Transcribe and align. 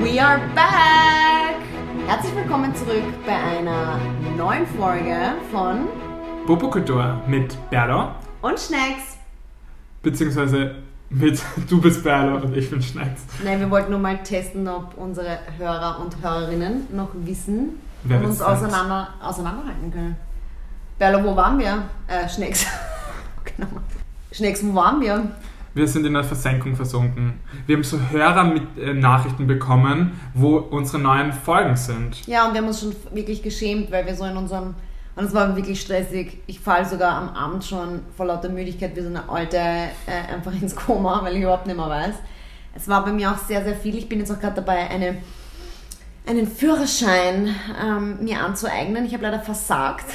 We 0.00 0.20
are 0.20 0.38
back! 0.54 1.56
Herzlich 2.06 2.36
willkommen 2.36 2.72
zurück 2.76 3.02
bei 3.26 3.34
einer 3.34 3.98
neuen 4.36 4.64
Folge 4.64 5.32
von 5.50 5.88
Popokultur 6.46 7.20
mit 7.26 7.56
Berlo, 7.70 8.12
Und 8.42 8.60
Schnacks. 8.60 9.18
beziehungsweise 10.02 10.76
mit 11.10 11.42
Du 11.68 11.80
bist 11.80 12.04
Berlo 12.04 12.36
und 12.36 12.56
ich 12.56 12.70
bin 12.70 12.80
Schneiz. 12.80 13.22
Nein, 13.42 13.58
wir 13.58 13.70
wollten 13.70 13.90
nur 13.90 13.98
mal 14.00 14.18
testen, 14.22 14.68
ob 14.68 14.96
unsere 14.96 15.38
Hörer 15.58 15.98
und 16.00 16.22
Hörerinnen 16.22 16.86
noch 16.94 17.08
wissen 17.14 17.80
Wer 18.04 18.18
und 18.18 18.26
uns 18.26 18.40
auseinander, 18.40 19.08
auseinanderhalten 19.20 19.90
können. 19.92 20.16
Berlo, 21.00 21.24
wo 21.24 21.34
waren 21.34 21.58
wir? 21.58 21.82
Äh, 22.06 22.28
Schnecks. 22.28 22.64
genau. 23.56 23.68
Schnecks, 24.30 24.64
wo 24.64 24.72
waren 24.76 25.00
wir? 25.00 25.28
Wir 25.74 25.88
sind 25.88 26.06
in 26.06 26.14
der 26.14 26.22
Versenkung 26.22 26.76
versunken. 26.76 27.40
Wir 27.66 27.74
haben 27.76 27.82
so 27.82 27.98
Hörer 27.98 28.44
mit 28.44 28.62
äh, 28.78 29.44
bekommen, 29.44 30.12
wo 30.32 30.58
unsere 30.58 31.00
neuen 31.00 31.32
Folgen 31.32 31.76
sind. 31.76 32.24
Ja, 32.28 32.46
und 32.46 32.54
wir 32.54 32.60
haben 32.60 32.68
uns 32.68 32.80
schon 32.80 32.94
wirklich 33.12 33.42
geschämt, 33.42 33.90
weil 33.90 34.06
wir 34.06 34.14
so 34.14 34.24
in 34.24 34.36
unserem. 34.36 34.74
Und 35.16 35.24
es 35.24 35.34
war 35.34 35.56
wirklich 35.56 35.80
stressig. 35.80 36.38
Ich 36.46 36.60
falle 36.60 36.84
sogar 36.84 37.14
am 37.14 37.28
Abend 37.30 37.64
schon 37.64 38.00
vor 38.16 38.26
lauter 38.26 38.48
Müdigkeit 38.48 38.94
wie 38.94 39.00
so 39.00 39.08
eine 39.08 39.28
alte 39.28 39.56
äh, 39.56 40.32
einfach 40.32 40.52
ins 40.52 40.76
Koma, 40.76 41.20
weil 41.24 41.34
ich 41.36 41.42
überhaupt 41.42 41.66
nicht 41.66 41.76
mehr 41.76 41.88
weiß. 41.88 42.14
Es 42.76 42.88
war 42.88 43.04
bei 43.04 43.12
mir 43.12 43.32
auch 43.32 43.38
sehr, 43.38 43.64
sehr 43.64 43.74
viel. 43.74 43.96
Ich 43.96 44.08
bin 44.08 44.20
jetzt 44.20 44.30
auch 44.30 44.40
gerade 44.40 44.56
dabei, 44.56 44.88
eine, 44.90 45.16
einen 46.26 46.46
Führerschein 46.46 47.54
ähm, 47.84 48.18
mir 48.22 48.40
anzueignen. 48.40 49.06
Ich 49.06 49.12
habe 49.12 49.24
leider 49.24 49.40
versagt. 49.40 50.06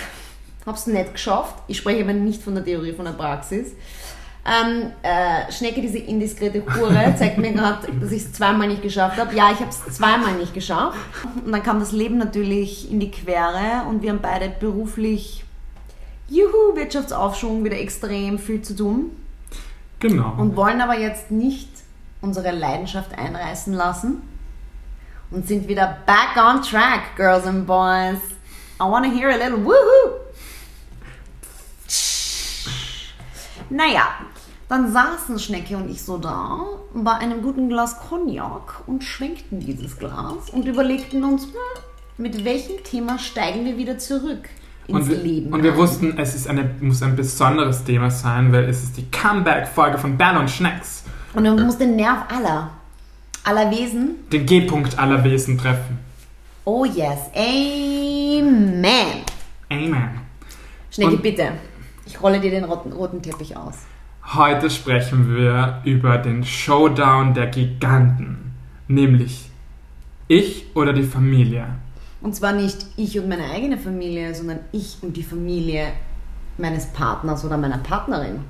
Habe 0.66 0.78
es 0.78 0.88
nicht 0.88 1.14
geschafft. 1.14 1.55
Ich 1.67 1.78
spreche 1.78 2.03
aber 2.03 2.14
nicht 2.14 2.44
von 2.44 2.55
der 2.55 2.64
Theorie, 2.64 2.94
von 2.94 3.05
der 3.05 3.14
Praxis. 3.14 3.73
Ähm, 4.52 4.91
äh, 5.03 5.52
Schnecke, 5.52 5.80
diese 5.81 5.99
indiskrete 5.99 6.63
Hure, 6.66 7.13
zeigt 7.17 7.38
mir 7.38 7.52
gerade, 7.53 7.88
dass 8.02 8.12
ich 8.12 8.23
es 8.23 8.34
zweimal 8.34 8.67
nicht 8.67 8.81
geschafft 8.81 9.17
habe. 9.20 9.35
Ja, 9.35 9.52
ich 9.52 9.59
habe 9.59 9.70
es 9.70 9.95
zweimal 9.95 10.34
nicht 10.34 10.53
geschafft. 10.55 10.97
Und 11.45 11.52
dann 11.52 11.61
kam 11.61 11.80
das 11.80 11.92
Leben 11.92 12.17
natürlich 12.17 12.89
in 12.92 13.00
die 13.00 13.11
Quere 13.11 13.83
und 13.88 14.02
wir 14.02 14.09
haben 14.09 14.22
beide 14.22 14.50
beruflich, 14.50 15.44
juhu, 16.27 16.75
Wirtschaftsaufschwung, 16.75 17.64
wieder 17.64 17.77
extrem 17.80 18.39
viel 18.39 18.61
zu 18.64 18.75
tun 18.75 19.11
Genau. 20.00 20.33
und 20.38 20.55
wollen 20.55 20.81
aber 20.81 20.97
jetzt 20.97 21.30
nicht 21.30 21.70
unsere 22.22 22.52
Leidenschaft 22.52 23.17
einreißen 23.17 23.73
lassen 23.73 24.22
und 25.30 25.47
sind 25.47 25.67
wieder 25.67 25.97
back 26.08 26.44
on 26.44 26.61
track, 26.64 27.16
girls 27.16 27.45
and 27.45 27.67
boys. 27.67 28.17
I 28.81 28.86
want 28.89 29.05
to 29.05 29.11
hear 29.11 29.30
a 29.30 29.36
little 29.36 29.58
woohoo. 29.64 30.16
Naja, 33.72 34.08
dann 34.70 34.92
saßen 34.92 35.39
Schnecke 35.39 35.75
und 35.78 35.89
ich 35.89 36.03
so 36.03 36.17
da 36.17 36.59
bei 36.94 37.14
einem 37.14 37.42
guten 37.42 37.70
Glas 37.70 38.00
Cognac 38.08 38.84
und 38.88 39.03
schwenkten 39.03 39.59
dieses 39.59 39.98
Glas 39.98 40.50
und 40.52 40.66
überlegten 40.67 41.23
uns, 41.23 41.45
hm, 41.45 41.52
mit 42.17 42.45
welchem 42.45 42.84
Thema 42.84 43.17
steigen 43.17 43.66
wir 43.66 43.78
wieder 43.78 43.98
zurück 43.98 44.48
ins 44.88 45.00
und 45.00 45.09
wir, 45.09 45.17
Leben. 45.17 45.53
und 45.53 45.64
wir 45.64 45.72
ein. 45.73 45.78
wussten, 45.78 46.17
es 46.17 46.36
ist 46.36 46.48
eine, 46.48 46.70
muss 46.81 47.02
ein 47.02 47.16
besonderes 47.16 47.84
Thema 47.84 48.11
sein, 48.11 48.52
weil 48.53 48.66
es 48.66 48.84
ist 48.84 48.98
die 48.98 49.09
Comeback-Folge 49.09 49.98
von 49.98 50.17
Berlo 50.17 50.39
und 50.42 50.50
Schnecks. 50.52 51.04
Und 51.33 51.44
man 51.44 51.66
muss 51.66 51.78
den 51.78 51.95
Nerv 51.95 52.26
aller, 52.31 52.70
aller 53.44 53.72
Wesen 53.72 54.16
Den 54.31 54.45
G-Punkt 54.45 54.98
aller 55.00 55.23
Wesen 55.23 55.58
treffen. 55.58 55.98
Oh 56.66 56.86
yes, 56.86 57.20
Amen. 57.36 59.23
Amen. 59.72 60.09
Schnecki, 60.92 61.14
Und- 61.16 61.23
bitte. 61.23 61.54
Ich 62.06 62.22
rolle 62.22 62.39
dir 62.39 62.52
den 62.52 62.64
roten, 62.66 62.92
roten 62.92 63.22
Teppich 63.22 63.56
aus. 63.56 63.76
Heute 64.35 64.69
sprechen 64.69 65.35
wir 65.35 65.81
über 65.85 66.19
den 66.19 66.45
Showdown 66.45 67.33
der 67.33 67.47
Giganten. 67.47 68.53
Nämlich 68.88 69.49
ich 70.27 70.67
oder 70.75 70.94
die 70.94 71.02
Familie. 71.02 71.66
Und 72.21 72.36
zwar 72.36 72.52
nicht 72.52 72.86
ich 72.95 73.17
und 73.19 73.27
meine 73.27 73.49
eigene 73.49 73.80
Familie, 73.80 74.36
sondern 74.36 74.59
ich 74.71 74.99
und 75.02 75.17
die 75.17 75.23
Familie 75.23 75.87
meines 76.59 76.93
Partners 76.93 77.43
oder 77.43 77.58
meiner 77.58 77.80
Partnerin. 77.80 78.42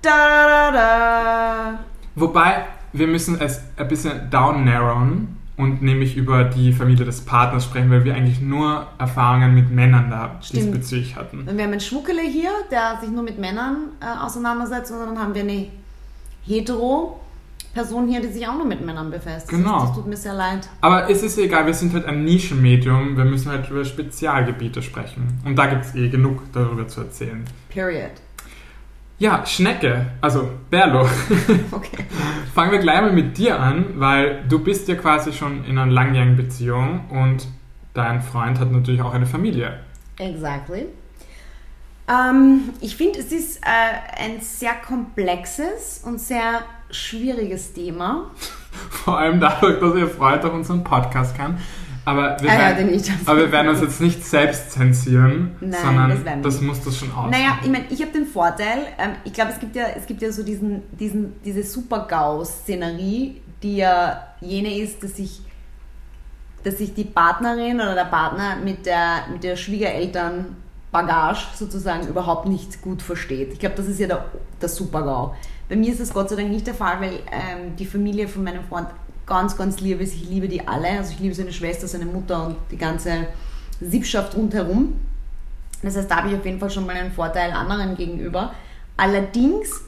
Da, 0.00 0.46
da, 0.48 0.72
da. 0.72 1.78
Wobei, 2.14 2.64
wir 2.94 3.06
müssen 3.06 3.38
es 3.38 3.60
ein 3.76 3.88
bisschen 3.88 4.30
down 4.30 4.64
narrowen 4.64 5.36
und 5.56 5.82
nämlich 5.82 6.16
über 6.16 6.44
die 6.44 6.72
Familie 6.72 7.04
des 7.04 7.20
Partners 7.20 7.64
sprechen, 7.64 7.90
weil 7.90 8.04
wir 8.04 8.14
eigentlich 8.14 8.40
nur 8.40 8.88
Erfahrungen 8.98 9.54
mit 9.54 9.70
Männern 9.70 10.10
da 10.10 10.38
Stimmt. 10.40 10.64
diesbezüglich 10.64 11.16
hatten. 11.16 11.40
Und 11.40 11.56
wir 11.56 11.64
haben 11.64 11.72
einen 11.72 11.80
Schmuckele 11.80 12.22
hier, 12.22 12.50
der 12.70 12.98
sich 13.00 13.10
nur 13.10 13.22
mit 13.22 13.38
Männern 13.38 13.90
äh, 14.00 14.24
auseinandersetzt, 14.24 14.90
und 14.92 14.98
dann 14.98 15.18
haben 15.18 15.34
wir 15.34 15.42
eine 15.42 15.68
hetero 16.44 17.20
Person 17.72 18.06
hier, 18.08 18.20
die 18.20 18.28
sich 18.28 18.46
auch 18.46 18.54
nur 18.54 18.66
mit 18.66 18.84
Männern 18.84 19.10
befasst. 19.10 19.48
Genau. 19.48 19.80
Das, 19.80 19.88
das 19.88 19.96
tut 19.96 20.06
mir 20.06 20.16
sehr 20.16 20.34
leid. 20.34 20.68
Aber 20.80 21.10
es 21.10 21.22
ist 21.22 21.38
egal, 21.38 21.66
wir 21.66 21.74
sind 21.74 21.92
halt 21.92 22.06
ein 22.06 22.24
Nischenmedium, 22.24 23.16
wir 23.16 23.24
müssen 23.24 23.50
halt 23.50 23.68
über 23.68 23.84
Spezialgebiete 23.84 24.80
sprechen. 24.80 25.40
Und 25.44 25.56
da 25.56 25.66
gibt 25.66 25.84
es 25.84 25.94
eh 25.94 26.08
genug 26.08 26.42
darüber 26.52 26.86
zu 26.86 27.00
erzählen. 27.00 27.44
Period. 27.68 28.12
Ja, 29.24 29.46
Schnecke, 29.46 30.04
also 30.20 30.50
Berlo. 30.68 31.08
Okay. 31.70 32.04
Fangen 32.54 32.72
wir 32.72 32.78
gleich 32.78 33.00
mal 33.00 33.10
mit 33.10 33.38
dir 33.38 33.58
an, 33.58 33.94
weil 33.96 34.44
du 34.46 34.58
bist 34.58 34.86
ja 34.86 34.96
quasi 34.96 35.32
schon 35.32 35.64
in 35.64 35.78
einer 35.78 35.90
langjährigen 35.90 36.36
Beziehung 36.36 37.08
und 37.08 37.48
dein 37.94 38.20
Freund 38.20 38.60
hat 38.60 38.70
natürlich 38.70 39.00
auch 39.00 39.14
eine 39.14 39.24
Familie. 39.24 39.80
Exactly. 40.18 40.88
Ähm, 42.06 42.74
ich 42.82 42.96
finde, 42.96 43.20
es 43.20 43.32
ist 43.32 43.62
äh, 43.62 44.22
ein 44.22 44.42
sehr 44.42 44.74
komplexes 44.74 46.02
und 46.04 46.20
sehr 46.20 46.60
schwieriges 46.90 47.72
Thema. 47.72 48.30
Vor 48.90 49.16
allem 49.16 49.40
dadurch, 49.40 49.80
dass 49.80 49.96
ihr 49.96 50.08
Freund 50.08 50.44
auch 50.44 50.52
unseren 50.52 50.84
Podcast 50.84 51.34
kann. 51.34 51.58
Aber 52.04 52.36
wir, 52.40 52.50
hört 52.50 52.76
werden, 52.76 52.90
nicht. 52.90 53.10
aber 53.24 53.38
wir 53.38 53.52
werden 53.52 53.68
uns 53.68 53.80
jetzt 53.80 54.00
nicht 54.00 54.24
selbst 54.24 54.72
zensieren, 54.72 55.56
Nein, 55.60 55.80
sondern 55.82 56.42
das 56.42 56.54
das 56.54 56.60
muss 56.60 56.84
das 56.84 56.98
schon 56.98 57.10
aus. 57.12 57.30
Naja, 57.30 57.58
ich 57.62 57.70
meine, 57.70 57.86
ich 57.88 58.00
habe 58.02 58.12
den 58.12 58.26
Vorteil, 58.26 58.78
ähm, 58.98 59.12
ich 59.24 59.32
glaube, 59.32 59.52
es, 59.52 59.58
gibt 59.58 59.74
ja, 59.74 59.86
es 59.96 60.06
gibt 60.06 60.20
ja 60.20 60.30
so 60.30 60.42
diesen, 60.42 60.82
diesen, 60.98 61.32
diese 61.42 61.62
Super-GAU-Szenerie, 61.62 63.40
die 63.62 63.76
ja 63.76 64.34
jene 64.40 64.78
ist, 64.78 65.02
dass 65.02 65.16
sich, 65.16 65.40
dass 66.62 66.78
sich 66.78 66.92
die 66.92 67.04
Partnerin 67.04 67.76
oder 67.76 67.94
der 67.94 68.04
Partner 68.04 68.56
mit 68.62 68.84
der, 68.84 69.24
mit 69.32 69.42
der 69.42 69.56
Schwiegereltern 69.56 70.56
Bagage 70.92 71.46
sozusagen 71.56 72.06
überhaupt 72.06 72.46
nicht 72.46 72.80
gut 72.80 73.02
versteht. 73.02 73.52
Ich 73.52 73.58
glaube, 73.58 73.74
das 73.76 73.86
ist 73.86 73.98
ja 73.98 74.06
der, 74.06 74.26
der 74.60 74.68
Super-GAU. 74.68 75.34
Bei 75.68 75.76
mir 75.76 75.90
ist 75.90 76.00
das 76.00 76.12
Gott 76.12 76.28
sei 76.28 76.36
Dank 76.36 76.50
nicht 76.50 76.66
der 76.66 76.74
Fall, 76.74 77.00
weil 77.00 77.14
ähm, 77.32 77.74
die 77.76 77.86
Familie 77.86 78.28
von 78.28 78.44
meinem 78.44 78.62
Freund 78.64 78.88
ganz, 79.26 79.56
ganz 79.56 79.80
lieb 79.80 80.00
ist. 80.00 80.14
Ich 80.14 80.28
liebe 80.28 80.48
die 80.48 80.66
alle. 80.66 80.88
Also 80.90 81.12
ich 81.12 81.20
liebe 81.20 81.34
seine 81.34 81.52
Schwester, 81.52 81.86
seine 81.86 82.06
Mutter 82.06 82.46
und 82.46 82.56
die 82.70 82.76
ganze 82.76 83.26
Sippschaft 83.80 84.36
rundherum. 84.36 85.00
Das 85.82 85.96
heißt, 85.96 86.10
da 86.10 86.16
habe 86.16 86.28
ich 86.28 86.34
auf 86.34 86.44
jeden 86.44 86.58
Fall 86.58 86.70
schon 86.70 86.86
mal 86.86 86.96
einen 86.96 87.12
Vorteil 87.12 87.52
anderen 87.52 87.96
gegenüber. 87.96 88.54
Allerdings, 88.96 89.82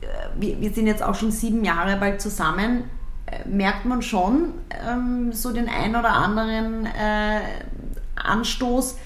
äh, 0.00 0.06
wir, 0.38 0.60
wir 0.60 0.72
sind 0.72 0.86
jetzt 0.86 1.02
auch 1.02 1.14
schon 1.14 1.30
sieben 1.30 1.64
Jahre 1.64 1.96
bald 1.96 2.20
zusammen, 2.20 2.84
äh, 3.26 3.46
merkt 3.48 3.84
man 3.84 4.02
schon 4.02 4.54
ähm, 4.86 5.32
so 5.32 5.52
den 5.52 5.68
ein 5.68 5.96
oder 5.96 6.12
anderen 6.12 6.86
äh, 6.86 7.40
Anstoß, 8.16 8.96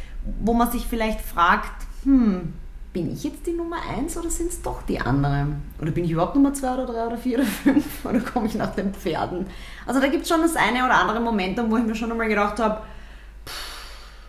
wo 0.41 0.55
man 0.55 0.71
sich 0.71 0.87
vielleicht 0.87 1.21
fragt, 1.21 1.87
hm, 2.05 2.53
bin 2.93 3.13
ich 3.13 3.25
jetzt 3.25 3.47
die 3.47 3.53
Nummer 3.53 3.77
eins 3.97 4.17
oder 4.19 4.31
sind 4.31 4.51
es 4.51 4.61
doch 4.61 4.83
die 4.83 5.01
anderen? 5.01 5.63
Oder 5.81 5.93
bin 5.93 6.05
ich 6.05 6.11
überhaupt 6.11 6.35
Nummer 6.35 6.53
zwei 6.53 6.75
oder 6.75 6.87
drei 6.87 7.07
oder 7.07 7.17
vier 7.17 7.39
oder 7.39 7.47
fünf? 7.47 8.05
Oder 8.05 8.21
komme 8.21 8.47
ich 8.47 8.55
nach 8.55 8.75
den 8.75 8.93
Pferden? 8.93 9.47
Also 9.87 10.01
da 10.01 10.09
gibt 10.09 10.25
es 10.25 10.29
schon 10.29 10.43
das 10.43 10.57
eine 10.57 10.85
oder 10.85 10.95
andere 10.95 11.21
Momentum, 11.21 11.71
wo 11.71 11.79
ich 11.79 11.85
mir 11.85 11.95
schon 11.95 12.11
einmal 12.11 12.29
gedacht 12.29 12.59
habe, 12.59 12.83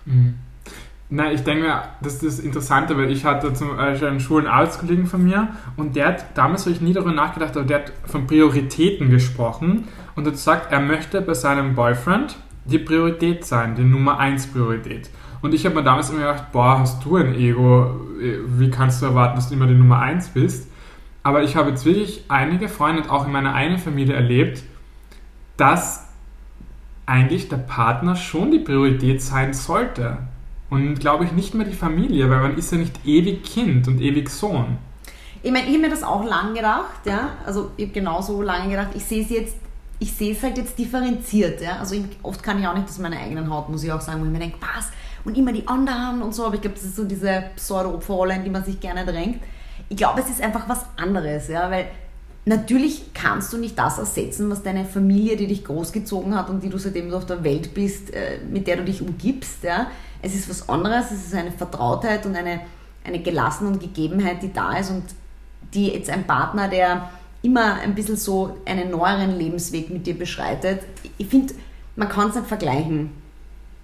Mhm. 0.05 0.35
Na, 1.09 1.31
ich 1.31 1.43
denke 1.43 1.63
mir, 1.63 1.83
das 2.01 2.15
ist 2.15 2.23
das 2.23 2.39
Interessante, 2.39 2.97
weil 2.97 3.11
ich 3.11 3.23
hatte 3.23 3.53
zum 3.53 3.77
Beispiel 3.77 4.07
einen 4.07 4.19
schwulen 4.19 4.47
Arbeitskollegen 4.47 5.05
von 5.05 5.23
mir 5.23 5.49
und 5.77 5.95
der 5.95 6.07
hat, 6.07 6.25
damals 6.35 6.61
habe 6.61 6.71
ich 6.71 6.81
nie 6.81 6.93
darüber 6.93 7.11
nachgedacht, 7.11 7.55
aber 7.55 7.65
der 7.65 7.79
hat 7.79 7.93
von 8.05 8.25
Prioritäten 8.25 9.09
gesprochen 9.09 9.87
und 10.15 10.25
hat 10.25 10.33
gesagt, 10.33 10.71
er 10.71 10.79
möchte 10.79 11.21
bei 11.21 11.35
seinem 11.35 11.75
Boyfriend 11.75 12.37
die 12.65 12.79
Priorität 12.79 13.45
sein, 13.45 13.75
die 13.75 13.83
Nummer 13.83 14.17
1 14.17 14.47
Priorität. 14.47 15.09
Und 15.43 15.53
ich 15.53 15.65
habe 15.65 15.75
mir 15.75 15.83
damals 15.83 16.09
immer 16.09 16.19
gedacht, 16.19 16.53
boah, 16.53 16.79
hast 16.79 17.03
du 17.03 17.17
ein 17.17 17.35
Ego, 17.35 17.99
wie 18.17 18.71
kannst 18.71 19.01
du 19.01 19.07
erwarten, 19.07 19.35
dass 19.35 19.49
du 19.49 19.55
immer 19.55 19.67
die 19.67 19.73
Nummer 19.73 19.99
1 19.99 20.29
bist? 20.29 20.69
Aber 21.21 21.43
ich 21.43 21.57
habe 21.57 21.71
jetzt 21.71 21.83
wirklich 21.83 22.23
einige 22.29 22.69
Freunde 22.69 23.03
und 23.03 23.09
auch 23.09 23.25
in 23.25 23.33
meiner 23.33 23.53
eigenen 23.53 23.77
Familie 23.77 24.15
erlebt, 24.15 24.63
dass 25.57 26.07
eigentlich 27.05 27.49
der 27.49 27.57
Partner 27.57 28.15
schon 28.15 28.51
die 28.51 28.59
Priorität 28.59 29.21
sein 29.21 29.53
sollte. 29.53 30.17
Und 30.69 31.01
glaube 31.01 31.25
ich 31.25 31.33
nicht 31.33 31.53
mehr 31.53 31.67
die 31.67 31.75
Familie, 31.75 32.29
weil 32.29 32.39
man 32.39 32.57
ist 32.57 32.71
ja 32.71 32.77
nicht 32.77 33.05
ewig 33.05 33.43
Kind 33.43 33.89
und 33.89 33.99
ewig 33.99 34.29
Sohn. 34.29 34.77
Ich 35.43 35.51
meine, 35.51 35.65
ich 35.65 35.73
habe 35.73 35.81
mir 35.81 35.89
das 35.89 36.03
auch 36.03 36.23
lang 36.23 36.53
gedacht, 36.53 37.05
ja. 37.05 37.31
Also 37.45 37.71
ich 37.75 37.87
habe 37.87 37.93
genauso 37.93 38.41
lange 38.41 38.69
gedacht, 38.69 38.91
ich 38.95 39.03
sehe 39.03 39.21
es 39.21 39.29
jetzt, 39.29 39.57
ich 39.99 40.13
sehe 40.13 40.31
es 40.31 40.41
halt 40.41 40.57
jetzt 40.57 40.79
differenziert, 40.79 41.59
ja. 41.59 41.79
Also 41.79 41.95
ich, 41.95 42.05
oft 42.23 42.41
kann 42.41 42.61
ich 42.61 42.65
auch 42.65 42.75
nicht 42.75 42.87
aus 42.87 42.97
meiner 42.99 43.17
eigenen 43.17 43.49
Haut, 43.49 43.67
muss 43.67 43.83
ich 43.83 43.91
auch 43.91 43.99
sagen, 43.99 44.21
wo 44.21 44.25
ich 44.25 44.31
mir 44.31 44.39
denke, 44.39 44.57
was? 44.61 44.89
Und 45.25 45.37
immer 45.37 45.53
die 45.53 45.67
anderen 45.67 46.21
und 46.21 46.35
so, 46.35 46.45
aber 46.45 46.55
ich 46.55 46.61
glaube, 46.61 46.75
das 46.75 46.83
ist 46.83 46.95
so 46.95 47.05
diese 47.05 47.45
Pseudo-Opferrolle, 47.55 48.35
in 48.35 48.43
die 48.43 48.49
man 48.49 48.63
sich 48.63 48.79
gerne 48.79 49.05
drängt. 49.05 49.41
Ich 49.89 49.97
glaube, 49.97 50.21
es 50.21 50.29
ist 50.29 50.41
einfach 50.41 50.67
was 50.67 50.85
anderes, 50.97 51.47
ja, 51.47 51.69
weil 51.71 51.87
natürlich 52.45 53.13
kannst 53.13 53.53
du 53.53 53.57
nicht 53.57 53.77
das 53.77 53.97
ersetzen, 53.97 54.49
was 54.49 54.63
deine 54.63 54.85
Familie, 54.85 55.37
die 55.37 55.47
dich 55.47 55.63
großgezogen 55.63 56.35
hat 56.35 56.49
und 56.49 56.63
die 56.63 56.69
du 56.69 56.77
seitdem 56.77 57.09
du 57.09 57.17
auf 57.17 57.25
der 57.25 57.43
Welt 57.43 57.73
bist, 57.73 58.13
äh, 58.13 58.39
mit 58.49 58.67
der 58.67 58.77
du 58.77 58.83
dich 58.83 59.01
umgibst. 59.01 59.63
Ja? 59.63 59.87
Es 60.21 60.35
ist 60.35 60.49
was 60.49 60.67
anderes, 60.67 61.11
es 61.11 61.27
ist 61.27 61.35
eine 61.35 61.51
Vertrautheit 61.51 62.25
und 62.25 62.35
eine, 62.35 62.61
eine 63.05 63.21
Gelassenheit 63.21 63.73
und 63.75 63.79
Gegebenheit, 63.79 64.43
die 64.43 64.51
da 64.51 64.77
ist 64.77 64.91
und 64.91 65.03
die 65.73 65.87
jetzt 65.87 66.09
ein 66.09 66.25
Partner, 66.25 66.67
der 66.67 67.09
immer 67.41 67.75
ein 67.75 67.95
bisschen 67.95 68.15
so 68.15 68.57
einen 68.65 68.91
neueren 68.91 69.37
Lebensweg 69.37 69.89
mit 69.89 70.05
dir 70.05 70.17
beschreitet. 70.17 70.81
Ich 71.17 71.27
finde, 71.27 71.53
man 71.95 72.09
kann 72.09 72.29
es 72.29 72.35
nicht 72.35 72.47
vergleichen. 72.47 73.22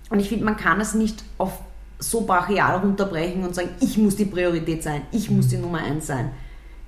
Und 0.09 0.19
ich 0.19 0.29
finde, 0.29 0.45
man 0.45 0.57
kann 0.57 0.81
es 0.81 0.93
nicht 0.93 1.23
auf 1.37 1.59
so 1.99 2.21
brachial 2.21 2.79
runterbrechen 2.79 3.43
und 3.43 3.53
sagen, 3.53 3.69
ich 3.81 3.97
muss 3.97 4.15
die 4.15 4.25
Priorität 4.25 4.81
sein, 4.83 5.01
ich 5.11 5.29
muss 5.29 5.49
die 5.49 5.57
Nummer 5.57 5.79
eins 5.79 6.07
sein. 6.07 6.31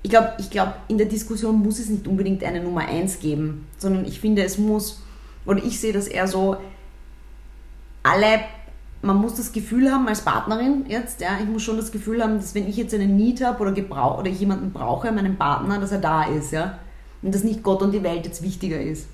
Ich 0.02 0.10
glaube, 0.10 0.32
ich 0.38 0.50
glaub, 0.50 0.74
in 0.88 0.98
der 0.98 1.06
Diskussion 1.06 1.60
muss 1.60 1.78
es 1.78 1.88
nicht 1.88 2.08
unbedingt 2.08 2.42
eine 2.42 2.62
Nummer 2.62 2.80
eins 2.80 3.20
geben, 3.20 3.68
sondern 3.78 4.04
ich 4.04 4.20
finde, 4.20 4.42
es 4.42 4.58
muss, 4.58 5.02
oder 5.46 5.62
ich 5.62 5.78
sehe 5.78 5.92
das 5.92 6.08
eher 6.08 6.26
so, 6.26 6.56
alle, 8.02 8.40
man 9.02 9.16
muss 9.16 9.34
das 9.34 9.52
Gefühl 9.52 9.92
haben 9.92 10.08
als 10.08 10.22
Partnerin 10.22 10.86
jetzt, 10.88 11.20
ja, 11.20 11.38
ich 11.40 11.46
muss 11.46 11.62
schon 11.62 11.76
das 11.76 11.92
Gefühl 11.92 12.22
haben, 12.22 12.36
dass 12.36 12.54
wenn 12.54 12.68
ich 12.68 12.76
jetzt 12.76 12.94
einen 12.94 13.16
Need 13.16 13.44
habe 13.44 13.62
oder, 13.62 13.72
gebrauch, 13.72 14.18
oder 14.18 14.28
ich 14.28 14.40
jemanden 14.40 14.72
brauche, 14.72 15.12
meinen 15.12 15.36
Partner, 15.36 15.78
dass 15.78 15.92
er 15.92 16.00
da 16.00 16.24
ist, 16.24 16.50
ja, 16.52 16.78
und 17.20 17.32
dass 17.32 17.44
nicht 17.44 17.62
Gott 17.62 17.82
und 17.82 17.92
die 17.92 18.02
Welt 18.02 18.24
jetzt 18.24 18.42
wichtiger 18.42 18.80
ist. 18.80 19.06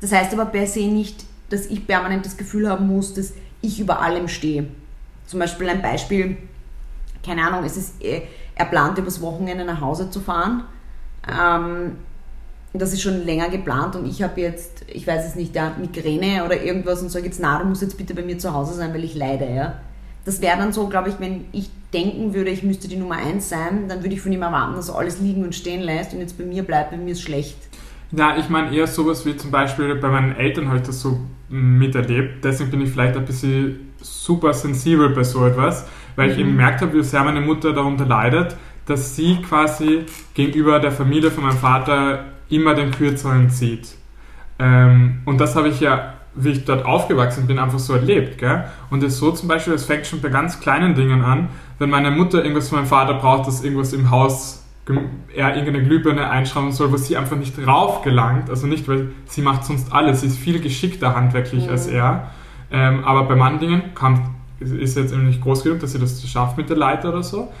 Das 0.00 0.10
heißt 0.10 0.32
aber 0.32 0.46
per 0.46 0.66
se 0.66 0.86
nicht, 0.88 1.24
dass 1.50 1.66
ich 1.66 1.86
permanent 1.86 2.26
das 2.26 2.36
Gefühl 2.36 2.68
haben 2.68 2.88
muss, 2.88 3.14
dass 3.14 3.34
ich 3.64 3.80
über 3.80 4.00
allem 4.00 4.28
stehe. 4.28 4.66
Zum 5.26 5.40
Beispiel 5.40 5.68
ein 5.68 5.82
Beispiel, 5.82 6.36
keine 7.24 7.46
Ahnung, 7.46 7.64
es 7.64 7.76
ist, 7.76 8.02
äh, 8.02 8.22
er 8.54 8.66
plant 8.66 8.98
übers 8.98 9.20
Wochenende 9.20 9.64
nach 9.64 9.80
Hause 9.80 10.10
zu 10.10 10.20
fahren. 10.20 10.64
Ähm, 11.28 11.96
das 12.72 12.92
ist 12.92 13.02
schon 13.02 13.24
länger 13.24 13.48
geplant 13.50 13.94
und 13.94 14.04
ich 14.04 14.22
habe 14.22 14.40
jetzt, 14.40 14.84
ich 14.88 15.06
weiß 15.06 15.26
es 15.26 15.36
nicht, 15.36 15.54
ja, 15.54 15.74
Migräne 15.80 16.44
oder 16.44 16.60
irgendwas 16.60 17.02
und 17.02 17.08
sage 17.08 17.26
jetzt, 17.26 17.38
na, 17.40 17.58
du 17.60 17.66
musst 17.66 17.82
jetzt 17.82 17.96
bitte 17.96 18.14
bei 18.14 18.22
mir 18.22 18.36
zu 18.38 18.52
Hause 18.52 18.74
sein, 18.74 18.92
weil 18.92 19.04
ich 19.04 19.14
leide, 19.14 19.48
ja. 19.48 19.74
Das 20.24 20.40
wäre 20.40 20.56
dann 20.56 20.72
so, 20.72 20.88
glaube 20.88 21.10
ich, 21.10 21.20
wenn 21.20 21.44
ich 21.52 21.70
denken 21.92 22.34
würde, 22.34 22.50
ich 22.50 22.62
müsste 22.62 22.88
die 22.88 22.96
Nummer 22.96 23.16
eins 23.16 23.48
sein, 23.48 23.88
dann 23.88 24.02
würde 24.02 24.14
ich 24.14 24.20
von 24.20 24.32
ihm 24.32 24.42
erwarten, 24.42 24.74
dass 24.74 24.88
er 24.88 24.96
alles 24.96 25.20
liegen 25.20 25.44
und 25.44 25.54
stehen 25.54 25.82
lässt 25.82 26.14
und 26.14 26.20
jetzt 26.20 26.36
bei 26.36 26.44
mir 26.44 26.64
bleibt, 26.64 26.90
bei 26.90 26.96
mir 26.96 27.12
ist 27.12 27.22
schlecht. 27.22 27.58
Ja, 28.16 28.36
ich 28.36 28.48
meine 28.48 28.74
eher 28.74 28.86
sowas 28.86 29.26
wie 29.26 29.36
zum 29.36 29.50
Beispiel 29.50 29.94
bei 29.96 30.08
meinen 30.08 30.36
Eltern 30.36 30.68
habe 30.68 30.78
ich 30.78 30.84
das 30.84 31.00
so 31.00 31.20
miterlebt. 31.48 32.44
Deswegen 32.44 32.70
bin 32.70 32.80
ich 32.82 32.90
vielleicht 32.90 33.16
ein 33.16 33.24
bisschen 33.24 33.92
super 34.00 34.52
sensibel 34.52 35.10
bei 35.10 35.24
so 35.24 35.44
etwas, 35.46 35.88
weil 36.16 36.30
ich 36.30 36.38
eben 36.38 36.50
mhm. 36.50 36.56
gemerkt 36.56 36.80
habe, 36.82 36.94
wie 36.94 37.02
sehr 37.02 37.24
meine 37.24 37.40
Mutter 37.40 37.72
darunter 37.72 38.04
leidet, 38.04 38.56
dass 38.86 39.16
sie 39.16 39.38
quasi 39.42 40.04
gegenüber 40.34 40.78
der 40.78 40.92
Familie 40.92 41.30
von 41.30 41.44
meinem 41.44 41.56
Vater 41.56 42.24
immer 42.50 42.74
den 42.74 42.90
Kürzeren 42.90 43.50
zieht. 43.50 43.96
Ähm, 44.58 45.22
und 45.24 45.40
das 45.40 45.56
habe 45.56 45.68
ich 45.68 45.80
ja, 45.80 46.14
wie 46.34 46.50
ich 46.50 46.64
dort 46.64 46.84
aufgewachsen 46.84 47.46
bin, 47.46 47.58
einfach 47.58 47.78
so 47.78 47.94
erlebt. 47.94 48.38
Gell? 48.38 48.64
Und 48.90 49.02
es 49.02 49.18
so 49.18 49.32
zum 49.32 49.48
Beispiel, 49.48 49.74
es 49.74 49.86
fängt 49.86 50.06
schon 50.06 50.20
bei 50.20 50.28
ganz 50.28 50.60
kleinen 50.60 50.94
Dingen 50.94 51.22
an, 51.22 51.48
wenn 51.78 51.90
meine 51.90 52.10
Mutter 52.10 52.42
irgendwas 52.42 52.68
von 52.68 52.78
meinem 52.78 52.88
Vater 52.88 53.14
braucht, 53.14 53.48
dass 53.48 53.64
irgendwas 53.64 53.92
im 53.92 54.10
Haus 54.10 54.63
er 55.34 55.56
irgendeine 55.56 55.84
Glühbirne 55.84 56.28
einschrauben 56.28 56.72
soll, 56.72 56.92
wo 56.92 56.96
sie 56.96 57.16
einfach 57.16 57.36
nicht 57.36 57.56
drauf 57.56 58.02
gelangt. 58.02 58.50
Also 58.50 58.66
nicht, 58.66 58.86
weil 58.86 59.10
sie 59.26 59.42
macht 59.42 59.64
sonst 59.64 59.92
alles. 59.92 60.20
Sie 60.20 60.26
ist 60.26 60.38
viel 60.38 60.60
geschickter 60.60 61.14
handwerklich 61.14 61.64
mhm. 61.64 61.70
als 61.70 61.86
er. 61.86 62.30
Ähm, 62.70 63.04
aber 63.04 63.24
bei 63.24 63.36
manchen 63.36 63.60
Dingen 63.60 63.82
kam, 63.94 64.34
ist 64.60 64.96
jetzt 64.96 65.12
eben 65.12 65.26
nicht 65.26 65.40
groß 65.40 65.64
genug, 65.64 65.80
dass 65.80 65.92
sie 65.92 65.98
das 65.98 66.26
schafft 66.28 66.58
mit 66.58 66.68
der 66.68 66.76
Leiter 66.76 67.10
oder 67.10 67.22
so. 67.22 67.52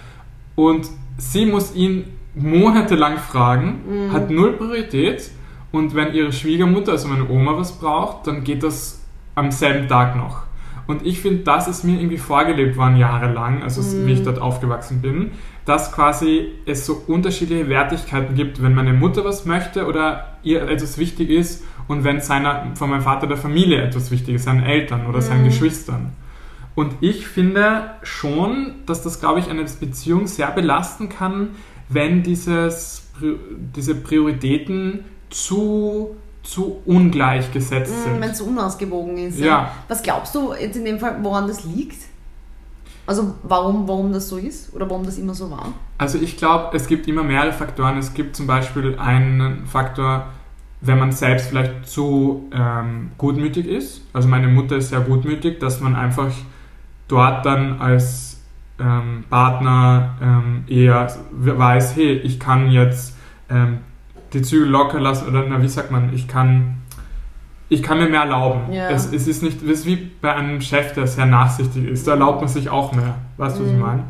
Und 0.54 0.86
sie 1.16 1.46
muss 1.46 1.74
ihn 1.74 2.04
monatelang 2.34 3.18
fragen, 3.18 3.80
mhm. 3.88 4.12
hat 4.12 4.30
null 4.30 4.52
Priorität. 4.52 5.30
Und 5.72 5.94
wenn 5.94 6.12
ihre 6.12 6.32
Schwiegermutter, 6.32 6.92
also 6.92 7.08
meine 7.08 7.28
Oma, 7.28 7.56
was 7.56 7.78
braucht, 7.78 8.26
dann 8.26 8.44
geht 8.44 8.62
das 8.62 9.04
am 9.34 9.50
selben 9.50 9.88
Tag 9.88 10.14
noch. 10.16 10.43
Und 10.86 11.06
ich 11.06 11.20
finde, 11.20 11.44
das 11.44 11.68
ist 11.68 11.84
mir 11.84 11.98
irgendwie 11.98 12.18
vorgelebt 12.18 12.76
worden 12.76 12.96
jahrelang, 12.96 13.62
also 13.62 13.80
mhm. 13.80 14.06
wie 14.06 14.12
ich 14.12 14.22
dort 14.22 14.38
aufgewachsen 14.38 15.00
bin, 15.00 15.30
dass 15.64 15.92
quasi 15.92 16.52
es 16.66 16.84
so 16.84 17.02
unterschiedliche 17.06 17.68
Wertigkeiten 17.68 18.34
gibt, 18.34 18.62
wenn 18.62 18.74
meine 18.74 18.92
Mutter 18.92 19.24
was 19.24 19.46
möchte 19.46 19.86
oder 19.86 20.36
ihr 20.42 20.62
etwas 20.68 20.98
wichtig 20.98 21.30
ist 21.30 21.64
und 21.88 22.04
wenn 22.04 22.20
seiner, 22.20 22.72
von 22.74 22.90
meinem 22.90 23.02
Vater 23.02 23.26
der 23.26 23.38
Familie 23.38 23.82
etwas 23.82 24.10
wichtig 24.10 24.36
ist, 24.36 24.44
seinen 24.44 24.62
Eltern 24.62 25.06
oder 25.06 25.18
mhm. 25.18 25.22
seinen 25.22 25.44
Geschwistern. 25.44 26.12
Und 26.74 26.94
ich 27.00 27.26
finde 27.26 27.92
schon, 28.02 28.74
dass 28.86 29.02
das, 29.02 29.20
glaube 29.20 29.38
ich, 29.38 29.48
eine 29.48 29.64
Beziehung 29.64 30.26
sehr 30.26 30.50
belasten 30.50 31.08
kann, 31.08 31.50
wenn 31.88 32.22
dieses, 32.22 33.10
diese 33.76 33.94
Prioritäten 33.94 35.04
zu 35.30 36.16
zu 36.44 36.80
ungleich 36.84 37.50
gesetzt 37.52 37.92
mm, 37.92 38.04
sind. 38.04 38.20
Wenn 38.20 38.30
es 38.30 38.40
unausgewogen 38.40 39.16
ist. 39.16 39.38
Ja. 39.38 39.46
ja. 39.46 39.70
Was 39.88 40.02
glaubst 40.02 40.34
du 40.34 40.52
jetzt 40.54 40.76
in 40.76 40.84
dem 40.84 41.00
Fall, 41.00 41.16
woran 41.22 41.48
das 41.48 41.64
liegt? 41.64 41.98
Also 43.06 43.34
warum, 43.42 43.88
warum 43.88 44.12
das 44.12 44.28
so 44.28 44.36
ist 44.36 44.72
oder 44.74 44.88
warum 44.88 45.04
das 45.04 45.18
immer 45.18 45.34
so 45.34 45.50
war? 45.50 45.72
Also 45.98 46.18
ich 46.18 46.36
glaube, 46.36 46.74
es 46.76 46.86
gibt 46.86 47.06
immer 47.08 47.22
mehrere 47.22 47.52
Faktoren. 47.52 47.98
Es 47.98 48.14
gibt 48.14 48.36
zum 48.36 48.46
Beispiel 48.46 48.98
einen 48.98 49.66
Faktor, 49.66 50.26
wenn 50.80 50.98
man 50.98 51.12
selbst 51.12 51.48
vielleicht 51.48 51.86
zu 51.86 52.48
ähm, 52.52 53.10
gutmütig 53.18 53.66
ist. 53.66 54.02
Also 54.12 54.28
meine 54.28 54.48
Mutter 54.48 54.76
ist 54.76 54.90
sehr 54.90 55.00
gutmütig, 55.00 55.60
dass 55.60 55.80
man 55.80 55.96
einfach 55.96 56.32
dort 57.08 57.44
dann 57.44 57.80
als 57.80 58.40
ähm, 58.78 59.24
Partner 59.28 60.16
ähm, 60.22 60.64
eher 60.66 61.14
weiß, 61.30 61.96
hey, 61.96 62.14
ich 62.18 62.40
kann 62.40 62.70
jetzt 62.70 63.16
ähm, 63.50 63.78
die 64.34 64.42
Zügel 64.42 64.68
locker 64.68 65.00
lassen 65.00 65.28
oder 65.28 65.44
na, 65.48 65.62
wie 65.62 65.68
sagt 65.68 65.90
man, 65.90 66.12
ich 66.14 66.28
kann, 66.28 66.82
ich 67.68 67.82
kann 67.82 67.98
mir 67.98 68.08
mehr 68.08 68.22
erlauben. 68.22 68.72
Ja. 68.72 68.90
Es, 68.90 69.12
es, 69.12 69.26
ist 69.26 69.42
nicht, 69.42 69.62
es 69.62 69.80
ist 69.80 69.86
wie 69.86 70.10
bei 70.20 70.34
einem 70.34 70.60
Chef, 70.60 70.92
der 70.94 71.06
sehr 71.06 71.26
nachsichtig 71.26 71.86
ist, 71.86 72.06
da 72.06 72.12
erlaubt 72.12 72.40
man 72.40 72.48
sich 72.48 72.68
auch 72.68 72.92
mehr. 72.92 73.16
Weißt 73.36 73.58
du, 73.58 73.62
mhm. 73.62 73.66
was 73.66 73.72
ich 73.72 73.78
mhm. 73.78 73.82
meine? 73.82 74.04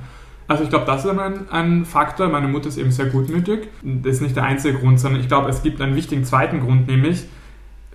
Also 0.46 0.62
ich 0.62 0.68
glaube, 0.68 0.84
das 0.84 1.04
ist 1.04 1.10
ein, 1.10 1.48
ein 1.50 1.84
Faktor. 1.84 2.28
Meine 2.28 2.48
Mutter 2.48 2.68
ist 2.68 2.76
eben 2.76 2.90
sehr 2.90 3.06
gutmütig. 3.06 3.68
Das 3.82 4.16
ist 4.16 4.20
nicht 4.20 4.36
der 4.36 4.44
einzige 4.44 4.78
Grund, 4.78 5.00
sondern 5.00 5.20
ich 5.20 5.28
glaube, 5.28 5.48
es 5.48 5.62
gibt 5.62 5.80
einen 5.80 5.96
wichtigen 5.96 6.24
zweiten 6.24 6.60
Grund, 6.60 6.86
nämlich 6.86 7.24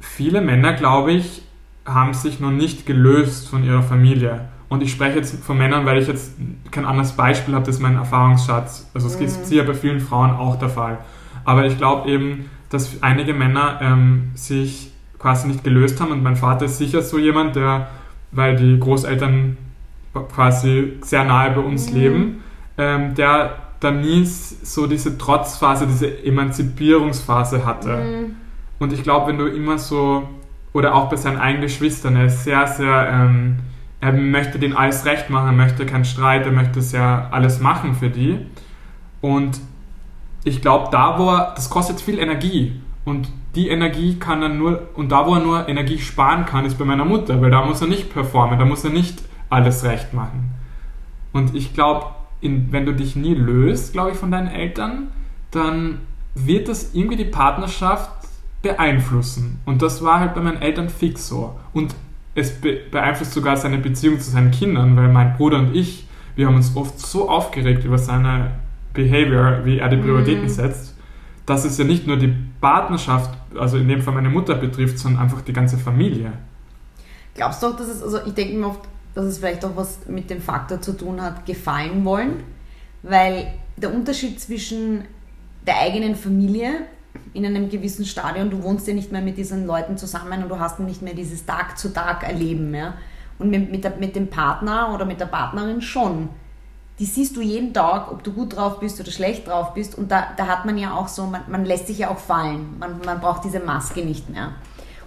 viele 0.02 0.42
Männer, 0.42 0.74
glaube 0.74 1.12
ich, 1.12 1.44
haben 1.86 2.14
sich 2.14 2.40
noch 2.40 2.52
nicht 2.52 2.86
gelöst 2.86 3.50
von 3.50 3.64
ihrer 3.64 3.84
Familie. 3.84 4.48
Und 4.68 4.84
ich 4.84 4.92
spreche 4.92 5.18
jetzt 5.18 5.44
von 5.44 5.58
Männern, 5.58 5.86
weil 5.86 6.00
ich 6.00 6.08
jetzt 6.08 6.34
kein 6.72 6.86
anderes 6.86 7.14
Beispiel 7.14 7.56
habe, 7.56 7.66
das 7.66 7.76
ist 7.76 7.82
mein 7.82 7.96
Erfahrungsschatz. 7.96 8.90
Also 8.94 9.08
es 9.08 9.20
mhm. 9.20 9.26
ist 9.26 9.46
sicher 9.48 9.64
bei 9.64 9.74
vielen 9.74 10.00
Frauen 10.00 10.32
auch 10.32 10.58
der 10.58 10.70
Fall. 10.70 11.00
Aber 11.46 11.66
ich 11.66 11.78
glaube 11.78 12.10
eben, 12.10 12.50
dass 12.70 13.02
einige 13.02 13.34
Männer 13.34 13.80
ähm, 13.82 14.32
sich 14.36 14.92
quasi 15.18 15.48
nicht 15.48 15.64
gelöst 15.64 16.00
haben 16.00 16.12
und 16.12 16.24
mein 16.24 16.36
Vater 16.36 16.66
ist 16.66 16.78
sicher 16.78 17.02
so 17.02 17.18
jemand, 17.18 17.56
der, 17.56 17.90
weil 18.32 18.56
die 18.56 18.80
Großeltern 18.80 19.58
quasi 20.34 20.94
sehr 21.02 21.24
nahe 21.26 21.52
bei 21.52 21.62
uns 21.62 21.90
mhm. 21.90 21.98
leben, 21.98 22.44
ähm, 22.78 23.16
der 23.16 23.56
dann 23.80 24.02
nie 24.02 24.26
so 24.26 24.88
diese 24.88 25.18
Trotzphase, 25.18 25.88
diese 25.88 26.24
Emanzipierungsphase 26.24 27.66
hatte. 27.66 27.98
Mhm. 27.98 28.36
Und 28.80 28.94
ich 28.94 29.04
glaube, 29.04 29.28
wenn 29.28 29.38
du 29.38 29.48
immer 29.48 29.78
so, 29.78 30.28
oder 30.74 30.96
auch 30.96 31.10
bei 31.10 31.16
seinen 31.16 31.38
eigenen 31.38 31.64
Geschwistern, 31.64 32.16
er 32.16 32.26
ist 32.26 32.44
sehr, 32.44 32.68
sehr, 32.68 33.10
ähm, 33.12 33.60
er 34.02 34.14
möchte 34.14 34.60
denen 34.60 34.76
alles 34.76 35.06
recht 35.06 35.30
machen, 35.30 35.48
er 35.48 35.54
möchte 35.54 35.86
keinen 35.86 36.06
Streit, 36.06 36.46
er 36.46 36.52
möchte 36.52 36.82
sehr 36.82 37.30
alles 37.32 37.60
machen 37.60 37.96
für 37.96 38.10
die. 38.10 38.38
Und 39.22 39.60
ich 40.44 40.62
glaube, 40.62 40.90
da 40.92 41.18
wo 41.20 41.30
er, 41.30 41.54
das 41.56 41.70
kostet 41.70 42.02
viel 42.02 42.20
Energie 42.20 42.82
und 43.06 43.30
die 43.56 43.70
Energie 43.70 44.20
kann 44.20 44.42
er 44.42 44.50
nur, 44.50 44.90
und 44.96 45.12
da 45.12 45.26
wo 45.26 45.36
er 45.36 45.42
nur 45.42 45.68
Energie 45.68 46.00
sparen 46.00 46.46
kann, 46.46 46.66
ist 46.66 46.78
bei 46.78 46.86
meiner 46.86 47.06
Mutter, 47.06 47.42
weil 47.42 47.52
da 47.52 47.66
muss 47.66 47.82
er 47.82 47.88
nicht 47.88 48.14
performen, 48.14 48.60
da 48.60 48.66
muss 48.66 48.84
er 48.84 48.92
nicht 48.92 49.22
alles 49.50 49.84
recht 49.84 50.14
machen. 50.14 50.52
Und 51.34 51.56
ich 51.56 51.74
glaube, 51.74 52.06
wenn 52.42 52.86
du 52.86 52.94
dich 52.94 53.16
nie 53.16 53.34
löst, 53.34 53.94
glaube 53.94 54.12
ich, 54.12 54.18
von 54.18 54.32
deinen 54.32 54.48
Eltern, 54.48 55.08
dann 55.52 56.00
wird 56.36 56.68
das 56.68 56.94
irgendwie 56.94 57.18
die 57.18 57.26
Partnerschaft 57.26 58.12
beeinflussen. 58.62 59.60
Und 59.66 59.82
das 59.82 60.04
war 60.04 60.20
halt 60.20 60.36
bei 60.36 60.42
meinen 60.42 60.62
Eltern 60.62 60.90
fix 60.90 61.28
so. 61.28 61.58
Und 61.74 61.96
es 62.36 62.54
beeinflusst 62.92 63.34
sogar 63.34 63.58
seine 63.58 63.78
Beziehung 63.78 64.20
zu 64.20 64.30
seinen 64.30 64.52
Kindern, 64.52 64.96
weil 64.96 65.10
mein 65.10 65.36
Bruder 65.36 65.60
und 65.60 65.76
ich, 65.76 66.08
wir 66.36 66.48
haben 66.48 66.56
uns 66.56 66.76
oft 66.76 67.00
so 67.00 67.30
aufgeregt 67.30 67.84
über 67.84 67.98
seine 67.98 68.52
Behavior, 68.94 69.62
wie 69.64 69.80
er 69.80 69.90
die 69.90 69.98
Prioritäten 69.98 70.44
mhm. 70.44 70.50
setzt, 70.50 70.96
dass 71.46 71.66
es 71.66 71.78
ja 71.78 71.84
nicht 71.84 72.06
nur 72.08 72.18
die 72.18 72.34
Partnerschaft, 72.62 73.32
also 73.58 73.78
in 73.78 73.88
dem 73.88 74.02
Fall 74.02 74.14
meine 74.14 74.30
Mutter 74.30 74.56
betrifft, 74.56 75.00
sondern 75.00 75.24
einfach 75.24 75.42
die 75.42 75.54
ganze 75.54 75.78
Familie. 75.78 76.32
Glaubst 77.34 77.64
du 77.64 77.68
auch, 77.68 77.76
dass 77.76 77.88
es, 77.88 78.04
also 78.04 78.20
ich 78.26 78.34
denke 78.34 78.56
mir 78.58 78.68
oft, 78.68 78.82
dass 79.16 79.26
es 79.26 79.40
vielleicht 79.40 79.66
auch 79.66 79.76
was 79.76 80.08
mit 80.08 80.30
dem 80.30 80.42
Faktor 80.42 80.82
zu 80.82 80.94
tun 80.94 81.22
hat, 81.22 81.46
gefallen 81.46 82.06
wollen, 82.06 82.44
weil 83.02 83.54
der 83.78 83.94
Unterschied 83.94 84.40
zwischen 84.40 85.06
der 85.66 85.80
eigenen 85.80 86.16
Familie 86.16 86.86
in 87.34 87.46
einem 87.46 87.70
gewissen 87.70 88.06
Stadion, 88.06 88.50
du 88.50 88.62
wohnst 88.64 88.88
ja 88.88 88.94
nicht 88.94 89.12
mehr 89.12 89.22
mit 89.22 89.38
diesen 89.38 89.66
Leuten 89.66 89.98
zusammen 89.98 90.44
und 90.44 90.50
du 90.50 90.60
hast 90.60 90.80
nicht 90.80 91.02
mehr 91.02 91.14
dieses 91.14 91.46
Tag-zu-Tag-Erleben 91.46 92.72
mehr. 92.72 92.96
Und 93.38 93.50
mit, 93.50 93.72
mit, 93.72 93.84
der, 93.84 93.96
mit 93.98 94.16
dem 94.16 94.28
Partner 94.28 94.94
oder 94.94 95.06
mit 95.06 95.20
der 95.20 95.28
Partnerin 95.28 95.82
schon 95.82 96.30
die 97.00 97.06
siehst 97.06 97.38
du 97.38 97.42
jeden 97.42 97.74
Tag, 97.74 98.12
ob 98.12 98.24
du 98.24 98.34
gut 98.34 98.58
drauf 98.58 98.82
bist 98.82 99.00
oder 99.00 99.10
schlecht 99.10 99.48
drauf 99.48 99.74
bist. 99.74 99.98
Und 99.98 100.12
da, 100.12 100.28
da 100.36 100.48
hat 100.48 100.66
man 100.66 100.78
ja 100.78 100.94
auch 100.94 101.08
so, 101.08 101.26
man, 101.26 101.44
man 101.48 101.64
lässt 101.64 101.88
sich 101.88 102.00
ja 102.00 102.10
auch 102.10 102.18
fallen. 102.18 102.78
Man, 102.78 103.00
man 103.06 103.22
braucht 103.22 103.46
diese 103.46 103.62
Maske 103.62 104.04
nicht 104.04 104.30
mehr. 104.30 104.52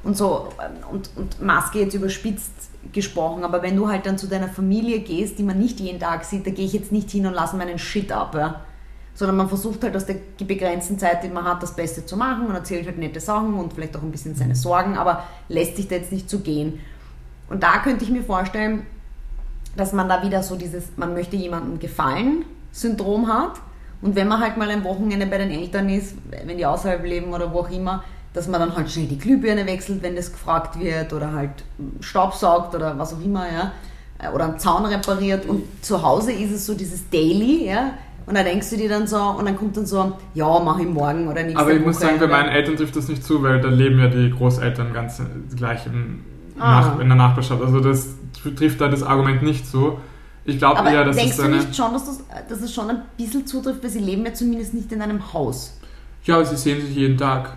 Und 0.03 0.17
so, 0.17 0.49
und, 0.91 1.11
und 1.17 1.43
Maske 1.43 1.81
jetzt 1.81 1.95
überspitzt 1.95 2.51
gesprochen, 2.93 3.45
aber 3.45 3.63
wenn 3.63 3.77
du 3.77 3.89
halt 3.89 4.07
dann 4.07 4.19
zu 4.19 4.27
deiner 4.27 4.49
Familie 4.49 5.01
gehst, 5.01 5.39
die 5.39 5.45
man 5.45 5.59
nicht 5.59 5.79
jeden 5.79 6.01
Tag 6.01 6.25
sieht, 6.25 6.47
da 6.47 6.51
gehe 6.51 6.65
ich 6.65 6.73
jetzt 6.73 6.91
nicht 6.91 7.11
hin 7.11 7.27
und 7.27 7.35
lasse 7.35 7.57
meinen 7.57 7.79
Shit 7.79 8.11
ab. 8.11 8.35
Ja? 8.35 8.63
Sondern 9.15 9.37
man 9.37 9.49
versucht 9.49 9.85
halt 9.85 9.95
aus 9.95 10.07
der 10.07 10.17
begrenzten 10.39 10.99
Zeit, 10.99 11.23
die 11.23 11.29
man 11.29 11.45
hat, 11.45 11.63
das 11.63 11.77
Beste 11.77 12.05
zu 12.05 12.17
machen 12.17 12.47
und 12.47 12.55
erzählt 12.55 12.87
halt 12.87 12.99
nette 12.99 13.21
Sachen 13.21 13.55
und 13.55 13.75
vielleicht 13.75 13.97
auch 13.97 14.03
ein 14.03 14.11
bisschen 14.11 14.35
seine 14.35 14.57
Sorgen, 14.57 14.97
aber 14.97 15.25
lässt 15.49 15.77
sich 15.77 15.87
da 15.87 15.97
jetzt 15.97 16.11
nicht 16.11 16.29
zu 16.29 16.41
gehen. 16.41 16.81
Und 17.49 17.63
da 17.63 17.79
könnte 17.79 18.03
ich 18.03 18.11
mir 18.11 18.23
vorstellen, 18.23 18.87
dass 19.77 19.93
man 19.93 20.09
da 20.09 20.23
wieder 20.23 20.43
so 20.43 20.57
dieses, 20.57 20.97
man 20.97 21.15
möchte 21.15 21.37
jemandem 21.37 21.79
gefallen, 21.79 22.45
Syndrom 22.73 23.29
hat. 23.29 23.61
Und 24.01 24.17
wenn 24.17 24.29
man 24.29 24.41
halt 24.41 24.57
mal 24.57 24.69
ein 24.69 24.85
Wochenende 24.85 25.27
bei 25.27 25.39
den 25.39 25.51
Eltern 25.51 25.89
ist, 25.89 26.17
wenn 26.29 26.57
die 26.57 26.67
außerhalb 26.67 27.05
leben 27.05 27.33
oder 27.33 27.53
wo 27.53 27.61
auch 27.61 27.71
immer, 27.71 28.03
dass 28.35 28.49
man 28.49 28.61
dann 28.61 28.75
halt 28.75 28.91
schnell 28.91 29.07
die 29.07 29.19
Glühbirne 29.19 29.67
wechselt, 29.67 30.03
wenn 30.03 30.17
das 30.17 30.33
gefragt 30.33 30.79
wird, 30.79 31.13
oder 31.13 31.33
halt 31.33 31.51
Staubsaugt 32.01 32.75
oder 32.75 32.99
was 32.99 33.15
auch 33.15 33.21
immer, 33.21 33.47
ja. 33.47 33.73
Oder 34.33 34.45
einen 34.45 34.59
Zaun 34.59 34.87
repariert. 34.87 35.47
Und 35.47 35.65
zu 35.85 36.03
Hause 36.03 36.33
ist 36.33 36.53
es 36.53 36.67
so 36.67 36.75
dieses 36.75 37.09
Daily, 37.11 37.67
ja. 37.69 37.93
Und 38.25 38.37
da 38.37 38.43
denkst 38.43 38.71
du 38.71 38.77
dir 38.77 38.89
dann 38.89 39.07
so, 39.07 39.19
und 39.19 39.47
dann 39.47 39.57
kommt 39.57 39.77
dann 39.77 39.87
so, 39.87 40.13
ja, 40.35 40.61
mach 40.61 40.79
ich 40.79 40.87
morgen 40.87 41.29
oder 41.29 41.43
nicht. 41.43 41.57
Aber 41.57 41.73
ich 41.73 41.81
Woche 41.81 41.87
muss 41.87 42.01
sagen, 42.01 42.19
bei 42.21 42.29
meinen 42.29 42.49
Eltern 42.49 42.77
trifft 42.77 42.97
das 42.97 43.09
nicht 43.09 43.25
zu, 43.25 43.43
weil 43.43 43.61
da 43.61 43.69
leben 43.69 43.99
ja 43.99 44.09
die 44.09 44.31
Großeltern 44.31 44.93
ganz 44.93 45.21
gleich 45.57 45.87
im, 45.87 46.21
ah. 46.59 46.97
in 47.01 47.09
der 47.09 47.17
Nachbarschaft. 47.17 47.61
Also 47.63 47.81
das 47.81 48.15
trifft 48.57 48.81
da 48.81 48.89
das 48.89 49.03
Argument 49.03 49.43
nicht 49.43 49.67
so. 49.67 50.01
Ich 50.45 50.59
glaube 50.59 50.89
eher, 50.89 51.05
dass 51.05 51.17
denkst 51.17 51.39
es 51.39 51.45
du 51.45 51.49
nicht 51.49 51.77
schon, 51.77 51.93
dass, 51.93 52.07
das, 52.07 52.25
dass 52.49 52.61
es 52.63 52.75
schon 52.75 52.91
ein 52.91 53.03
bisschen 53.17 53.47
zutrifft, 53.47 53.83
weil 53.83 53.91
sie 53.91 54.01
leben 54.01 54.27
ja 54.27 54.35
zumindest 54.35 54.75
nicht 54.75 54.91
in 54.91 55.01
einem 55.01 55.33
Haus. 55.33 55.79
Ja, 56.25 56.37
aber 56.37 56.45
sie 56.45 56.57
sehen 56.57 56.81
sich 56.81 56.95
jeden 56.95 57.17
Tag. 57.17 57.57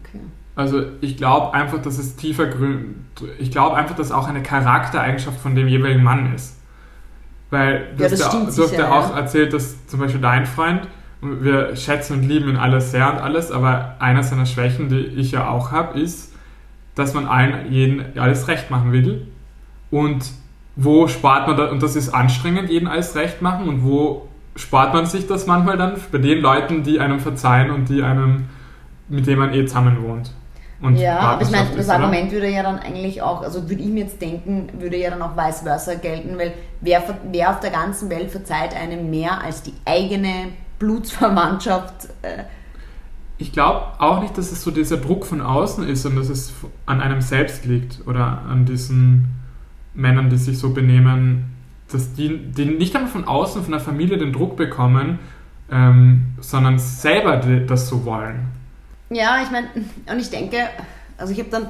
Okay. 0.00 0.20
Also 0.54 0.82
ich 1.00 1.16
glaube 1.16 1.54
einfach, 1.54 1.80
dass 1.80 1.98
es 1.98 2.16
tiefer 2.16 2.46
grün. 2.46 3.06
Ich 3.38 3.50
glaube 3.50 3.76
einfach, 3.76 3.94
dass 3.94 4.12
auch 4.12 4.28
eine 4.28 4.42
Charaktereigenschaft 4.42 5.40
von 5.40 5.54
dem 5.54 5.68
jeweiligen 5.68 6.02
Mann 6.02 6.34
ist. 6.34 6.56
Weil 7.50 7.94
du, 7.96 8.04
ja, 8.04 8.10
hast, 8.10 8.20
ja, 8.20 8.30
du 8.30 8.62
hast 8.62 8.72
ja 8.72 8.92
auch 8.92 9.14
erzählt, 9.14 9.52
dass 9.52 9.86
zum 9.86 10.00
Beispiel 10.00 10.20
dein 10.20 10.46
Freund, 10.46 10.88
wir 11.20 11.76
schätzen 11.76 12.14
und 12.14 12.22
lieben 12.24 12.50
ihn 12.50 12.56
alles 12.56 12.90
sehr 12.90 13.10
und 13.10 13.18
alles, 13.18 13.50
aber 13.50 13.96
einer 14.00 14.22
seiner 14.22 14.46
Schwächen, 14.46 14.88
die 14.88 14.98
ich 14.98 15.32
ja 15.32 15.48
auch 15.48 15.72
habe, 15.72 15.98
ist, 15.98 16.32
dass 16.94 17.14
man 17.14 17.26
allen 17.26 17.70
jeden 17.72 18.18
alles 18.18 18.48
recht 18.48 18.70
machen 18.70 18.92
will 18.92 19.26
und 19.90 20.24
wo 20.76 21.08
spart 21.08 21.48
man 21.48 21.56
da, 21.56 21.70
und 21.70 21.82
das 21.82 21.96
ist 21.96 22.10
anstrengend, 22.10 22.70
jeden 22.70 22.86
alles 22.86 23.14
recht 23.14 23.40
machen, 23.42 23.68
und 23.68 23.84
wo 23.84 24.28
spart 24.56 24.92
man 24.94 25.06
sich 25.06 25.26
das 25.26 25.46
manchmal 25.46 25.76
dann? 25.76 25.94
Bei 26.12 26.18
den 26.18 26.40
Leuten, 26.40 26.82
die 26.82 27.00
einem 27.00 27.20
verzeihen 27.20 27.70
und 27.70 27.88
die 27.88 28.02
einem, 28.02 28.48
mit 29.08 29.26
denen 29.26 29.38
man 29.38 29.54
eh 29.54 29.64
zusammen 29.66 30.02
wohnt. 30.02 30.32
Und 30.80 30.96
ja, 30.96 31.18
aber 31.20 31.42
ich 31.42 31.50
meine, 31.50 31.70
das 31.74 31.88
Argument 31.88 32.30
würde 32.30 32.50
ja 32.50 32.62
dann 32.62 32.78
eigentlich 32.78 33.22
auch, 33.22 33.42
also 33.42 33.68
würde 33.68 33.82
ich 33.82 33.88
mir 33.88 34.04
jetzt 34.04 34.20
denken, 34.20 34.68
würde 34.78 34.98
ja 34.98 35.08
dann 35.08 35.22
auch 35.22 35.34
vice 35.34 35.62
versa 35.62 35.94
gelten, 35.94 36.36
weil 36.38 36.52
wer, 36.82 37.02
wer 37.32 37.50
auf 37.50 37.60
der 37.60 37.70
ganzen 37.70 38.10
Welt 38.10 38.30
verzeiht 38.30 38.74
einem 38.74 39.08
mehr 39.08 39.40
als 39.42 39.62
die 39.62 39.72
eigene 39.86 40.48
Blutsverwandtschaft? 40.78 42.08
Äh, 42.20 42.44
ich 43.38 43.52
glaube 43.52 43.86
auch 43.98 44.20
nicht, 44.20 44.36
dass 44.36 44.52
es 44.52 44.62
so 44.62 44.70
dieser 44.70 44.98
Druck 44.98 45.24
von 45.24 45.40
außen 45.40 45.88
ist 45.88 46.04
und 46.04 46.16
dass 46.16 46.28
es 46.28 46.52
an 46.84 47.00
einem 47.00 47.22
selbst 47.22 47.64
liegt 47.64 48.06
oder 48.06 48.42
an 48.48 48.66
diesen 48.66 49.35
Männern, 49.96 50.30
die 50.30 50.36
sich 50.36 50.58
so 50.58 50.70
benehmen, 50.70 51.56
dass 51.90 52.12
die, 52.12 52.38
die 52.38 52.66
nicht 52.66 52.94
einmal 52.94 53.10
von 53.10 53.24
außen, 53.26 53.62
von 53.62 53.72
der 53.72 53.80
Familie 53.80 54.18
den 54.18 54.32
Druck 54.32 54.56
bekommen, 54.56 55.18
ähm, 55.70 56.26
sondern 56.40 56.78
selber 56.78 57.36
das 57.36 57.88
so 57.88 58.04
wollen. 58.04 58.48
Ja, 59.10 59.42
ich 59.42 59.50
meine, 59.50 59.68
und 60.10 60.18
ich 60.18 60.30
denke, 60.30 60.58
also 61.16 61.32
ich 61.32 61.38
habe 61.38 61.50
dann 61.50 61.68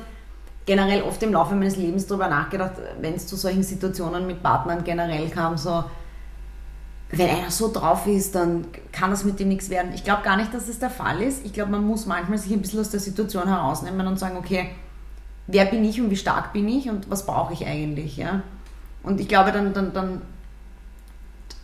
generell 0.65 1.03
oft 1.03 1.23
im 1.23 1.33
Laufe 1.33 1.55
meines 1.55 1.77
Lebens 1.77 2.07
darüber 2.07 2.29
nachgedacht, 2.29 2.73
wenn 3.01 3.15
es 3.15 3.27
zu 3.27 3.37
solchen 3.37 3.63
Situationen 3.63 4.27
mit 4.27 4.43
Partnern 4.43 4.83
generell 4.85 5.29
kam, 5.29 5.57
so, 5.57 5.85
wenn 7.11 7.31
einer 7.31 7.51
so 7.51 7.73
drauf 7.73 8.07
ist, 8.07 8.35
dann 8.35 8.67
kann 8.91 9.11
das 9.11 9.25
mit 9.25 9.39
dem 9.39 9.49
nichts 9.49 9.71
werden. 9.71 9.93
Ich 9.95 10.03
glaube 10.03 10.23
gar 10.23 10.37
nicht, 10.37 10.53
dass 10.53 10.67
das 10.67 10.79
der 10.79 10.91
Fall 10.91 11.23
ist. 11.23 11.47
Ich 11.47 11.53
glaube, 11.53 11.71
man 11.71 11.87
muss 11.87 12.07
manchmal 12.07 12.39
sich 12.39 12.53
ein 12.53 12.61
bisschen 12.61 12.81
aus 12.81 12.91
der 12.91 13.01
Situation 13.01 13.47
herausnehmen 13.47 14.07
und 14.07 14.19
sagen, 14.19 14.37
okay, 14.37 14.71
wer 15.47 15.67
bin 15.67 15.85
ich 15.85 16.01
und 16.01 16.11
wie 16.11 16.17
stark 16.17 16.53
bin 16.53 16.69
ich 16.69 16.89
und 16.89 17.09
was 17.11 17.27
brauche 17.27 17.53
ich 17.53 17.67
eigentlich, 17.67 18.17
ja. 18.17 18.43
Und 19.03 19.21
ich 19.21 19.29
glaube, 19.29 19.53
dann, 19.53 19.73
dann, 19.73 19.93
dann, 19.93 20.23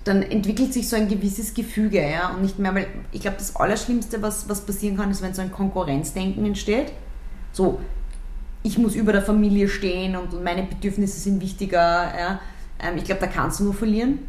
dann 0.05 0.23
entwickelt 0.23 0.73
sich 0.73 0.89
so 0.89 0.97
ein 0.97 1.09
gewisses 1.09 1.55
Gefüge, 1.55 2.01
ja, 2.01 2.31
und 2.31 2.43
nicht 2.43 2.59
mehr, 2.59 2.75
weil 2.75 2.87
ich 3.11 3.21
glaube, 3.21 3.39
das 3.39 3.57
Allerschlimmste, 3.57 4.23
was, 4.23 4.49
was 4.49 4.65
passieren 4.65 4.97
kann, 4.97 5.11
ist, 5.11 5.23
wenn 5.23 5.35
so 5.35 5.43
ein 5.43 5.51
Konkurrenzdenken 5.51 6.45
entsteht. 6.47 6.93
So, 7.53 7.81
ich 8.63 8.79
muss 8.79 8.95
über 8.95 9.13
der 9.13 9.23
Familie 9.23 9.69
stehen 9.69 10.17
und 10.17 10.43
meine 10.43 10.63
Bedürfnisse 10.63 11.19
sind 11.19 11.41
wichtiger, 11.41 11.79
ja. 11.79 12.41
Ähm, 12.79 12.97
ich 12.97 13.05
glaube, 13.05 13.21
da 13.21 13.27
kannst 13.27 13.61
du 13.61 13.65
nur 13.65 13.75
verlieren. 13.75 14.21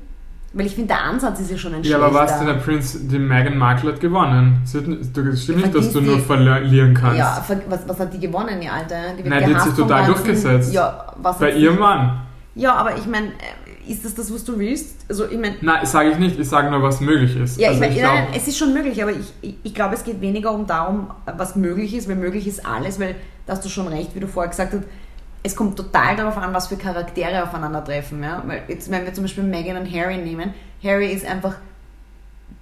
Weil 0.55 0.67
ich 0.67 0.75
finde, 0.75 0.89
der 0.89 1.03
Ansatz 1.03 1.39
ist 1.39 1.49
ja 1.49 1.57
schon 1.57 1.73
ein 1.73 1.83
Ja, 1.83 1.97
aber 1.97 2.13
was 2.13 2.37
denn 2.37 2.45
der 2.45 2.53
Prinz, 2.53 2.95
die 3.07 3.17
Meghan 3.17 3.57
Markle 3.57 3.93
hat 3.93 3.99
gewonnen. 3.99 4.61
Sie 4.65 4.77
hat, 4.77 4.85
du 4.85 5.35
stimmt 5.35 5.61
nicht, 5.61 5.75
dass 5.75 5.91
du 5.91 5.99
nur 5.99 6.19
verlieren 6.19 6.93
kannst. 6.93 7.17
Ja, 7.17 7.43
was, 7.67 7.87
was 7.87 7.99
hat 7.99 8.13
die 8.13 8.19
gewonnen, 8.19 8.61
die 8.61 8.69
Alte? 8.69 8.95
Die 9.17 9.27
Nein, 9.27 9.45
die 9.47 9.55
hat 9.55 9.63
sich 9.63 9.73
total 9.73 10.05
durchgesetzt. 10.05 10.71
Ja, 10.71 11.11
was 11.17 11.39
Bei 11.39 11.51
ihrem 11.51 11.79
Mann. 11.79 12.21
Ja, 12.55 12.75
aber 12.75 12.95
ich 12.95 13.07
meine, 13.07 13.29
äh, 13.29 13.91
ist 13.91 14.05
das 14.05 14.13
das, 14.13 14.31
was 14.31 14.43
du 14.43 14.59
willst? 14.59 15.05
Also, 15.09 15.25
ich 15.25 15.39
mein, 15.39 15.55
Nein, 15.61 15.85
sage 15.87 16.11
ich 16.11 16.19
nicht. 16.19 16.39
Ich 16.39 16.47
sage 16.47 16.69
nur, 16.69 16.83
was 16.83 17.01
möglich 17.01 17.35
ist. 17.35 17.59
Ja, 17.59 17.69
also 17.69 17.83
ich 17.83 17.89
meine, 17.89 18.01
nein, 18.01 18.27
es 18.35 18.47
ist 18.47 18.59
schon 18.59 18.73
möglich, 18.73 19.01
aber 19.01 19.11
ich, 19.11 19.33
ich, 19.41 19.55
ich 19.63 19.73
glaube, 19.73 19.95
es 19.95 20.03
geht 20.03 20.21
weniger 20.21 20.51
um 20.51 20.67
darum, 20.67 21.07
was 21.25 21.55
möglich 21.55 21.95
ist, 21.95 22.07
weil 22.07 22.15
möglich 22.15 22.45
ist 22.45 22.63
alles, 22.63 22.99
weil 22.99 23.15
da 23.47 23.53
hast 23.53 23.65
du 23.65 23.69
schon 23.69 23.87
recht, 23.87 24.13
wie 24.13 24.19
du 24.19 24.27
vorher 24.27 24.51
gesagt 24.51 24.73
hast, 24.73 24.83
es 25.43 25.55
kommt 25.55 25.75
total 25.75 26.15
darauf 26.15 26.37
an, 26.37 26.53
was 26.53 26.67
für 26.67 26.77
Charaktere 26.77 27.43
aufeinandertreffen. 27.43 28.23
Ja? 28.23 28.41
Weil 28.45 28.63
jetzt, 28.69 28.89
wenn 28.89 29.03
wir 29.05 29.13
zum 29.13 29.25
Beispiel 29.25 29.43
Meghan 29.43 29.77
und 29.77 29.93
Harry 29.93 30.17
nehmen, 30.17 30.53
Harry 30.81 31.11
ist 31.11 31.25
einfach 31.25 31.55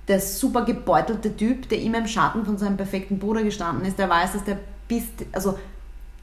der 0.08 0.20
super 0.20 0.66
gebeutelte 0.66 1.36
Typ, 1.38 1.70
der 1.70 1.80
immer 1.80 2.00
im 2.00 2.08
Schatten 2.08 2.44
von 2.44 2.58
seinem 2.58 2.78
perfekten 2.78 3.20
Bruder 3.20 3.44
gestanden 3.44 3.86
ist. 3.86 4.00
Der 4.00 4.10
weiß, 4.10 4.34
dass 4.34 4.44
der 4.44 4.58
bis, 4.88 5.04
also 5.32 5.60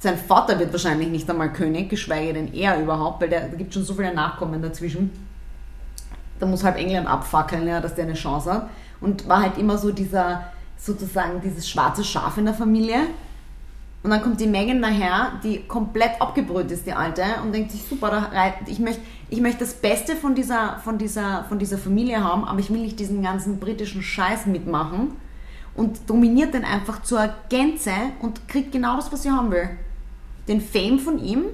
sein 0.01 0.19
Vater 0.19 0.59
wird 0.59 0.73
wahrscheinlich 0.73 1.09
nicht 1.09 1.31
einmal 1.31 1.53
König, 1.53 1.89
geschweige 1.89 2.35
denn 2.35 2.53
er 2.53 2.81
überhaupt, 2.81 3.21
weil 3.21 3.29
der, 3.29 3.49
da 3.49 3.57
gibt 3.57 3.73
schon 3.73 3.85
so 3.85 3.95
viele 3.95 4.13
Nachkommen 4.13 4.61
dazwischen. 4.61 5.11
Da 6.41 6.47
muss 6.47 6.65
halt 6.65 6.77
England 6.77 7.09
abfackeln, 7.09 7.67
ja, 7.67 7.81
dass 7.81 7.95
der 7.95 8.05
eine 8.05 8.15
Chance 8.15 8.53
hat. 8.53 8.71
Und 9.01 9.29
war 9.29 9.43
halt 9.43 9.59
immer 9.59 9.79
so 9.79 9.93
dieser, 9.93 10.45
sozusagen 10.77 11.41
dieses 11.41 11.69
schwarze 11.69 12.03
Schaf 12.03 12.37
in 12.37 12.45
der 12.47 12.55
Familie 12.55 13.07
und 14.03 14.11
dann 14.11 14.23
kommt 14.23 14.41
die 14.41 14.47
Megan 14.47 14.81
daher, 14.81 15.33
die 15.43 15.65
komplett 15.67 16.21
abgebrüht 16.21 16.71
ist, 16.71 16.87
die 16.87 16.93
Alte, 16.93 17.25
und 17.43 17.53
denkt 17.53 17.73
sich, 17.73 17.83
super, 17.85 18.31
ich 18.67 18.79
möchte 18.79 19.01
ich 19.31 19.41
möcht 19.41 19.61
das 19.61 19.75
Beste 19.75 20.17
von 20.17 20.35
dieser, 20.35 20.79
von, 20.83 20.97
dieser, 20.97 21.45
von 21.49 21.59
dieser 21.59 21.77
Familie 21.77 22.23
haben, 22.25 22.45
aber 22.45 22.61
ich 22.61 22.71
will 22.71 22.81
nicht 22.81 22.99
diesen 22.99 23.23
ganzen 23.23 23.59
britischen 23.59 24.03
Scheiß 24.03 24.47
mitmachen. 24.47 25.13
Und 25.75 26.09
dominiert 26.09 26.55
den 26.55 26.65
einfach 26.65 27.03
zur 27.03 27.29
Gänze 27.49 27.93
und 28.21 28.49
kriegt 28.49 28.73
genau 28.73 28.97
das, 28.97 29.13
was 29.13 29.23
sie 29.23 29.31
haben 29.31 29.51
will. 29.51 29.69
Den 30.49 30.61
Fame 30.61 30.99
von 30.99 31.23
ihm, 31.23 31.45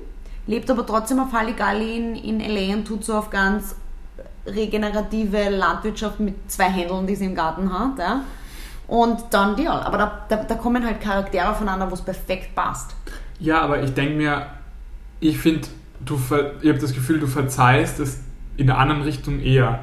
lebt 0.46 0.70
aber 0.70 0.86
trotzdem 0.86 1.18
auf 1.18 1.32
Halligalli 1.32 1.96
in, 1.96 2.14
in 2.14 2.40
L.A. 2.40 2.74
und 2.74 2.84
tut 2.86 3.04
so 3.04 3.14
auf 3.14 3.28
ganz 3.28 3.74
regenerative 4.46 5.50
Landwirtschaft 5.50 6.20
mit 6.20 6.50
zwei 6.50 6.70
Händeln, 6.70 7.06
die 7.06 7.16
sie 7.16 7.24
im 7.24 7.34
Garten 7.34 7.72
hat. 7.76 7.98
Ja 7.98 8.22
und 8.88 9.18
dann 9.30 9.56
Deal. 9.56 9.80
Aber 9.80 9.98
da, 9.98 10.26
da, 10.28 10.36
da 10.36 10.54
kommen 10.54 10.84
halt 10.84 11.00
Charaktere 11.00 11.48
aufeinander, 11.48 11.90
wo 11.90 11.94
es 11.94 12.02
perfekt 12.02 12.54
passt. 12.54 12.94
Ja, 13.40 13.60
aber 13.60 13.82
ich 13.82 13.94
denke 13.94 14.14
mir, 14.14 14.46
ich 15.20 15.38
finde, 15.38 15.68
du 16.04 16.16
ich 16.60 16.68
habe 16.68 16.78
das 16.78 16.94
Gefühl, 16.94 17.20
du 17.20 17.26
verzeihst 17.26 18.00
es 18.00 18.20
in 18.56 18.66
der 18.66 18.78
anderen 18.78 19.02
Richtung 19.02 19.40
eher. 19.40 19.80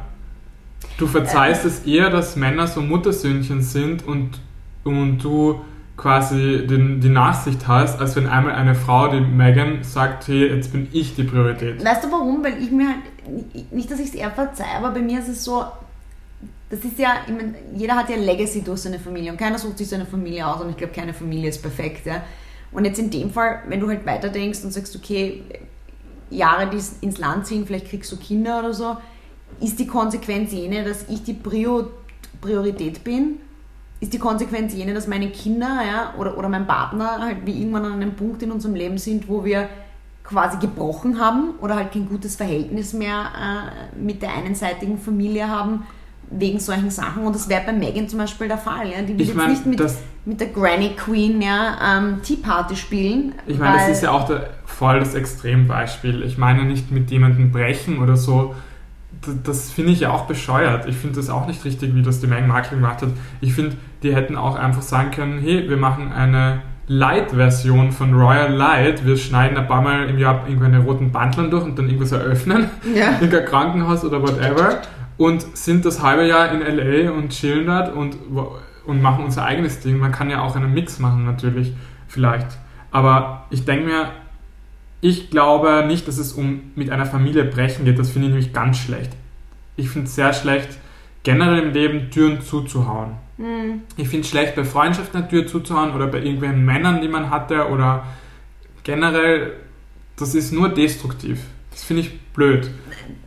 Du 0.98 1.08
verzeihst 1.08 1.66
äh, 1.66 1.68
es 1.68 1.86
eher, 1.86 2.10
dass 2.10 2.36
Männer 2.36 2.68
so 2.68 2.82
Muttersöhnchen 2.82 3.62
sind 3.62 4.06
und, 4.06 4.40
und 4.84 5.20
du 5.20 5.62
quasi 5.98 6.66
den, 6.68 7.00
die 7.00 7.10
Nachsicht 7.10 7.68
hast, 7.68 8.00
als 8.00 8.16
wenn 8.16 8.28
einmal 8.28 8.54
eine 8.54 8.74
Frau, 8.74 9.08
die 9.10 9.20
Megan, 9.20 9.84
sagt, 9.84 10.28
hey, 10.28 10.48
jetzt 10.48 10.72
bin 10.72 10.88
ich 10.92 11.16
die 11.16 11.24
Priorität. 11.24 11.84
Weißt 11.84 12.04
du 12.04 12.12
warum? 12.12 12.44
Weil 12.44 12.62
ich 12.62 12.72
mir 12.72 12.88
halt, 12.88 13.72
nicht, 13.72 13.92
dass 13.92 14.00
ich 14.00 14.08
es 14.08 14.16
eher 14.16 14.32
verzeihe, 14.32 14.78
aber 14.78 14.92
bei 14.92 15.02
mir 15.02 15.20
ist 15.20 15.28
es 15.28 15.44
so, 15.44 15.64
das 16.72 16.80
ist 16.86 16.98
ja, 16.98 17.18
ich 17.28 17.34
mein, 17.34 17.54
jeder 17.76 17.96
hat 17.98 18.10
ja 18.10 18.16
Legacy 18.16 18.62
durch 18.62 18.80
seine 18.80 18.98
Familie 18.98 19.32
und 19.32 19.38
keiner 19.38 19.60
sucht 19.60 19.78
sich 19.78 19.90
seine 19.90 20.06
Familie 20.06 20.48
aus 20.48 20.62
und 20.62 20.70
ich 20.70 20.78
glaube, 20.78 20.94
keine 20.94 21.14
Familie 21.14 21.50
ist 21.50 21.62
perfekt. 21.62 22.06
Ja? 22.06 22.24
Und 22.72 22.86
jetzt 22.86 22.98
in 22.98 23.10
dem 23.10 23.30
Fall, 23.30 23.64
wenn 23.68 23.82
du 23.82 23.90
halt 23.90 24.06
weiterdenkst 24.06 24.64
und 24.64 24.72
sagst, 24.72 24.96
okay, 24.96 25.44
Jahre, 26.30 26.70
die 26.70 26.80
ins 27.06 27.18
Land 27.18 27.46
ziehen, 27.46 27.66
vielleicht 27.68 27.90
kriegst 27.90 28.10
du 28.14 28.18
Kinder 28.18 28.60
oder 28.60 28.74
so, 28.74 28.96
ist 29.60 29.80
die 29.80 29.86
Konsequenz 29.86 30.54
jene, 30.54 30.86
dass 30.86 31.10
ich 31.10 31.24
die 31.24 31.34
Prio, 31.34 31.90
Priorität 32.40 33.04
bin? 33.04 33.40
Ist 34.00 34.14
die 34.14 34.20
Konsequenz 34.20 34.74
jene, 34.74 34.94
dass 34.94 35.08
meine 35.08 35.30
Kinder 35.30 35.82
ja, 35.86 36.14
oder, 36.18 36.38
oder 36.38 36.48
mein 36.48 36.66
Partner 36.66 37.20
halt 37.20 37.46
wie 37.46 37.60
irgendwann 37.60 37.84
an 37.84 37.94
einem 37.94 38.16
Punkt 38.16 38.42
in 38.44 38.52
unserem 38.52 38.76
Leben 38.76 38.98
sind, 38.98 39.28
wo 39.28 39.44
wir 39.44 39.68
quasi 40.24 40.58
gebrochen 40.58 41.20
haben 41.20 41.56
oder 41.60 41.76
halt 41.76 41.92
kein 41.92 42.08
gutes 42.08 42.38
Verhältnis 42.38 42.94
mehr 42.94 43.26
äh, 43.38 44.00
mit 44.00 44.22
der 44.22 44.34
einenseitigen 44.34 44.98
Familie 44.98 45.50
haben 45.50 45.84
wegen 46.32 46.60
solchen 46.60 46.90
Sachen. 46.90 47.24
Und 47.24 47.36
das 47.36 47.48
wäre 47.50 47.62
bei 47.66 47.74
Megan 47.74 48.08
zum 48.08 48.20
Beispiel 48.20 48.48
der 48.48 48.58
Fall. 48.58 48.88
Ja? 48.90 49.02
Die 49.02 49.14
will 49.14 49.22
Ich 49.22 49.28
jetzt 49.30 49.38
mein, 49.38 49.50
nicht 49.52 49.66
mit, 49.66 49.80
das- 49.80 50.00
mit 50.26 50.40
der 50.40 50.48
Granny 50.48 50.92
Queen 50.96 51.42
ja, 51.42 51.78
ähm, 51.98 52.22
Tea 52.24 52.38
Party 52.38 52.76
spielen. 52.76 53.34
Ich 53.48 53.58
meine, 53.58 53.78
das 53.78 53.90
ist 53.90 54.04
ja 54.04 54.12
auch 54.12 54.26
der, 54.26 54.50
voll 54.66 55.00
das 55.00 55.14
Extrembeispiel. 55.16 56.24
Ich 56.24 56.38
meine 56.38 56.64
nicht 56.64 56.92
mit 56.92 57.12
jemandem 57.12 57.52
brechen 57.52 58.00
oder 58.00 58.16
so. 58.18 58.56
D- 59.26 59.32
Das 59.44 59.72
finde 59.72 59.92
ich 59.92 60.00
ja 60.02 60.12
auch 60.12 60.26
bescheuert. 60.26 60.88
Ich 60.88 60.96
finde 60.96 61.16
das 61.18 61.30
auch 61.30 61.48
nicht 61.48 61.66
richtig, 61.66 61.94
wie 61.96 62.02
das 62.02 62.22
die 62.22 62.28
Meghan 62.28 62.48
Markle 62.48 62.78
gemacht 62.78 63.02
hat. 63.02 63.10
Ich 63.42 63.54
finde, 63.54 63.76
die 64.04 64.16
hätten 64.16 64.36
auch 64.36 64.56
einfach 64.56 64.82
sagen 64.84 65.12
können, 65.12 65.40
hey, 65.40 65.68
wir 65.70 65.78
machen 65.78 66.12
eine 66.12 66.62
Light-Version 66.88 67.92
von 67.92 68.14
Royal 68.14 68.52
Light. 68.54 69.06
Wir 69.06 69.18
schneiden 69.18 69.58
ein 69.58 69.68
paar 69.68 69.82
Mal 69.82 70.10
im 70.10 70.18
Jahr 70.18 70.46
irgendwelche 70.48 70.80
roten 70.80 71.12
Bandlern 71.12 71.50
durch 71.52 71.64
und 71.64 71.78
dann 71.78 71.86
irgendwas 71.88 72.12
eröffnen. 72.12 72.70
Ja. 72.96 73.12
Irgendein 73.22 73.46
Krankenhaus 73.46 74.04
oder 74.06 74.22
whatever. 74.22 74.82
Und 75.18 75.56
sind 75.56 75.86
das 75.86 76.02
halbe 76.02 76.28
Jahr 76.28 76.52
in 76.52 76.62
L.A. 76.62 77.12
und 77.12 77.30
chillen 77.30 77.68
dort 77.68 77.94
und, 77.94 78.18
und 78.86 79.02
machen 79.02 79.24
unser 79.24 79.46
eigenes 79.46 79.80
Ding. 79.80 79.98
Man 79.98 80.12
kann 80.12 80.30
ja 80.30 80.42
auch 80.42 80.56
einen 80.56 80.74
Mix 80.74 81.00
machen, 81.00 81.26
natürlich. 81.26 81.74
Vielleicht. 82.08 82.58
Aber 82.92 83.46
ich 83.50 83.66
denke 83.66 83.86
mir, 83.86 84.12
ich 85.00 85.30
glaube 85.30 85.84
nicht, 85.88 86.08
dass 86.08 86.18
es 86.18 86.34
um 86.34 86.72
mit 86.76 86.90
einer 86.90 87.06
Familie 87.06 87.44
brechen 87.44 87.86
geht. 87.86 87.98
Das 87.98 88.12
finde 88.12 88.28
ich 88.28 88.34
nämlich 88.34 88.54
ganz 88.54 88.78
schlecht. 88.78 89.12
Ich 89.76 89.90
finde 89.90 90.08
es 90.08 90.16
sehr 90.16 90.34
schlecht, 90.34 90.78
generell 91.24 91.60
im 91.60 91.74
Leben 91.74 92.12
Türen 92.12 92.42
zuzuhauen. 92.42 93.14
Hm. 93.38 93.82
Ich 93.98 94.08
finde 94.10 94.22
es 94.22 94.30
schlecht, 94.30 94.56
bei 94.56 94.64
Freundschaften 94.64 95.22
eine 95.22 95.30
Tür 95.30 95.48
zuzuhauen 95.48 95.94
oder 95.96 96.08
bei 96.08 96.20
irgendwelchen 96.20 96.64
Männern, 96.64 97.02
die 97.02 97.08
man 97.08 97.30
hatte 97.30 97.70
oder 97.70 98.06
generell, 98.84 99.54
das 100.18 100.36
ist 100.36 100.52
nur 100.52 100.70
destruktiv. 100.70 101.40
Das 101.72 101.84
finde 101.84 102.02
ich 102.04 102.20
blöd. 102.34 102.70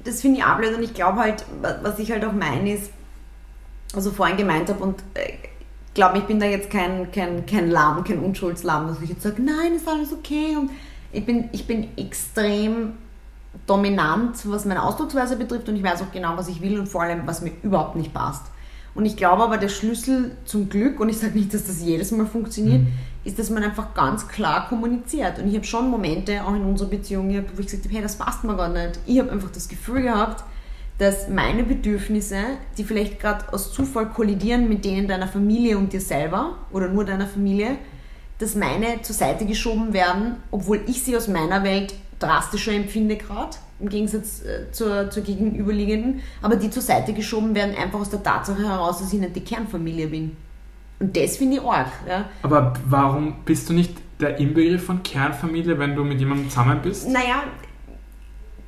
das 0.05 0.21
finde 0.21 0.39
ich 0.39 0.45
auch 0.45 0.57
blöd 0.57 0.77
und 0.77 0.83
ich 0.83 0.95
glaube 0.95 1.19
halt, 1.21 1.45
wa- 1.63 1.79
was 1.83 1.99
ich 1.99 2.11
halt 2.13 2.25
auch 2.25 2.33
meine 2.33 2.75
ist, 2.75 2.91
also 3.95 4.11
vorhin 4.11 4.37
gemeint 4.37 4.69
habe 4.69 4.83
und 4.83 5.01
äh, 5.15 5.33
glaube 5.95 6.19
ich 6.19 6.25
bin 6.25 6.39
da 6.41 6.47
jetzt 6.47 6.69
kein, 6.71 7.11
kein, 7.13 7.47
kein 7.47 7.71
Lamm, 7.71 8.05
kein 8.05 8.19
Unschuldslamm, 8.19 8.89
dass 8.89 9.01
ich 9.01 9.11
jetzt 9.11 9.23
sage, 9.23 9.41
nein, 9.43 9.75
ist 9.75 9.89
alles 9.89 10.13
okay 10.13 10.57
und 10.57 10.71
ich 11.13 11.25
bin, 11.25 11.49
ich 11.53 11.67
bin 11.67 11.89
extrem 11.97 12.95
dominant, 13.67 14.37
was 14.51 14.65
meine 14.65 14.83
Ausdrucksweise 14.83 15.37
betrifft 15.37 15.69
und 15.69 15.77
ich 15.77 15.83
weiß 15.83 16.03
auch 16.03 16.13
genau, 16.13 16.37
was 16.37 16.49
ich 16.49 16.61
will 16.61 16.79
und 16.79 16.89
vor 16.89 17.03
allem, 17.03 17.23
was 17.27 17.41
mir 17.41 17.53
überhaupt 17.63 17.97
nicht 17.97 18.13
passt. 18.13 18.43
Und 18.97 19.07
ich 19.07 19.17
glaube 19.17 19.43
aber, 19.45 19.59
der 19.59 19.69
Schlüssel 19.69 20.37
zum 20.45 20.69
Glück, 20.69 21.01
und 21.01 21.09
ich 21.09 21.19
sage 21.19 21.37
nicht, 21.39 21.53
dass 21.55 21.65
das 21.67 21.81
jedes 21.83 22.11
Mal 22.13 22.27
funktioniert, 22.27 22.83
ist, 23.25 23.38
dass 23.38 23.50
man 23.50 23.62
einfach 23.62 23.95
ganz 23.95 24.28
klar 24.28 24.69
kommuniziert. 24.69 25.38
Und 25.38 25.49
ich 25.49 25.54
habe 25.54 25.64
schon 25.64 25.90
Momente, 25.90 26.45
auch 26.45 26.54
in 26.54 26.64
unserer 26.64 26.88
Beziehung, 26.88 27.31
gehabt, 27.31 27.50
wo 27.57 27.61
ich 27.61 27.66
gesagt 27.66 27.85
habe, 27.85 27.95
hey, 27.95 28.02
das 28.02 28.16
passt 28.16 28.45
mir 28.45 28.57
gar 28.57 28.69
nicht. 28.69 29.00
Ich 29.07 29.19
habe 29.19 29.31
einfach 29.33 29.50
das 29.50 29.69
Gefühl 29.69 30.02
gehabt, 30.02 30.45
dass 30.99 31.28
meine 31.28 31.64
Bedürfnisse, 31.64 32.38
die 32.78 32.85
vielleicht 32.85 33.19
gerade 33.19 33.52
aus 33.52 33.73
Zufall 33.73 34.11
kollidieren 34.11 34.69
mit 34.69 34.85
denen 34.85 35.09
deiner 35.09 35.26
Familie 35.26 35.76
und 35.76 35.93
dir 35.93 36.00
selber 36.00 36.57
oder 36.71 36.88
nur 36.88 37.04
deiner 37.04 37.26
Familie, 37.26 37.78
dass 38.38 38.54
meine 38.54 39.02
zur 39.02 39.14
Seite 39.14 39.47
geschoben 39.47 39.93
werden, 39.93 40.37
obwohl 40.50 40.83
ich 40.87 41.02
sie 41.02 41.16
aus 41.16 41.28
meiner 41.28 41.64
Welt 41.64 41.95
drastischer 42.19 42.73
empfinde 42.73 43.16
gerade, 43.16 43.57
im 43.81 43.88
Gegensatz 43.88 44.43
äh, 44.43 44.71
zur, 44.71 45.11
zur 45.11 45.23
gegenüberliegenden, 45.23 46.21
aber 46.43 46.57
die 46.57 46.71
zur 46.71 46.83
Seite 46.83 47.12
geschoben 47.12 47.54
werden, 47.54 47.75
einfach 47.76 48.00
aus 48.00 48.11
der 48.11 48.23
Tatsache 48.23 48.62
heraus, 48.69 48.99
dass 48.99 49.12
ich 49.12 49.19
nicht 49.19 49.35
die 49.35 49.45
Kernfamilie 49.45 50.07
bin. 50.07 50.37
Und 51.04 51.16
das 51.16 51.37
finde 51.37 51.56
ich 51.56 51.62
arg. 51.62 51.88
Ja. 52.08 52.25
Aber 52.42 52.73
warum 52.88 53.34
bist 53.44 53.68
du 53.68 53.75
nicht 53.75 53.92
der 54.20 54.38
Inbegriff 54.38 54.84
von 54.87 55.02
Kernfamilie, 55.02 55.78
wenn 55.78 55.94
du 55.94 56.02
mit 56.02 56.18
jemandem 56.18 56.49
zusammen 56.49 56.78
bist? 56.82 57.08
Naja, 57.08 57.42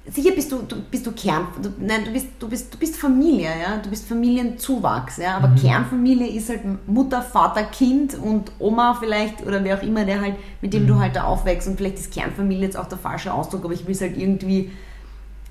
sicher 0.07 0.33
bist 0.35 0.53
du, 0.53 0.59
du 0.69 0.77
bist 0.83 1.07
du 1.07 1.13
Kern, 1.13 1.47
du, 1.63 1.71
nein, 1.81 2.05
du 2.05 2.13
bist, 2.13 2.27
du 2.39 2.49
bist, 2.49 2.75
du 2.75 2.79
bist 2.79 2.97
Familie, 2.97 3.49
ja, 3.49 3.79
du 3.83 3.89
bist 3.89 4.07
Familienzuwachs, 4.07 5.17
ja, 5.17 5.37
aber 5.39 5.49
Kernfamilie 5.61 6.29
ist 6.29 6.49
halt 6.51 6.61
Mutter, 6.87 7.23
Vater, 7.23 7.65
Kind 7.65 8.15
und 8.15 8.53
Oma 8.59 8.97
vielleicht 9.01 9.45
oder 9.47 9.65
wer 9.65 9.79
auch 9.79 9.83
immer, 9.83 10.05
der 10.05 10.21
halt, 10.21 10.35
mit 10.61 10.75
dem 10.75 10.87
du 10.87 10.99
halt 10.99 11.17
da 11.17 11.25
aufwächst 11.25 11.67
und 11.69 11.77
vielleicht 11.79 11.97
ist 11.99 12.13
Kernfamilie 12.13 12.65
jetzt 12.65 12.77
auch 12.77 12.87
der 12.87 12.99
falsche 12.99 13.33
Ausdruck, 13.33 13.65
aber 13.65 13.73
ich 13.75 13.87
will 13.87 13.95
es 13.95 14.01
halt 14.03 14.17
irgendwie 14.17 14.71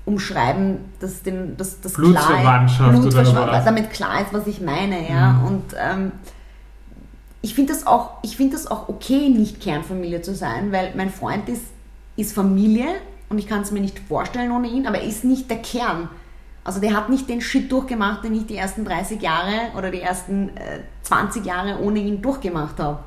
umschreiben, 0.04 0.78
dass 1.00 1.22
den, 1.22 1.56
dass 1.56 1.80
das 1.80 1.94
Blutsverwandtschaft 1.94 2.90
oder 2.90 2.98
Blutsverwandtschaft, 3.00 3.52
was? 3.52 3.64
damit 3.64 3.90
klar 3.90 4.20
ist, 4.22 4.32
was 4.32 4.46
ich 4.46 4.60
meine, 4.60 5.08
ja, 5.10 5.32
Mhm. 5.32 5.44
und 5.46 5.62
ähm, 5.78 6.12
ich 7.42 7.54
finde 7.54 7.72
das 7.72 7.86
auch, 7.86 8.18
ich 8.22 8.36
finde 8.36 8.56
das 8.56 8.66
auch 8.66 8.88
okay, 8.88 9.28
nicht 9.28 9.60
Kernfamilie 9.60 10.22
zu 10.22 10.34
sein, 10.34 10.72
weil 10.72 10.92
mein 10.96 11.10
Freund 11.10 11.48
ist, 11.48 11.64
ist 12.16 12.32
Familie 12.34 12.86
und 13.28 13.38
ich 13.38 13.46
kann 13.46 13.62
es 13.62 13.70
mir 13.70 13.80
nicht 13.80 13.98
vorstellen 13.98 14.50
ohne 14.50 14.68
ihn, 14.68 14.86
aber 14.86 14.98
er 14.98 15.06
ist 15.06 15.24
nicht 15.24 15.50
der 15.50 15.58
Kern. 15.58 16.08
Also 16.64 16.80
der 16.80 16.96
hat 16.96 17.08
nicht 17.08 17.28
den 17.28 17.40
Shit 17.40 17.70
durchgemacht, 17.70 18.24
den 18.24 18.34
ich 18.34 18.46
die 18.46 18.56
ersten 18.56 18.84
30 18.84 19.22
Jahre 19.22 19.70
oder 19.76 19.90
die 19.90 20.00
ersten 20.00 20.48
äh, 20.56 20.80
20 21.02 21.46
Jahre 21.46 21.80
ohne 21.80 22.00
ihn 22.00 22.20
durchgemacht 22.20 22.80
habe. 22.80 22.98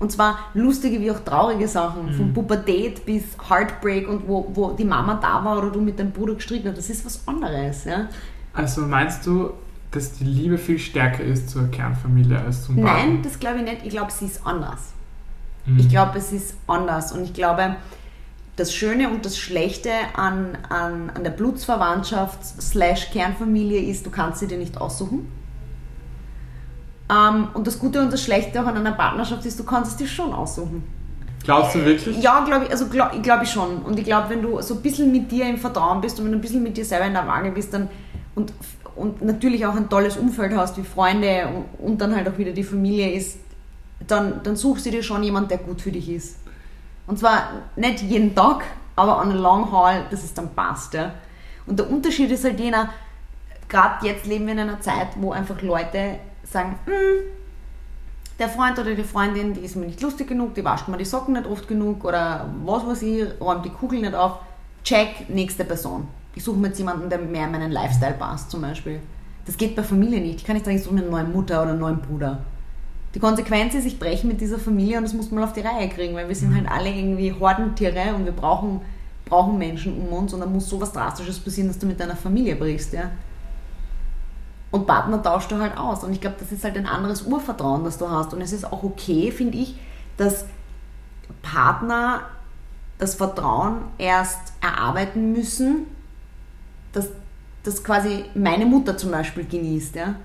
Und 0.00 0.10
zwar 0.10 0.38
lustige 0.54 1.00
wie 1.00 1.10
auch 1.12 1.20
traurige 1.20 1.68
Sachen, 1.68 2.12
von 2.12 2.34
Pubertät 2.34 3.06
bis 3.06 3.22
Heartbreak 3.48 4.08
und 4.08 4.26
wo, 4.26 4.50
wo 4.52 4.72
die 4.72 4.84
Mama 4.84 5.18
da 5.22 5.44
war 5.44 5.58
oder 5.58 5.70
du 5.70 5.80
mit 5.80 5.98
deinem 5.98 6.10
Bruder 6.10 6.34
gestritten 6.34 6.68
hast, 6.68 6.78
das 6.78 6.90
ist 6.90 7.06
was 7.06 7.26
anderes. 7.28 7.84
Ja? 7.84 8.08
Also 8.52 8.82
meinst 8.82 9.24
du, 9.24 9.52
dass 9.94 10.12
die 10.12 10.24
Liebe 10.24 10.58
viel 10.58 10.78
stärker 10.78 11.22
ist 11.22 11.50
zur 11.50 11.68
Kernfamilie 11.70 12.40
als 12.40 12.64
zum 12.64 12.76
Nein, 12.76 12.84
Partner? 12.84 13.18
das 13.22 13.38
glaube 13.38 13.58
ich 13.58 13.64
nicht. 13.64 13.84
Ich 13.84 13.90
glaube, 13.90 14.10
sie 14.10 14.26
ist 14.26 14.44
anders. 14.44 14.92
Mhm. 15.66 15.78
Ich 15.78 15.88
glaube, 15.88 16.18
es 16.18 16.32
ist 16.32 16.56
anders. 16.66 17.12
Und 17.12 17.24
ich 17.24 17.32
glaube, 17.32 17.76
das 18.56 18.74
Schöne 18.74 19.10
und 19.10 19.24
das 19.24 19.38
Schlechte 19.38 19.90
an, 20.14 20.58
an, 20.68 21.10
an 21.10 21.24
der 21.24 21.30
Blutsverwandtschaft 21.30 22.44
slash 22.44 23.10
Kernfamilie 23.10 23.80
ist, 23.80 24.06
du 24.06 24.10
kannst 24.10 24.40
sie 24.40 24.46
dir 24.46 24.58
nicht 24.58 24.78
aussuchen. 24.78 25.30
Ähm, 27.10 27.48
und 27.54 27.66
das 27.66 27.78
Gute 27.78 28.00
und 28.00 28.12
das 28.12 28.22
Schlechte 28.22 28.62
auch 28.62 28.66
an 28.66 28.76
einer 28.76 28.92
Partnerschaft 28.92 29.44
ist, 29.44 29.58
du 29.58 29.64
kannst 29.64 29.92
es 29.92 29.96
dir 29.96 30.06
schon 30.06 30.32
aussuchen. 30.32 30.84
Glaubst 31.42 31.74
du 31.74 31.84
wirklich? 31.84 32.22
Ja, 32.22 32.42
glaube 32.44 32.64
ich, 32.64 32.70
also 32.70 32.86
glaub, 32.86 33.12
ich 33.14 33.22
glaube 33.22 33.44
ich 33.44 33.50
schon. 33.50 33.82
Und 33.82 33.98
ich 33.98 34.04
glaube, 34.04 34.30
wenn 34.30 34.40
du 34.40 34.60
so 34.62 34.74
ein 34.74 34.82
bisschen 34.82 35.12
mit 35.12 35.30
dir 35.30 35.46
im 35.46 35.58
Vertrauen 35.58 36.00
bist 36.00 36.18
und 36.18 36.24
wenn 36.24 36.32
du 36.32 36.38
ein 36.38 36.40
bisschen 36.40 36.62
mit 36.62 36.76
dir 36.76 36.84
selber 36.84 37.06
in 37.06 37.12
der 37.12 37.26
Waage 37.26 37.50
bist 37.50 37.74
dann 37.74 37.90
und, 38.34 38.52
und 38.96 39.22
natürlich 39.22 39.66
auch 39.66 39.74
ein 39.74 39.88
tolles 39.88 40.16
Umfeld 40.16 40.54
hast, 40.54 40.76
wie 40.76 40.82
Freunde 40.82 41.48
und, 41.78 42.00
dann 42.00 42.14
halt 42.14 42.28
auch 42.28 42.38
wieder 42.38 42.52
die 42.52 42.64
Familie 42.64 43.12
ist, 43.12 43.38
dann, 44.06 44.42
dann 44.42 44.56
suchst 44.56 44.86
du 44.86 44.90
dir 44.90 45.02
schon 45.02 45.22
jemanden, 45.22 45.48
der 45.48 45.58
gut 45.58 45.80
für 45.80 45.92
dich 45.92 46.08
ist. 46.08 46.38
Und 47.06 47.18
zwar 47.18 47.48
nicht 47.76 48.02
jeden 48.02 48.34
Tag, 48.34 48.64
aber 48.96 49.20
on 49.20 49.32
a 49.32 49.34
long 49.34 49.70
haul, 49.70 50.04
dass 50.10 50.24
es 50.24 50.34
dann 50.34 50.54
passt. 50.54 50.94
Ja. 50.94 51.14
Und 51.66 51.78
der 51.78 51.90
Unterschied 51.90 52.30
ist 52.30 52.44
halt 52.44 52.60
jener, 52.60 52.90
gerade 53.68 54.06
jetzt 54.06 54.26
leben 54.26 54.46
wir 54.46 54.52
in 54.52 54.60
einer 54.60 54.80
Zeit, 54.80 55.08
wo 55.16 55.32
einfach 55.32 55.60
Leute 55.62 56.18
sagen, 56.44 56.78
"Hm, 56.84 57.24
der 58.38 58.48
Freund 58.48 58.78
oder 58.78 58.94
die 58.94 59.04
Freundin, 59.04 59.54
die 59.54 59.60
ist 59.60 59.76
mir 59.76 59.86
nicht 59.86 60.00
lustig 60.00 60.28
genug, 60.28 60.54
die 60.54 60.64
wascht 60.64 60.88
mir 60.88 60.96
die 60.96 61.04
Socken 61.04 61.34
nicht 61.34 61.46
oft 61.46 61.68
genug 61.68 62.04
oder 62.04 62.48
was 62.64 62.86
weiß 62.86 63.02
ich, 63.02 63.40
räumt 63.40 63.64
die 63.64 63.70
Kugel 63.70 64.00
nicht 64.00 64.14
auf. 64.14 64.38
Check, 64.82 65.28
nächste 65.28 65.64
Person. 65.64 66.08
Ich 66.34 66.44
suche 66.44 66.58
mir 66.58 66.68
jetzt 66.68 66.78
jemanden, 66.78 67.08
der 67.08 67.18
mehr 67.18 67.46
in 67.46 67.52
meinen 67.52 67.70
Lifestyle 67.70 68.14
passt, 68.14 68.50
zum 68.50 68.60
Beispiel. 68.60 69.00
Das 69.46 69.56
geht 69.56 69.76
bei 69.76 69.82
Familie 69.82 70.20
nicht. 70.20 70.36
Ich 70.36 70.44
kann 70.44 70.54
nicht 70.54 70.64
sagen, 70.64 70.76
ich 70.76 70.82
suche 70.82 70.94
mir 70.94 71.02
eine 71.02 71.10
neue 71.10 71.24
Mutter 71.24 71.62
oder 71.62 71.70
einen 71.70 71.80
neuen 71.80 72.00
Bruder. 72.00 72.40
Die 73.14 73.20
Konsequenz 73.20 73.74
ist, 73.74 73.86
ich 73.86 73.98
breche 73.98 74.26
mit 74.26 74.40
dieser 74.40 74.58
Familie 74.58 74.98
und 74.98 75.04
das 75.04 75.12
muss 75.12 75.30
man 75.30 75.44
auf 75.44 75.52
die 75.52 75.60
Reihe 75.60 75.88
kriegen, 75.88 76.14
weil 76.14 76.28
wir 76.28 76.34
sind 76.34 76.54
halt 76.54 76.68
alle 76.68 76.90
irgendwie 76.90 77.32
Hordentiere 77.32 78.14
und 78.16 78.24
wir 78.24 78.32
brauchen, 78.32 78.80
brauchen 79.24 79.56
Menschen 79.56 79.96
um 79.96 80.08
uns 80.12 80.34
und 80.34 80.40
dann 80.40 80.52
muss 80.52 80.68
sowas 80.68 80.92
Drastisches 80.92 81.38
passieren, 81.38 81.68
dass 81.68 81.78
du 81.78 81.86
mit 81.86 82.00
deiner 82.00 82.16
Familie 82.16 82.56
brichst, 82.56 82.92
ja. 82.92 83.10
Und 84.72 84.88
Partner 84.88 85.22
tauscht 85.22 85.52
du 85.52 85.60
halt 85.60 85.78
aus. 85.78 86.02
Und 86.02 86.12
ich 86.12 86.20
glaube, 86.20 86.34
das 86.40 86.50
ist 86.50 86.64
halt 86.64 86.76
ein 86.76 86.86
anderes 86.86 87.22
Urvertrauen, 87.22 87.84
das 87.84 87.96
du 87.96 88.10
hast. 88.10 88.34
Und 88.34 88.40
es 88.40 88.52
ist 88.52 88.64
auch 88.64 88.82
okay, 88.82 89.30
finde 89.30 89.56
ich, 89.56 89.78
dass 90.16 90.46
Partner 91.42 92.22
das 92.98 93.14
Vertrauen 93.14 93.82
erst 93.98 94.52
erarbeiten 94.60 95.32
müssen, 95.32 95.86
dass 96.94 97.08
das 97.62 97.82
quasi 97.82 98.24
meine 98.34 98.66
Mutter 98.66 98.96
zum 98.96 99.10
Beispiel 99.10 99.44
genießt. 99.44 99.96
Ja? 99.96 100.16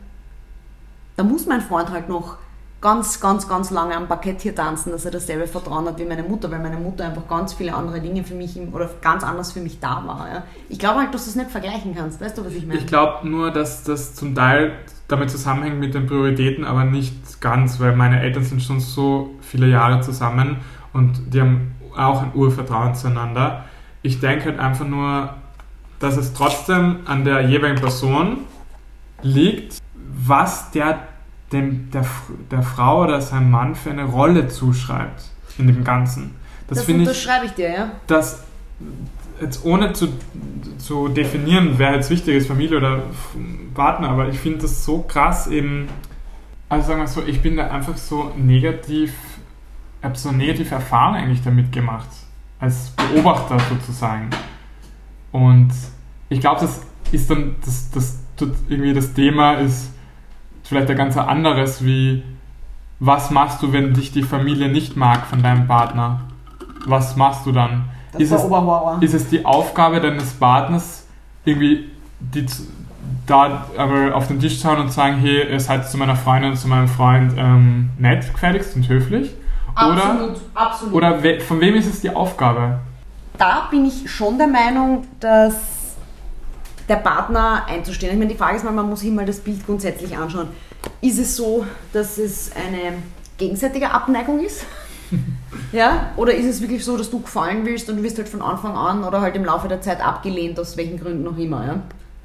Da 1.16 1.24
muss 1.24 1.46
mein 1.46 1.62
Freund 1.62 1.90
halt 1.90 2.10
noch 2.10 2.38
ganz, 2.82 3.20
ganz, 3.20 3.48
ganz 3.48 3.72
lange 3.72 3.96
am 3.96 4.08
Parkett 4.08 4.42
hier 4.42 4.56
tanzen, 4.56 4.92
dass 4.92 5.04
er 5.04 5.12
dasselbe 5.12 5.48
Vertrauen 5.48 5.86
hat 5.86 6.00
wie 6.00 6.06
meine 6.06 6.24
Mutter, 6.24 6.50
weil 6.50 6.60
meine 6.60 6.78
Mutter 6.78 7.06
einfach 7.06 7.28
ganz 7.28 7.54
viele 7.54 7.74
andere 7.74 8.00
Dinge 8.00 8.24
für 8.24 8.36
mich 8.36 8.58
oder 8.72 8.90
ganz 9.02 9.24
anders 9.24 9.52
für 9.52 9.60
mich 9.60 9.80
da 9.80 10.04
war. 10.06 10.30
Ja? 10.32 10.44
Ich 10.70 10.80
glaube 10.80 11.00
halt, 11.00 11.14
dass 11.14 11.26
du 11.26 11.32
es 11.32 11.36
nicht 11.36 11.52
vergleichen 11.52 11.94
kannst. 11.96 12.22
Weißt 12.22 12.38
du, 12.38 12.46
was 12.46 12.54
ich 12.54 12.66
meine? 12.66 12.80
Ich 12.80 12.88
glaube 12.88 13.28
nur, 13.28 13.52
dass 13.52 13.84
das 13.84 14.16
zum 14.16 14.34
Teil 14.34 14.74
damit 15.08 15.30
zusammenhängt 15.30 15.80
mit 15.80 15.94
den 15.94 16.06
Prioritäten, 16.08 16.64
aber 16.64 16.86
nicht 16.86 17.42
ganz, 17.42 17.80
weil 17.80 17.96
meine 17.96 18.22
Eltern 18.22 18.44
sind 18.44 18.62
schon 18.62 18.80
so 18.80 19.32
viele 19.42 19.68
Jahre 19.68 20.02
zusammen 20.02 20.58
und 20.94 21.34
die 21.34 21.42
haben 21.42 21.76
auch 21.98 22.22
ein 22.22 22.32
Urvertrauen 22.34 22.96
zueinander. 22.96 23.66
Ich 24.04 24.20
denke 24.20 24.46
halt 24.46 24.60
einfach 24.60 24.88
nur, 24.88 25.34
dass 26.00 26.18
es 26.18 26.34
trotzdem 26.34 27.00
an 27.06 27.26
der 27.26 27.42
jeweiligen 27.42 27.80
Person 27.80 28.40
liegt, 29.22 29.80
was 29.94 30.72
der 30.72 31.00
dem, 31.52 31.90
der, 31.92 32.06
der 32.52 32.62
Frau 32.62 33.04
oder 33.04 33.22
seinem 33.22 33.52
Mann 33.52 33.76
für 33.76 33.90
eine 33.90 34.06
Rolle 34.06 34.48
zuschreibt 34.48 35.24
in 35.58 35.68
dem 35.68 35.84
Ganzen. 35.84 36.36
Das, 36.68 36.80
das 36.80 36.86
finde 36.86 37.04
ich 37.04 37.10
unterschreibe 37.10 37.46
ich 37.46 37.54
dir, 37.54 37.70
ja. 37.72 37.92
dass 38.08 38.44
jetzt 39.42 39.66
ohne 39.66 39.94
zu, 39.94 40.10
zu 40.78 41.08
definieren, 41.08 41.76
wer 41.78 41.96
jetzt 41.96 42.10
wichtig 42.10 42.36
ist, 42.36 42.48
Familie 42.48 42.78
oder 42.78 43.04
Partner, 43.74 44.10
aber 44.10 44.30
ich 44.30 44.40
finde 44.40 44.60
das 44.60 44.86
so 44.86 45.02
krass 45.02 45.48
eben, 45.48 45.88
also 46.68 46.88
sagen 46.88 47.02
wir 47.02 47.08
so, 47.08 47.24
ich 47.26 47.42
bin 47.42 47.58
da 47.58 47.70
einfach 47.70 47.98
so 47.98 48.32
negativ, 48.38 49.14
habe 50.04 50.18
so 50.18 50.32
negative 50.32 50.76
Erfahrungen 50.76 51.24
eigentlich 51.24 51.44
damit 51.44 51.72
gemacht, 51.72 52.10
als 52.60 52.92
Beobachter 52.92 53.58
sozusagen. 53.70 54.30
Und 55.32 55.72
ich 56.30 56.40
glaube, 56.40 56.62
das 56.62 56.82
ist 57.12 57.30
dann, 57.30 57.56
das, 57.64 57.92
das 57.92 58.20
tut 58.38 58.54
irgendwie 58.68 58.94
das 58.94 59.14
Thema 59.14 59.54
ist 59.54 59.92
vielleicht 60.64 60.90
ein 60.90 60.98
ganz 60.98 61.18
anderes, 61.18 61.84
wie 61.84 62.24
was 63.00 63.32
machst 63.32 63.62
du, 63.64 63.72
wenn 63.72 63.94
dich 63.94 64.12
die 64.12 64.24
Familie 64.24 64.70
nicht 64.70 64.98
mag 64.98 65.26
von 65.26 65.42
deinem 65.42 65.68
Partner? 65.68 66.22
Was 66.86 67.16
machst 67.16 67.46
du 67.46 67.52
dann? 67.52 67.86
Das 68.12 68.22
ist, 68.22 68.32
es, 68.32 68.44
ist 69.02 69.14
es 69.14 69.30
die 69.30 69.46
Aufgabe 69.46 70.02
deines 70.02 70.34
Partners, 70.34 71.08
irgendwie 71.46 71.90
die, 72.20 72.46
da 73.26 73.68
aber 73.78 74.16
auf 74.16 74.28
den 74.28 74.40
Tisch 74.40 74.60
zu 74.60 74.68
hauen 74.68 74.80
und 74.80 74.88
zu 74.90 74.96
sagen, 74.96 75.18
hey, 75.18 75.50
ihr 75.50 75.60
seid 75.60 75.90
zu 75.90 75.98
meiner 75.98 76.16
Freundin, 76.16 76.56
zu 76.56 76.68
meinem 76.68 76.88
Freund 76.88 77.34
ähm, 77.38 77.92
nett, 77.98 78.34
gefälligst 78.34 78.76
und 78.76 78.90
höflich? 78.90 79.34
Oder, 79.76 80.36
absolut. 80.56 80.94
oder 80.94 81.24
we, 81.24 81.40
von 81.40 81.62
wem 81.62 81.76
ist 81.76 81.88
es 81.88 82.02
die 82.02 82.10
Aufgabe? 82.10 82.80
Da 83.40 83.68
bin 83.72 83.86
ich 83.86 84.12
schon 84.12 84.38
der 84.38 84.48
Meinung, 84.48 85.08
dass 85.20 85.56
der 86.88 86.98
Partner 86.98 87.66
einzustehen. 87.68 88.12
Ich 88.12 88.20
meine, 88.20 88.32
die 88.32 88.38
Frage 88.38 88.58
ist 88.58 88.66
mal, 88.66 88.72
man 88.72 88.90
muss 88.90 89.00
sich 89.00 89.12
mal 89.12 89.26
das 89.26 89.40
Bild 89.40 89.66
grundsätzlich 89.66 90.16
anschauen. 90.18 90.50
Ist 91.02 91.20
es 91.20 91.36
so, 91.36 91.66
dass 91.94 92.18
es 92.18 92.52
eine 92.56 92.98
gegenseitige 93.38 93.92
Abneigung 93.92 94.40
ist? 94.40 94.66
ja? 95.72 96.12
Oder 96.18 96.34
ist 96.34 96.46
es 96.46 96.62
wirklich 96.62 96.84
so, 96.84 96.98
dass 96.98 97.10
du 97.10 97.22
gefallen 97.22 97.66
willst 97.66 97.90
und 97.90 97.98
du 97.98 98.04
wirst 98.04 98.18
halt 98.18 98.28
von 98.28 98.42
Anfang 98.42 98.76
an 98.76 99.04
oder 99.04 99.22
halt 99.22 99.36
im 99.36 99.46
Laufe 99.46 99.68
der 99.68 99.82
Zeit 99.82 100.02
abgelehnt, 100.06 100.60
aus 100.60 100.76
welchen 100.76 101.00
Gründen 101.00 101.28
auch 101.28 101.38
immer? 101.38 101.66
Ja? 101.66 101.82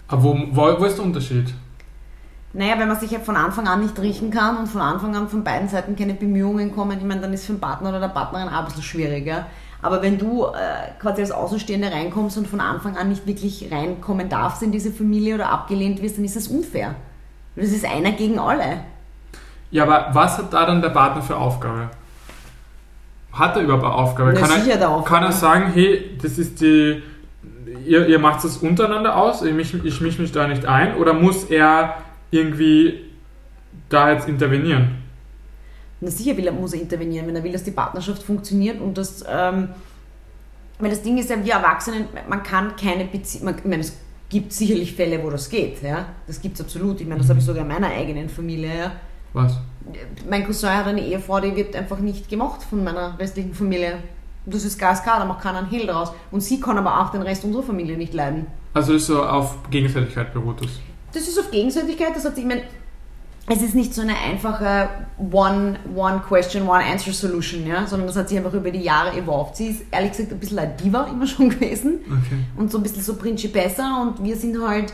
Aber 0.09 0.23
wo, 0.23 0.39
wo, 0.51 0.81
wo 0.81 0.85
ist 0.85 0.97
der 0.97 1.05
Unterschied? 1.05 1.55
Naja, 2.53 2.79
wenn 2.79 2.89
man 2.89 2.99
sich 2.99 3.13
halt 3.13 3.25
von 3.25 3.37
Anfang 3.37 3.67
an 3.67 3.83
nicht 3.83 3.99
riechen 4.01 4.31
kann 4.31 4.57
und 4.57 4.67
von 4.69 4.81
Anfang 4.81 5.15
an 5.17 5.29
von 5.29 5.43
beiden 5.43 5.69
Seiten 5.69 5.97
keine 5.97 6.15
Bemühungen 6.15 6.73
kommen, 6.75 6.99
ich 6.99 7.05
meine, 7.05 7.21
dann 7.21 7.33
ist 7.33 7.47
für 7.47 7.53
den 7.53 7.61
Partner 7.61 7.89
oder 7.89 8.01
der 8.01 8.09
Partnerin 8.09 8.49
auch 8.49 8.61
ein 8.61 8.65
bisschen 8.67 8.83
schwierig. 8.83 9.27
Ja? 9.27 9.47
Aber 9.85 10.01
wenn 10.01 10.17
du 10.17 10.47
äh, 10.47 10.99
quasi 10.99 11.21
als 11.21 11.31
Außenstehende 11.31 11.93
reinkommst 11.93 12.39
und 12.39 12.49
von 12.49 12.59
Anfang 12.59 12.97
an 12.97 13.11
nicht 13.11 13.27
wirklich 13.27 13.69
reinkommen 13.71 14.31
darfst 14.31 14.63
in 14.63 14.73
diese 14.73 14.91
Familie 14.91 15.35
oder 15.35 15.51
abgelehnt 15.51 16.01
wirst, 16.01 16.17
dann 16.17 16.25
ist 16.25 16.37
das 16.37 16.49
unfair. 16.49 16.95
Das 17.55 17.69
ist 17.69 17.85
einer 17.85 18.13
gegen 18.13 18.39
alle. 18.39 18.79
Ja, 19.71 19.83
aber 19.83 20.09
was 20.15 20.39
hat 20.39 20.55
da 20.55 20.65
dann 20.65 20.81
der 20.81 20.89
Partner 20.89 21.21
für 21.21 21.37
Aufgabe? 21.37 21.91
Hat 23.31 23.57
er 23.57 23.63
überhaupt 23.63 23.85
eine 23.85 23.93
Aufgabe? 23.93 24.33
Na, 24.33 24.41
kann, 24.41 24.67
er, 24.67 24.77
der 24.79 24.89
Aufgabe. 24.89 25.17
kann 25.17 25.23
er 25.23 25.33
sagen, 25.33 25.71
hey, 25.75 26.17
das 26.23 26.39
ist 26.39 26.63
die. 26.63 27.03
Ihr, 27.85 28.07
ihr 28.09 28.19
macht 28.19 28.43
das 28.43 28.57
untereinander 28.57 29.15
aus, 29.17 29.43
ich 29.43 29.53
mische 29.53 29.83
ich 29.85 30.01
misch 30.01 30.19
mich 30.19 30.33
da 30.33 30.49
nicht 30.49 30.65
ein? 30.65 30.97
Oder 30.97 31.13
muss 31.13 31.45
er 31.45 31.97
irgendwie 32.31 33.03
da 33.91 34.13
jetzt 34.13 34.31
intervenieren? 34.31 35.04
Na 36.05 36.11
sicher 36.11 36.37
will 36.37 36.47
er, 36.47 36.53
muss 36.53 36.75
er 36.75 36.81
intervenieren, 36.81 37.27
wenn 37.27 37.37
er 37.37 37.43
will, 37.43 37.53
dass 37.53 37.65
die 37.65 37.71
Partnerschaft 37.71 38.23
funktioniert 38.23 38.81
und 38.81 38.99
das, 38.99 39.25
ähm, 39.29 39.69
weil 40.79 40.91
das 40.91 41.03
Ding 41.03 41.17
ist 41.19 41.31
ja, 41.31 41.43
wir 41.43 41.55
Erwachsenen, 41.55 42.07
man 42.29 42.43
kann 42.43 42.77
keine 42.77 43.05
Beziehung, 43.07 43.55
ich 43.57 43.65
meine, 43.65 43.81
es 43.81 43.97
gibt 44.29 44.53
sicherlich 44.53 44.95
Fälle, 44.95 45.23
wo 45.23 45.31
das 45.31 45.49
geht, 45.49 45.83
ja, 45.83 46.07
das 46.27 46.41
gibt 46.41 46.57
es 46.57 46.61
absolut, 46.61 47.01
ich 47.01 47.07
meine, 47.07 47.21
das 47.21 47.31
habe 47.31 47.39
ich 47.39 47.45
sogar 47.45 47.63
in 47.63 47.69
meiner 47.69 47.89
eigenen 47.89 48.29
Familie, 48.29 48.79
ja. 48.79 48.93
Was? 49.35 49.59
Mein 50.29 50.47
Cousin 50.47 50.71
hat 50.71 50.87
eine 50.87 51.01
Ehefrau, 51.01 51.41
die 51.41 51.55
wird 51.55 51.75
einfach 51.75 51.99
nicht 51.99 52.29
gemocht 52.29 52.63
von 52.63 52.83
meiner 52.85 53.19
restlichen 53.19 53.53
Familie. 53.53 53.99
Das 54.47 54.65
ist 54.65 54.79
glasklar, 54.79 55.19
da 55.19 55.25
macht 55.25 55.43
keiner 55.43 55.59
einen 55.59 55.71
Hehl 55.71 55.87
draus. 55.87 56.13
Und 56.31 56.41
sie 56.41 56.61
kann 56.61 56.79
aber 56.79 57.01
auch 57.01 57.11
den 57.11 57.23
Rest 57.23 57.45
unserer 57.45 57.65
Familie 57.65 57.97
nicht 57.97 58.15
leiden. 58.15 58.47
Also 58.73 58.95
ist 58.95 59.07
so 59.07 59.25
auf 59.25 59.57
Gegenseitigkeit 59.71 60.33
beruht 60.33 60.63
das. 60.63 60.71
Das 61.13 61.27
ist 61.27 61.39
auf 61.39 61.51
Gegenseitigkeit, 61.51 62.15
das 62.15 62.25
hat 62.25 62.37
sich, 62.37 62.45
ich 62.45 62.49
meine, 62.49 62.63
es 63.47 63.61
ist 63.61 63.75
nicht 63.75 63.93
so 63.95 64.01
eine 64.01 64.17
einfache 64.17 64.89
One, 65.19 65.79
one 65.95 66.23
Question, 66.27 66.67
One 66.67 66.83
Answer 66.85 67.13
Solution, 67.13 67.67
ja, 67.67 67.87
sondern 67.87 68.07
das 68.09 68.17
hat 68.17 68.29
sich 68.31 68.39
einfach 68.39 68.55
über 68.55 68.71
die 68.71 68.81
Jahre 68.83 69.15
evolved. 69.17 69.57
Sie 69.57 69.67
ist 69.69 69.83
ehrlich 69.91 70.13
gesagt 70.13 70.33
ein 70.33 70.39
bisschen 70.41 70.59
eine 70.59 70.73
Diva 70.75 71.05
immer 71.05 71.27
schon 71.33 71.51
gewesen 71.51 72.01
Okay. 72.07 72.39
und 72.57 72.71
so 72.73 72.79
ein 72.79 72.83
bisschen 72.83 73.03
so 73.03 73.17
Principessa 73.17 74.01
und 74.03 74.25
wir 74.25 74.37
sind 74.37 74.57
halt, 74.67 74.91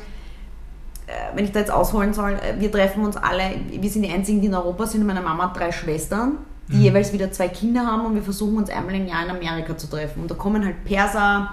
äh, 1.06 1.12
wenn 1.36 1.44
ich 1.44 1.52
da 1.52 1.60
jetzt 1.60 1.70
ausholen 1.70 2.12
soll, 2.12 2.32
äh, 2.32 2.58
wir 2.58 2.72
treffen 2.72 3.04
uns 3.04 3.16
alle, 3.16 3.42
wir 3.70 3.88
sind 3.90 4.02
die 4.02 4.10
einzigen, 4.10 4.40
die 4.40 4.48
in 4.48 4.54
Europa 4.54 4.86
sind. 4.86 5.06
Meine 5.06 5.20
Mama 5.22 5.44
hat 5.44 5.56
drei 5.58 5.70
Schwestern, 5.70 6.38
die 6.68 6.76
Mhm. 6.76 6.82
jeweils 6.82 7.12
wieder 7.12 7.30
zwei 7.30 7.48
Kinder 7.48 7.86
haben 7.86 8.04
und 8.06 8.14
wir 8.16 8.22
versuchen 8.22 8.56
uns 8.56 8.68
einmal 8.68 8.96
im 8.96 9.06
Jahr 9.06 9.24
in 9.24 9.30
Amerika 9.30 9.76
zu 9.76 9.86
treffen. 9.88 10.22
Und 10.22 10.30
da 10.30 10.34
kommen 10.34 10.64
halt 10.64 10.82
Perser, 10.84 11.52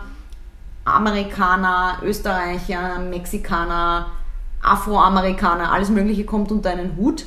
Amerikaner, 0.84 1.98
Österreicher, 2.04 3.00
Mexikaner, 3.00 4.08
Afroamerikaner, 4.70 5.72
alles 5.72 5.90
Mögliche 5.90 6.26
kommt 6.26 6.52
unter 6.52 6.70
einen 6.72 6.96
Hut. 6.98 7.26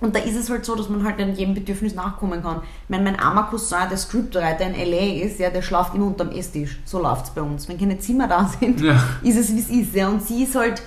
Und 0.00 0.14
da 0.14 0.20
ist 0.20 0.36
es 0.36 0.48
halt 0.48 0.64
so, 0.64 0.76
dass 0.76 0.88
man 0.88 1.02
halt 1.04 1.20
an 1.20 1.34
jedem 1.34 1.54
Bedürfnis 1.54 1.92
nachkommen 1.94 2.40
kann. 2.42 2.58
Ich 2.84 2.88
meine, 2.88 3.02
mein 3.02 3.18
armer 3.18 3.44
Cousin, 3.50 3.88
der 3.90 3.98
Scriptwriter 3.98 4.64
in 4.66 4.74
L.A. 4.74 5.24
ist, 5.26 5.40
ja, 5.40 5.50
der 5.50 5.60
schlaft 5.62 5.92
immer 5.94 6.06
unterm 6.06 6.30
Esstisch. 6.30 6.78
So 6.84 7.02
läuft 7.02 7.24
es 7.24 7.30
bei 7.30 7.42
uns. 7.42 7.68
Wenn 7.68 7.78
keine 7.78 7.98
Zimmer 7.98 8.28
da 8.28 8.48
sind, 8.60 8.80
Ja. 8.80 8.94
ist 9.22 9.36
es, 9.36 9.52
wie 9.52 9.58
es 9.58 9.68
ist. 9.68 9.94
Ja. 9.96 10.08
Und 10.08 10.22
sie 10.22 10.44
ist 10.44 10.54
halt 10.54 10.82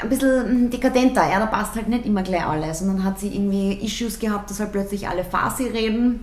ein 0.00 0.08
bisschen 0.08 0.70
dekadenter. 0.70 1.28
Ja, 1.30 1.38
da 1.38 1.44
passt 1.46 1.74
halt 1.74 1.88
nicht 1.88 2.06
immer 2.06 2.22
gleich 2.22 2.46
alles. 2.46 2.80
Und 2.80 2.88
dann 2.88 3.04
hat 3.04 3.20
sie 3.20 3.28
irgendwie 3.28 3.74
Issues 3.84 4.18
gehabt, 4.18 4.48
dass 4.48 4.58
halt 4.58 4.72
plötzlich 4.72 5.06
alle 5.06 5.24
Farsi 5.24 5.64
reden. 5.64 6.20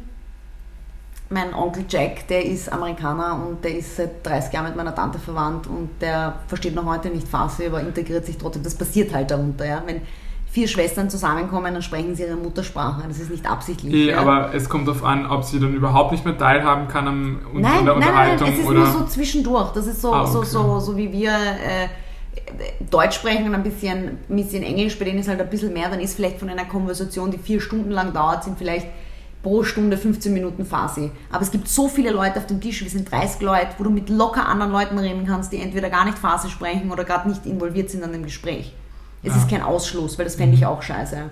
Mein 1.33 1.53
Onkel 1.53 1.85
Jack, 1.87 2.27
der 2.27 2.45
ist 2.45 2.71
Amerikaner 2.71 3.41
und 3.47 3.63
der 3.63 3.77
ist 3.77 3.95
seit 3.95 4.25
30 4.27 4.51
Jahren 4.53 4.65
mit 4.65 4.75
meiner 4.75 4.93
Tante 4.93 5.17
verwandt 5.17 5.65
und 5.65 5.89
der 6.01 6.35
versteht 6.47 6.75
noch 6.75 6.85
heute 6.85 7.07
nicht 7.07 7.25
Farsi, 7.25 7.67
aber 7.67 7.79
integriert 7.79 8.25
sich 8.25 8.37
trotzdem. 8.37 8.63
Das 8.63 8.75
passiert 8.75 9.13
halt 9.13 9.31
darunter. 9.31 9.65
Ja. 9.65 9.81
Wenn 9.85 10.01
vier 10.51 10.67
Schwestern 10.67 11.09
zusammenkommen, 11.09 11.73
dann 11.73 11.81
sprechen 11.81 12.13
sie 12.15 12.23
ihre 12.23 12.35
Muttersprache. 12.35 13.03
Das 13.07 13.17
ist 13.17 13.31
nicht 13.31 13.49
absichtlich. 13.49 13.93
Eh, 13.93 14.09
ja. 14.09 14.19
aber 14.19 14.53
es 14.53 14.67
kommt 14.67 14.85
darauf 14.89 15.05
an, 15.05 15.25
ob 15.25 15.45
sie 15.45 15.61
dann 15.61 15.73
überhaupt 15.73 16.11
nicht 16.11 16.25
mehr 16.25 16.37
teilhaben 16.37 16.89
kann 16.89 17.07
am, 17.07 17.39
Nein, 17.53 17.55
an 17.55 17.61
der 17.63 17.63
nein, 17.63 17.85
nein, 17.85 17.95
Unterhaltung 17.95 18.49
es 18.49 18.59
ist 18.59 18.65
oder. 18.65 18.79
nur 18.79 18.87
so 18.87 19.05
zwischendurch. 19.05 19.71
Das 19.71 19.87
ist 19.87 20.01
so, 20.01 20.13
Ah, 20.13 20.27
so, 20.27 20.39
okay. 20.39 20.47
so, 20.49 20.79
so 20.81 20.97
wie 20.97 21.13
wir 21.13 21.31
äh, 21.31 21.87
Deutsch 22.89 23.15
sprechen 23.15 23.45
und 23.47 23.55
ein 23.55 23.63
bisschen, 23.63 24.17
ein 24.29 24.35
bisschen 24.35 24.63
Englisch, 24.63 24.99
bei 24.99 25.05
denen 25.05 25.19
ist 25.19 25.29
halt 25.29 25.39
ein 25.39 25.49
bisschen 25.49 25.71
mehr, 25.71 25.89
dann 25.89 26.01
ist 26.01 26.15
vielleicht 26.15 26.39
von 26.39 26.49
einer 26.49 26.65
Konversation, 26.65 27.31
die 27.31 27.37
vier 27.37 27.61
Stunden 27.61 27.91
lang 27.91 28.11
dauert, 28.11 28.43
sind 28.43 28.57
vielleicht 28.57 28.87
pro 29.43 29.63
Stunde 29.63 29.97
15 29.97 30.33
Minuten 30.33 30.65
Farsi. 30.65 31.11
Aber 31.31 31.41
es 31.43 31.51
gibt 31.51 31.67
so 31.67 31.87
viele 31.87 32.11
Leute 32.11 32.37
auf 32.39 32.47
dem 32.47 32.61
Tisch, 32.61 32.83
wir 32.83 32.89
sind 32.89 33.11
30 33.11 33.41
Leute, 33.41 33.69
wo 33.77 33.83
du 33.83 33.89
mit 33.89 34.09
locker 34.09 34.47
anderen 34.47 34.71
Leuten 34.71 34.97
reden 34.99 35.25
kannst, 35.25 35.51
die 35.51 35.57
entweder 35.61 35.89
gar 35.89 36.05
nicht 36.05 36.17
Farsi 36.19 36.49
sprechen 36.49 36.91
oder 36.91 37.03
gerade 37.03 37.29
nicht 37.29 37.45
involviert 37.45 37.89
sind 37.89 38.03
an 38.03 38.11
dem 38.11 38.23
Gespräch. 38.23 38.73
Es 39.23 39.33
Ja. 39.33 39.37
ist 39.41 39.49
kein 39.49 39.61
Ausschluss, 39.63 40.17
weil 40.17 40.25
das 40.25 40.35
fände 40.35 40.55
ich 40.55 40.65
auch 40.65 40.81
scheiße. 40.81 41.29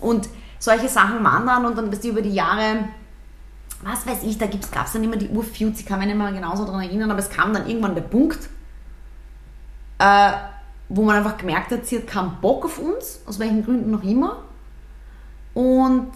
Und 0.00 0.28
solche 0.58 0.88
Sachen 0.88 1.22
waren 1.22 1.46
dann 1.46 1.64
und 1.66 1.76
dann 1.78 1.90
bist 1.90 2.04
du 2.04 2.08
über 2.08 2.22
die 2.22 2.34
Jahre 2.34 2.84
was 3.82 4.04
weiß 4.06 4.24
ich, 4.24 4.36
da 4.38 4.46
gab 4.46 4.86
es 4.86 4.92
dann 4.92 5.04
immer 5.04 5.16
die 5.16 5.28
Urfeuds, 5.28 5.78
ich 5.78 5.86
kann 5.86 6.00
mich 6.00 6.08
nicht 6.08 6.18
mehr 6.18 6.32
genauso 6.32 6.64
daran 6.64 6.82
erinnern, 6.82 7.10
aber 7.12 7.20
es 7.20 7.30
kam 7.30 7.52
dann 7.52 7.68
irgendwann 7.68 7.94
der 7.94 8.02
Punkt, 8.02 8.48
äh, 9.98 10.32
wo 10.88 11.02
man 11.04 11.16
einfach 11.16 11.36
gemerkt 11.36 11.70
hat, 11.70 11.86
sie 11.86 11.98
hat 11.98 12.06
keinen 12.06 12.40
Bock 12.40 12.64
auf 12.64 12.78
uns, 12.78 13.20
aus 13.26 13.38
welchen 13.38 13.64
Gründen 13.64 13.90
noch 13.90 14.02
immer. 14.02 14.38
Und 15.54 16.10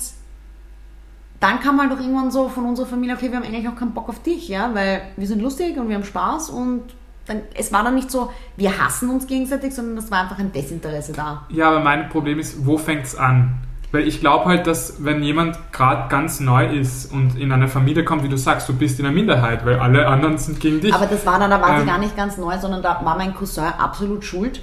dann 1.42 1.58
kam 1.58 1.80
halt 1.80 1.90
doch 1.90 1.98
irgendwann 1.98 2.30
so 2.30 2.48
von 2.48 2.64
unserer 2.64 2.86
Familie, 2.86 3.16
okay, 3.16 3.30
wir 3.30 3.36
haben 3.36 3.44
eigentlich 3.44 3.68
auch 3.68 3.74
keinen 3.74 3.92
Bock 3.92 4.08
auf 4.08 4.22
dich, 4.22 4.48
ja, 4.48 4.70
weil 4.74 5.02
wir 5.16 5.26
sind 5.26 5.42
lustig 5.42 5.76
und 5.76 5.88
wir 5.88 5.96
haben 5.96 6.04
Spaß 6.04 6.50
und 6.50 6.82
dann, 7.26 7.42
es 7.54 7.72
war 7.72 7.82
dann 7.82 7.96
nicht 7.96 8.10
so, 8.10 8.30
wir 8.56 8.78
hassen 8.78 9.10
uns 9.10 9.26
gegenseitig, 9.26 9.74
sondern 9.74 9.98
es 9.98 10.10
war 10.10 10.22
einfach 10.22 10.38
ein 10.38 10.52
Desinteresse 10.52 11.12
da. 11.12 11.46
Ja, 11.50 11.68
aber 11.68 11.80
mein 11.80 12.08
Problem 12.08 12.38
ist, 12.38 12.64
wo 12.64 12.78
fängt 12.78 13.04
es 13.04 13.16
an? 13.16 13.58
Weil 13.90 14.06
ich 14.06 14.20
glaube 14.20 14.46
halt, 14.46 14.66
dass 14.66 15.04
wenn 15.04 15.22
jemand 15.22 15.58
gerade 15.72 16.08
ganz 16.08 16.40
neu 16.40 16.66
ist 16.66 17.12
und 17.12 17.38
in 17.38 17.52
eine 17.52 17.68
Familie 17.68 18.04
kommt, 18.04 18.22
wie 18.22 18.28
du 18.28 18.38
sagst, 18.38 18.68
du 18.68 18.72
bist 18.72 18.98
in 19.00 19.04
der 19.04 19.12
Minderheit, 19.12 19.66
weil 19.66 19.80
alle 19.80 20.06
anderen 20.06 20.38
sind 20.38 20.60
gegen 20.60 20.80
dich. 20.80 20.94
Aber 20.94 21.06
das 21.06 21.26
war 21.26 21.38
dann, 21.38 21.50
da 21.50 21.60
war 21.60 21.76
sie 21.76 21.82
Ähm. 21.82 21.86
gar 21.88 21.98
nicht 21.98 22.16
ganz 22.16 22.38
neu, 22.38 22.56
sondern 22.58 22.82
da 22.82 23.04
war 23.04 23.18
mein 23.18 23.34
Cousin 23.34 23.64
absolut 23.64 24.24
schuld. 24.24 24.62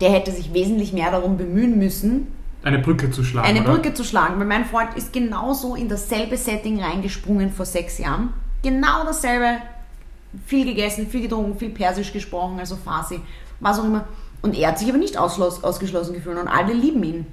Der 0.00 0.10
hätte 0.10 0.30
sich 0.30 0.54
wesentlich 0.54 0.92
mehr 0.92 1.10
darum 1.10 1.36
bemühen 1.36 1.78
müssen, 1.78 2.28
eine 2.62 2.78
Brücke 2.78 3.10
zu 3.10 3.24
schlagen. 3.24 3.46
eine 3.46 3.60
oder? 3.60 3.74
Brücke 3.74 3.94
zu 3.94 4.04
schlagen, 4.04 4.38
weil 4.38 4.46
mein 4.46 4.64
Freund 4.64 4.94
ist 4.96 5.12
genauso 5.12 5.74
in 5.74 5.88
dasselbe 5.88 6.36
Setting 6.36 6.82
reingesprungen 6.82 7.52
vor 7.52 7.66
sechs 7.66 7.98
Jahren. 7.98 8.32
Genau 8.62 9.04
dasselbe. 9.04 9.58
Viel 10.46 10.64
gegessen, 10.64 11.08
viel 11.08 11.22
getrunken, 11.22 11.58
viel 11.58 11.70
Persisch 11.70 12.12
gesprochen, 12.12 12.58
also 12.58 12.76
Farsi, 12.76 13.20
was 13.60 13.78
auch 13.78 13.84
immer. 13.84 14.04
Und 14.40 14.56
er 14.56 14.68
hat 14.68 14.78
sich 14.78 14.88
aber 14.88 14.98
nicht 14.98 15.18
ausgeschlossen 15.18 16.14
gefühlt 16.14 16.38
und 16.38 16.48
alle 16.48 16.72
lieben 16.72 17.02
ihn. 17.02 17.26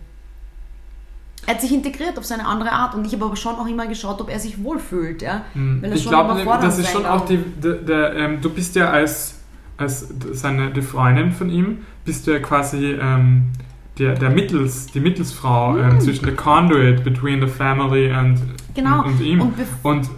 Er 1.46 1.54
hat 1.54 1.62
sich 1.62 1.74
integriert 1.74 2.18
auf 2.18 2.26
seine 2.26 2.46
andere 2.46 2.72
Art 2.72 2.94
und 2.96 3.06
ich 3.06 3.13
habe 3.13 3.26
aber 3.26 3.36
schon 3.36 3.56
auch 3.56 3.68
immer 3.68 3.88
geschaut, 3.88 4.20
ob 4.20 4.30
er 4.30 4.39
sich 4.39 4.63
wohlfühlt. 4.63 5.22
Ja? 5.22 5.46
Hm. 5.54 5.82
Weil 5.82 5.92
das 5.92 6.00
Ich 6.02 6.08
glaube, 6.08 6.44
das 6.46 6.78
ist 6.78 6.92
schon 6.92 7.06
auch 7.06 7.26
die, 7.26 7.38
der, 7.38 7.76
der, 7.76 8.15
ähm, 8.15 8.42
du 8.42 8.50
bist 8.50 8.76
ja 8.76 8.92
als, 8.92 9.36
als 9.78 10.08
seine 10.34 10.72
die 10.72 10.82
Freundin 10.82 11.32
von 11.32 11.50
ihm, 11.50 11.86
bist 12.04 12.28
du 12.28 12.32
ja 12.32 12.39
quasi 12.39 12.98
ähm, 13.02 13.46
der, 14.00 14.16
der 14.16 14.30
Mittels, 14.30 14.88
die 14.88 15.00
Mittelsfrau 15.00 15.78
ähm, 15.78 16.00
zwischen 16.00 16.26
der 16.26 16.36
Conduit 16.36 17.04
between 17.04 17.42
the 17.42 17.48
family 17.48 18.12
and, 18.12 18.40
Genau. 18.74 19.04
und, 19.04 19.12
und 19.14 19.22
ihm. 19.22 19.42
Und 19.42 19.54
Und, 19.84 20.10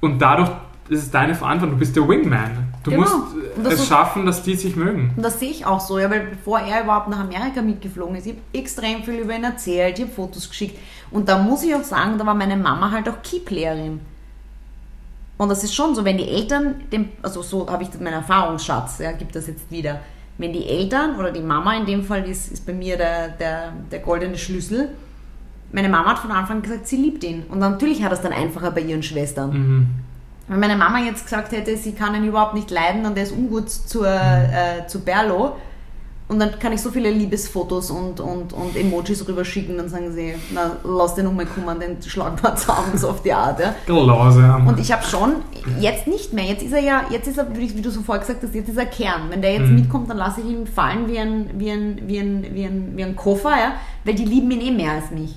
und, 0.00 0.18
dadurch 0.20 0.50
ist 0.88 1.12
deine 1.12 1.34
Verantwortung, 1.34 1.74
du 1.76 1.80
bist 1.80 1.94
der 1.96 2.08
Wingman. 2.08 2.72
Du 2.82 2.90
Genau. 2.90 3.02
musst 3.02 3.14
das 3.62 3.74
es 3.74 3.88
schaffen, 3.88 4.24
dass 4.26 4.42
die 4.42 4.54
sich 4.54 4.76
mögen. 4.76 5.12
Und 5.16 5.22
das 5.22 5.40
sehe 5.40 5.50
ich 5.50 5.66
auch 5.66 5.80
so, 5.80 5.98
ja, 5.98 6.10
weil 6.10 6.28
bevor 6.28 6.60
er 6.60 6.84
überhaupt 6.84 7.08
nach 7.08 7.20
Amerika 7.20 7.60
mitgeflogen 7.60 8.16
ist, 8.16 8.26
ich 8.26 8.32
habe 8.32 8.42
extrem 8.52 9.02
viel 9.02 9.14
über 9.16 9.34
ihn 9.34 9.44
erzählt, 9.44 9.98
ich 9.98 10.04
habe 10.04 10.14
Fotos 10.14 10.48
geschickt. 10.48 10.78
Und 11.10 11.28
da 11.28 11.38
muss 11.38 11.62
ich 11.62 11.74
auch 11.74 11.82
sagen, 11.82 12.16
da 12.18 12.24
war 12.26 12.34
meine 12.34 12.56
Mama 12.56 12.90
halt 12.90 13.08
auch 13.08 13.20
Keyplayerin. 13.22 14.00
Und 15.38 15.48
das 15.50 15.64
ist 15.64 15.74
schon 15.74 15.94
so, 15.94 16.04
wenn 16.04 16.16
die 16.16 16.28
Eltern, 16.28 16.76
dem, 16.90 17.08
also 17.22 17.42
so 17.42 17.68
habe 17.68 17.82
ich 17.82 17.90
meinen 18.00 18.14
Erfahrungsschatz, 18.14 18.98
ja, 19.00 19.12
gibt 19.12 19.34
das 19.36 19.48
jetzt 19.48 19.70
wieder. 19.70 20.00
Wenn 20.38 20.52
die 20.52 20.66
Eltern 20.66 21.16
oder 21.16 21.32
die 21.32 21.40
Mama 21.40 21.76
in 21.76 21.86
dem 21.86 22.04
Fall 22.04 22.28
ist, 22.28 22.52
ist 22.52 22.66
bei 22.66 22.72
mir 22.72 22.96
der, 22.96 23.28
der, 23.28 23.72
der 23.90 23.98
goldene 24.00 24.36
Schlüssel. 24.36 24.90
Meine 25.72 25.88
Mama 25.88 26.10
hat 26.10 26.18
von 26.18 26.30
Anfang 26.30 26.58
an 26.58 26.62
gesagt, 26.62 26.86
sie 26.86 26.96
liebt 26.96 27.24
ihn. 27.24 27.44
Und 27.48 27.58
natürlich 27.58 28.02
hat 28.02 28.12
es 28.12 28.20
dann 28.20 28.32
einfacher 28.32 28.70
bei 28.70 28.82
ihren 28.82 29.02
Schwestern. 29.02 29.50
Mhm. 29.50 29.86
Wenn 30.48 30.60
meine 30.60 30.76
Mama 30.76 31.00
jetzt 31.00 31.24
gesagt 31.24 31.52
hätte, 31.52 31.76
sie 31.76 31.92
kann 31.92 32.14
ihn 32.14 32.24
überhaupt 32.24 32.54
nicht 32.54 32.70
leiden 32.70 33.04
und 33.04 33.16
er 33.16 33.24
ist 33.24 33.32
ungut 33.32 33.68
zur, 33.68 34.06
äh, 34.06 34.86
zu 34.86 35.00
Berlo, 35.00 35.56
und 36.28 36.40
dann 36.40 36.58
kann 36.58 36.72
ich 36.72 36.82
so 36.82 36.90
viele 36.90 37.10
Liebesfotos 37.10 37.90
und, 37.90 38.18
und, 38.18 38.52
und 38.52 38.76
Emojis 38.76 39.26
rüberschicken, 39.28 39.76
dann 39.76 39.88
sagen 39.88 40.12
sie, 40.12 40.34
na, 40.52 40.72
lass 40.82 41.14
den 41.14 41.28
um 41.28 41.38
kommen, 41.46 41.78
den 41.78 42.02
schlagen 42.02 42.36
wir 42.42 42.56
zusammen, 42.56 42.96
so 42.96 43.10
auf 43.10 43.22
die 43.22 43.32
Art. 43.32 43.60
Ja. 43.60 43.74
Grausam. 43.86 44.66
Und 44.66 44.80
ich 44.80 44.90
habe 44.90 45.04
schon, 45.04 45.36
jetzt 45.80 46.08
nicht 46.08 46.32
mehr, 46.32 46.44
jetzt 46.44 46.62
ist 46.64 46.72
er 46.72 46.80
ja, 46.82 47.04
jetzt 47.10 47.28
ist 47.28 47.38
er, 47.38 47.46
wie 47.56 47.76
wie 47.76 47.80
du 47.80 47.90
so 47.90 48.00
vorher 48.02 48.20
gesagt 48.20 48.42
hast, 48.42 48.54
jetzt 48.54 48.68
ist 48.68 48.76
er 48.76 48.86
Kern. 48.86 49.30
Wenn 49.30 49.40
der 49.42 49.52
jetzt 49.52 49.68
Mhm. 49.68 49.76
mitkommt, 49.76 50.10
dann 50.10 50.16
lasse 50.16 50.40
ich 50.40 50.46
ihn 50.46 50.66
fallen 50.66 51.06
wie 51.08 51.18
ein, 51.18 51.50
wie 51.58 51.70
ein, 51.70 52.00
wie 52.06 52.18
ein, 52.18 52.46
wie 52.52 52.64
ein, 52.64 52.92
wie 52.96 53.04
ein 53.04 53.14
Koffer, 53.16 53.50
ja, 53.50 53.72
weil 54.04 54.14
die 54.14 54.24
lieben 54.24 54.50
ihn 54.50 54.60
eh 54.60 54.70
mehr 54.72 54.92
als 54.92 55.10
mich. 55.12 55.36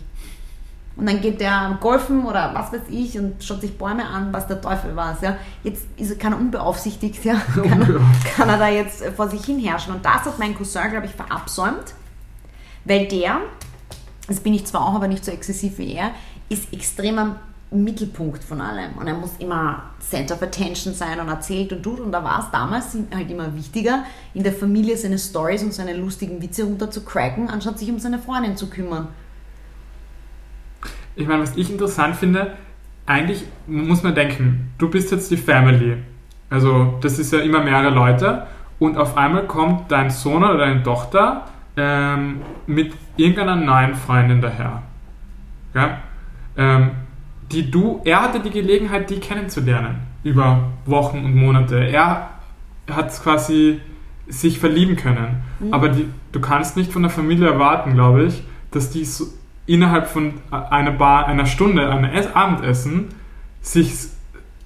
Und 0.95 1.07
dann 1.07 1.21
geht 1.21 1.39
der 1.39 1.77
golfen 1.79 2.25
oder 2.25 2.53
was 2.53 2.73
weiß 2.73 2.89
ich 2.89 3.17
und 3.17 3.41
schaut 3.41 3.61
sich 3.61 3.77
Bäume 3.77 4.05
an, 4.05 4.33
was 4.33 4.47
der 4.47 4.59
Teufel 4.59 4.95
weiß. 4.95 5.21
Ja. 5.21 5.37
Jetzt 5.63 5.87
ist 5.95 6.11
er, 6.11 6.17
kann 6.17 6.33
er 6.33 6.39
unbeaufsichtigt, 6.39 7.23
ja. 7.23 7.35
kann, 7.53 7.81
er, 7.81 8.31
kann 8.35 8.49
er 8.49 8.57
da 8.57 8.67
jetzt 8.67 9.01
äh, 9.01 9.11
vor 9.11 9.29
sich 9.29 9.45
hin 9.45 9.59
herrschen. 9.59 9.93
Und 9.93 10.03
das 10.03 10.25
hat 10.25 10.39
mein 10.39 10.55
Cousin, 10.55 10.89
glaube 10.91 11.05
ich, 11.05 11.13
verabsäumt, 11.13 11.93
weil 12.83 13.07
der, 13.07 13.37
das 14.27 14.41
bin 14.41 14.53
ich 14.53 14.65
zwar 14.65 14.85
auch, 14.85 14.95
aber 14.95 15.07
nicht 15.07 15.23
so 15.23 15.31
exzessiv 15.31 15.77
wie 15.77 15.93
er, 15.93 16.11
ist 16.49 16.73
extrem 16.73 17.17
am 17.17 17.35
Mittelpunkt 17.71 18.43
von 18.43 18.61
allem. 18.61 18.93
Und 18.97 19.07
er 19.07 19.13
muss 19.13 19.31
immer 19.39 19.83
Center 19.99 20.35
of 20.35 20.41
Attention 20.41 20.93
sein 20.93 21.19
und 21.19 21.29
erzählt 21.29 21.71
und 21.71 21.83
tut. 21.83 21.99
Und 21.99 22.11
da 22.11 22.23
war 22.23 22.39
es 22.39 22.51
damals 22.51 22.97
halt 23.13 23.29
immer 23.29 23.55
wichtiger, 23.55 24.03
in 24.33 24.43
der 24.43 24.53
Familie 24.53 24.97
seine 24.97 25.19
Stories 25.19 25.63
und 25.63 25.73
seine 25.73 25.95
lustigen 25.95 26.41
Witze 26.41 26.63
runterzukracken, 26.63 27.49
anstatt 27.49 27.77
sich 27.77 27.89
um 27.89 27.99
seine 27.99 28.19
Freundin 28.19 28.57
zu 28.57 28.69
kümmern. 28.69 29.09
Ich 31.19 31.27
meine, 31.27 31.41
was 31.41 31.57
ich 31.57 31.69
interessant 31.69 32.15
finde, 32.15 32.53
eigentlich 33.05 33.43
muss 33.67 34.03
man 34.03 34.15
denken, 34.15 34.71
du 34.77 34.89
bist 34.89 35.11
jetzt 35.11 35.29
die 35.29 35.35
Family. 35.35 35.97
Also, 36.49 36.97
das 37.01 37.19
ist 37.19 37.33
ja 37.33 37.39
immer 37.39 37.61
mehrere 37.61 37.89
Leute. 37.93 38.47
Und 38.79 38.97
auf 38.97 39.17
einmal 39.17 39.45
kommt 39.45 39.91
dein 39.91 40.09
Sohn 40.11 40.45
oder 40.45 40.57
deine 40.57 40.81
Tochter 40.81 41.43
ähm, 41.75 42.41
mit 42.67 42.93
irgendeiner 43.17 43.57
neuen 43.57 43.95
Freundin 43.95 44.39
daher. 44.39 44.81
Ja? 45.73 45.97
Ähm, 46.55 46.91
die 47.51 47.69
du, 47.69 47.99
er 48.05 48.21
hatte 48.21 48.39
die 48.39 48.51
Gelegenheit, 48.51 49.09
die 49.09 49.19
kennenzulernen. 49.19 49.97
Über 50.23 50.69
Wochen 50.85 51.25
und 51.25 51.35
Monate. 51.35 51.83
Er 51.83 52.29
hat 52.89 53.11
quasi 53.21 53.81
sich 54.29 54.57
verlieben 54.57 54.95
können. 54.95 55.41
Aber 55.71 55.89
die, 55.89 56.05
du 56.31 56.39
kannst 56.39 56.77
nicht 56.77 56.93
von 56.93 57.01
der 57.01 57.11
Familie 57.11 57.47
erwarten, 57.47 57.93
glaube 57.93 58.23
ich, 58.23 58.41
dass 58.71 58.89
die 58.89 59.03
so 59.03 59.25
innerhalb 59.69 60.07
von 60.07 60.33
einer 60.51 60.91
Bar, 60.91 61.27
einer 61.27 61.45
Stunde, 61.45 61.89
einem 61.89 62.11
Ess- 62.11 62.33
Abendessen, 62.33 63.09
sich 63.61 63.93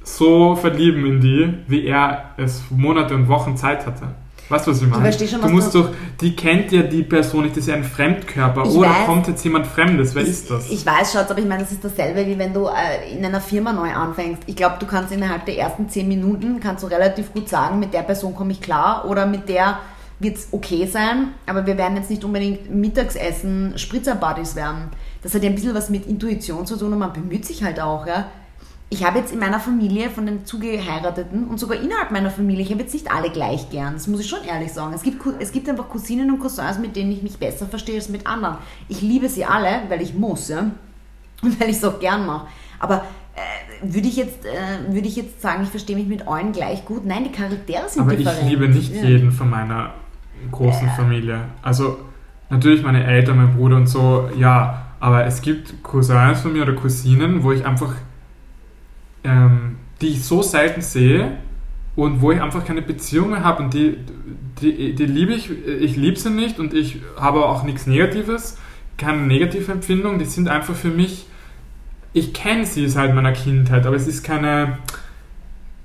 so 0.04 0.56
verlieben 0.56 1.06
in 1.06 1.22
die, 1.22 1.54
wie 1.68 1.86
er 1.86 2.26
es 2.38 2.64
Monate 2.70 3.16
und 3.16 3.28
Wochen 3.28 3.56
Zeit 3.56 3.86
hatte. 3.86 4.04
Weißt 4.50 4.68
du, 4.68 4.72
was 4.72 4.82
ich 4.82 4.88
meine? 4.90 5.04
verstehe 5.04 5.28
schon, 5.28 5.40
du 5.40 5.46
was 5.46 5.52
musst 5.54 5.74
du- 5.74 5.84
doch, 5.84 5.90
die 6.20 6.36
kennt 6.36 6.72
ja 6.74 6.84
die 6.84 7.02
Person 7.04 7.44
nicht, 7.44 7.56
das 7.56 7.64
ist 7.64 7.70
ja 7.70 7.76
ein 7.76 7.84
Fremdkörper. 7.86 8.64
Ich 8.66 8.76
Oder 8.76 8.90
weiß. 8.90 9.06
kommt 9.06 9.28
jetzt 9.30 9.44
jemand 9.46 9.66
Fremdes? 9.66 10.14
Wer 10.14 10.24
ich, 10.24 10.30
ist 10.30 10.52
das? 10.52 10.70
Ich 10.70 10.86
weiß, 10.86 11.14
Schatz, 11.14 11.32
aber 11.32 11.40
ich 11.40 11.48
meine, 11.48 11.64
das 11.64 11.72
ist 11.72 11.84
dasselbe, 11.84 12.26
wie 12.28 12.38
wenn 12.38 12.54
du 12.54 12.68
äh, 12.68 13.18
in 13.18 13.24
einer 13.24 13.40
Firma 13.40 13.72
neu 13.72 13.90
anfängst. 13.92 14.44
Ich 14.46 14.56
glaube, 14.58 14.76
du 14.80 14.86
kannst 14.86 15.14
innerhalb 15.14 15.46
der 15.46 15.58
ersten 15.58 15.88
zehn 15.90 16.08
Minuten, 16.10 16.60
kannst 16.60 16.84
du 16.84 16.88
relativ 16.88 17.32
gut 17.34 17.48
sagen, 17.48 17.80
mit 17.80 17.94
der 17.94 18.02
Person 18.02 18.36
komme 18.36 18.52
ich 18.52 18.62
klar 18.62 19.06
oder 19.08 19.26
mit 19.26 19.48
der 19.48 19.80
wird 20.24 20.38
es 20.38 20.48
okay 20.52 20.88
sein, 20.88 21.34
aber 21.46 21.66
wir 21.66 21.78
werden 21.78 21.98
jetzt 21.98 22.10
nicht 22.10 22.24
unbedingt 22.24 22.74
Mittagsessen 22.74 23.78
Spritzerbuddies 23.78 24.56
werden. 24.56 24.90
Das 25.22 25.34
hat 25.36 25.44
ja 25.44 25.50
ein 25.50 25.56
bisschen 25.56 25.76
was 25.76 25.90
mit 25.90 26.08
Intuition 26.08 26.66
zu 26.66 26.78
tun 26.78 26.94
und 26.94 27.00
man 27.00 27.14
bemüht 27.14 27.46
sich 27.46 27.64
halt 27.64 27.80
auch, 27.80 28.08
ja. 28.08 28.28
Ich 28.90 29.04
habe 29.04 29.18
jetzt 29.18 29.34
in 29.34 29.40
meiner 29.40 29.60
Familie 29.60 30.12
von 30.12 30.28
den 30.28 30.46
Zugeheirateten 30.46 31.48
und 31.48 31.60
sogar 31.60 31.82
innerhalb 31.82 32.12
meiner 32.12 32.30
Familie, 32.30 32.64
ich 32.64 32.72
habe 32.72 32.82
jetzt 32.82 32.94
nicht 32.94 33.12
alle 33.12 33.32
gleich 33.32 33.72
gern, 33.72 33.94
das 33.94 34.08
muss 34.08 34.20
ich 34.20 34.28
schon 34.28 34.44
ehrlich 34.44 34.72
sagen. 34.72 34.94
Es 34.94 35.02
gibt, 35.02 35.20
es 35.40 35.52
gibt 35.52 35.68
einfach 35.68 35.90
Cousinen 35.90 36.30
und 36.30 36.40
Cousins, 36.40 36.78
mit 36.78 36.96
denen 36.96 37.12
ich 37.12 37.24
mich 37.24 37.38
besser 37.38 37.66
verstehe 37.66 37.96
als 37.96 38.10
mit 38.10 38.28
anderen. 38.28 38.58
Ich 38.90 39.02
liebe 39.02 39.30
sie 39.30 39.46
alle, 39.46 39.82
weil 39.90 40.02
ich 40.02 40.14
muss, 40.14 40.50
ja. 40.50 40.72
Und 41.42 41.60
weil 41.60 41.72
ich 41.72 41.76
es 41.76 41.84
auch 41.84 42.00
gern 42.00 42.26
mache. 42.26 42.48
Aber 42.80 43.04
äh, 43.36 43.94
würde 43.94 44.08
ich, 44.08 44.16
jetzt, 44.16 44.46
äh, 44.46 44.94
würde 44.94 45.08
ich 45.08 45.18
jetzt 45.18 45.42
sagen, 45.42 45.64
ich 45.64 45.70
verstehe 45.70 45.96
mich 45.96 46.08
mit 46.08 46.26
allen 46.26 46.54
gleich 46.54 46.86
gut? 46.86 47.06
Nein, 47.06 47.26
die 47.26 47.32
Charaktere 47.32 47.90
sind 47.90 48.04
Aber 48.04 48.14
ich 48.14 48.20
different. 48.20 48.50
liebe 48.50 48.70
nicht 48.70 48.94
jeden 48.94 49.32
von 49.32 49.50
meiner 49.50 49.94
großen 50.52 50.90
Familie. 50.92 51.42
Also 51.62 52.00
natürlich 52.50 52.84
meine 52.84 53.04
Eltern, 53.06 53.38
mein 53.38 53.56
Bruder 53.56 53.78
und 53.78 53.88
so, 53.88 54.30
ja. 54.38 54.86
Aber 55.00 55.26
es 55.26 55.42
gibt 55.42 55.84
Cousins 55.84 56.40
von 56.42 56.54
mir 56.54 56.64
oder 56.64 56.74
Cousinen, 56.74 57.44
wo 57.44 57.52
ich 57.52 57.66
einfach, 57.66 57.94
ähm, 59.24 59.78
die 60.02 60.08
ich 60.10 60.24
so 60.24 60.42
selten 60.42 60.82
sehe 60.82 61.38
und 61.96 62.22
wo 62.22 62.32
ich 62.32 62.42
einfach 62.42 62.66
keine 62.66 62.82
Beziehung 62.82 63.32
mehr 63.32 63.44
habe 63.44 63.64
und 63.64 63.74
die, 63.74 63.98
die, 64.62 64.96
die 64.96 65.06
liebe 65.06 65.34
ich, 65.34 65.50
ich 65.50 65.96
liebe 65.98 66.18
sie 66.18 66.30
nicht 66.30 66.60
und 66.60 66.74
ich 66.74 67.02
habe 67.18 67.46
auch 67.46 67.64
nichts 67.64 67.86
Negatives, 67.86 68.58
keine 68.98 69.18
negative 69.18 69.72
Empfindung, 69.72 70.20
die 70.20 70.26
sind 70.26 70.48
einfach 70.48 70.76
für 70.76 70.90
mich, 70.90 71.28
ich 72.14 72.34
kenne 72.34 72.66
sie 72.66 72.88
seit 72.88 73.14
meiner 73.14 73.34
Kindheit, 73.34 73.86
aber 73.86 73.96
es 73.96 74.08
ist 74.08 74.24
keine, 74.24 74.78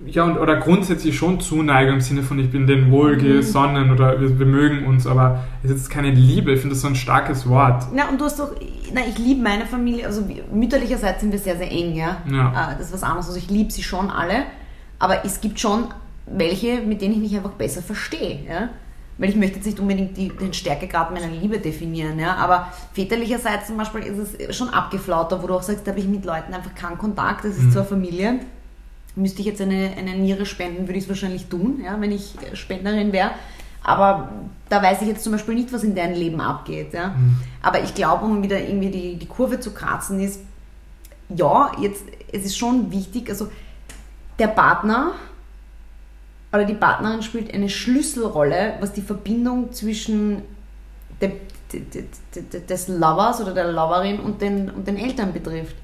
ja, 0.07 0.25
und, 0.25 0.39
oder 0.39 0.57
grundsätzlich 0.57 1.17
schon 1.17 1.41
Zuneigung 1.41 1.95
im 1.95 2.01
Sinne 2.01 2.23
von, 2.23 2.39
ich 2.39 2.51
bin 2.51 2.67
denen 2.67 2.91
wohlgesonnen 2.91 3.91
oder 3.91 4.21
wir, 4.21 4.39
wir 4.39 4.47
mögen 4.47 4.87
uns, 4.87 5.07
aber 5.07 5.45
es 5.63 5.71
ist 5.71 5.77
jetzt 5.77 5.91
keine 5.91 6.11
Liebe. 6.11 6.53
Ich 6.53 6.61
finde 6.61 6.75
das 6.75 6.83
so 6.83 6.89
ein 6.89 6.95
starkes 6.95 7.49
Wort. 7.49 7.85
Na, 7.93 8.09
und 8.09 8.21
du 8.21 8.25
hast 8.27 8.39
doch, 8.39 8.53
na, 8.95 9.01
ich 9.09 9.19
liebe 9.19 9.43
meine 9.43 9.67
Familie, 9.67 10.07
also 10.07 10.23
mütterlicherseits 10.53 11.21
sind 11.21 11.33
wir 11.33 11.39
sehr, 11.39 11.57
sehr 11.57 11.71
eng, 11.71 11.95
ja. 11.95 12.19
Ja. 12.31 12.73
Äh, 12.73 12.77
Das 12.79 12.87
ist 12.89 12.93
was 12.95 13.03
anderes. 13.03 13.27
Also 13.27 13.39
ich 13.39 13.51
liebe 13.51 13.71
sie 13.73 13.83
schon 13.83 14.11
alle, 14.11 14.45
aber 14.99 15.25
es 15.25 15.41
gibt 15.41 15.59
schon 15.61 15.85
welche, 16.27 16.81
mit 16.83 17.01
denen 17.01 17.15
ich 17.15 17.21
mich 17.21 17.37
einfach 17.37 17.53
besser 17.53 17.83
verstehe, 17.83 18.41
ja. 18.49 18.69
Weil 19.21 19.31
ich 19.31 19.37
möchte 19.37 19.57
jetzt 19.57 19.67
nicht 19.67 19.81
unbedingt 19.81 20.17
die, 20.17 20.29
den 20.29 20.53
Stärkegrad 20.53 21.13
meiner 21.13 21.27
Liebe 21.27 21.59
definieren, 21.59 22.21
ja. 22.21 22.35
Aber 22.37 22.69
väterlicherseits 22.93 23.67
zum 23.67 23.77
Beispiel 23.79 24.03
ist 24.03 24.39
es 24.39 24.57
schon 24.57 24.69
abgeflauter, 24.69 25.43
wo 25.43 25.49
du 25.49 25.55
auch 25.55 25.63
sagst, 25.63 25.87
da 25.87 25.91
habe 25.91 25.99
ich 26.01 26.07
mit 26.07 26.25
Leuten 26.25 26.55
einfach 26.55 26.75
keinen 26.77 26.99
Kontakt, 26.99 27.45
das 27.45 27.57
ist 27.57 27.65
Mhm. 27.65 27.71
zwar 27.73 27.85
Familie, 27.85 28.41
müsste 29.19 29.41
ich 29.41 29.47
jetzt 29.47 29.61
eine, 29.61 29.93
eine 29.97 30.15
Niere 30.17 30.47
spenden, 30.47 30.87
würde 30.87 30.99
ich 30.99 31.05
es 31.05 31.09
wahrscheinlich 31.09 31.47
tun, 31.47 31.81
ja, 31.85 32.01
wenn 32.01 32.13
ich 32.13 32.35
äh, 32.41 32.57
Spenderin 32.57 33.13
wäre. 33.13 33.31
Aber 33.83 34.31
da 34.69 34.83
weiß 34.83 35.03
ich 35.03 35.09
jetzt 35.09 35.23
zum 35.25 35.33
Beispiel 35.33 35.55
nicht, 35.55 35.73
was 35.73 35.85
in 35.85 35.95
deren 35.95 36.15
Leben 36.15 36.41
abgeht. 36.41 36.93
Ja. 36.93 37.15
Aber 37.63 37.83
ich 37.83 37.95
glaube, 37.95 38.25
um 38.25 38.43
wieder 38.43 38.61
irgendwie 38.61 38.91
die, 38.91 39.17
die 39.17 39.27
Kurve 39.27 39.61
zu 39.61 39.73
kratzen, 39.73 40.21
ist, 40.21 40.41
ja, 41.35 41.73
jetzt, 41.81 42.05
es 42.33 42.45
ist 42.45 42.57
schon 42.59 42.91
wichtig, 42.91 43.31
also 43.31 43.49
der 44.39 44.49
Partner 44.49 45.13
oder 46.53 46.65
die 46.65 46.75
Partnerin 46.75 47.23
spielt 47.23 47.53
eine 47.53 47.69
Schlüsselrolle, 47.69 48.75
was 48.81 48.93
die 48.93 49.03
Verbindung 49.03 49.73
zwischen 49.73 50.43
dem, 51.21 51.33
de- 51.73 51.81
de- 51.83 52.05
de- 52.35 52.43
de- 52.45 52.61
des 52.67 52.89
Lovers 52.89 53.41
oder 53.41 53.53
der 53.55 53.71
Loverin 53.73 54.21
und 54.21 54.41
den, 54.41 54.71
und 54.71 54.87
den 54.87 54.97
Eltern 54.97 55.33
betrifft. 55.33 55.77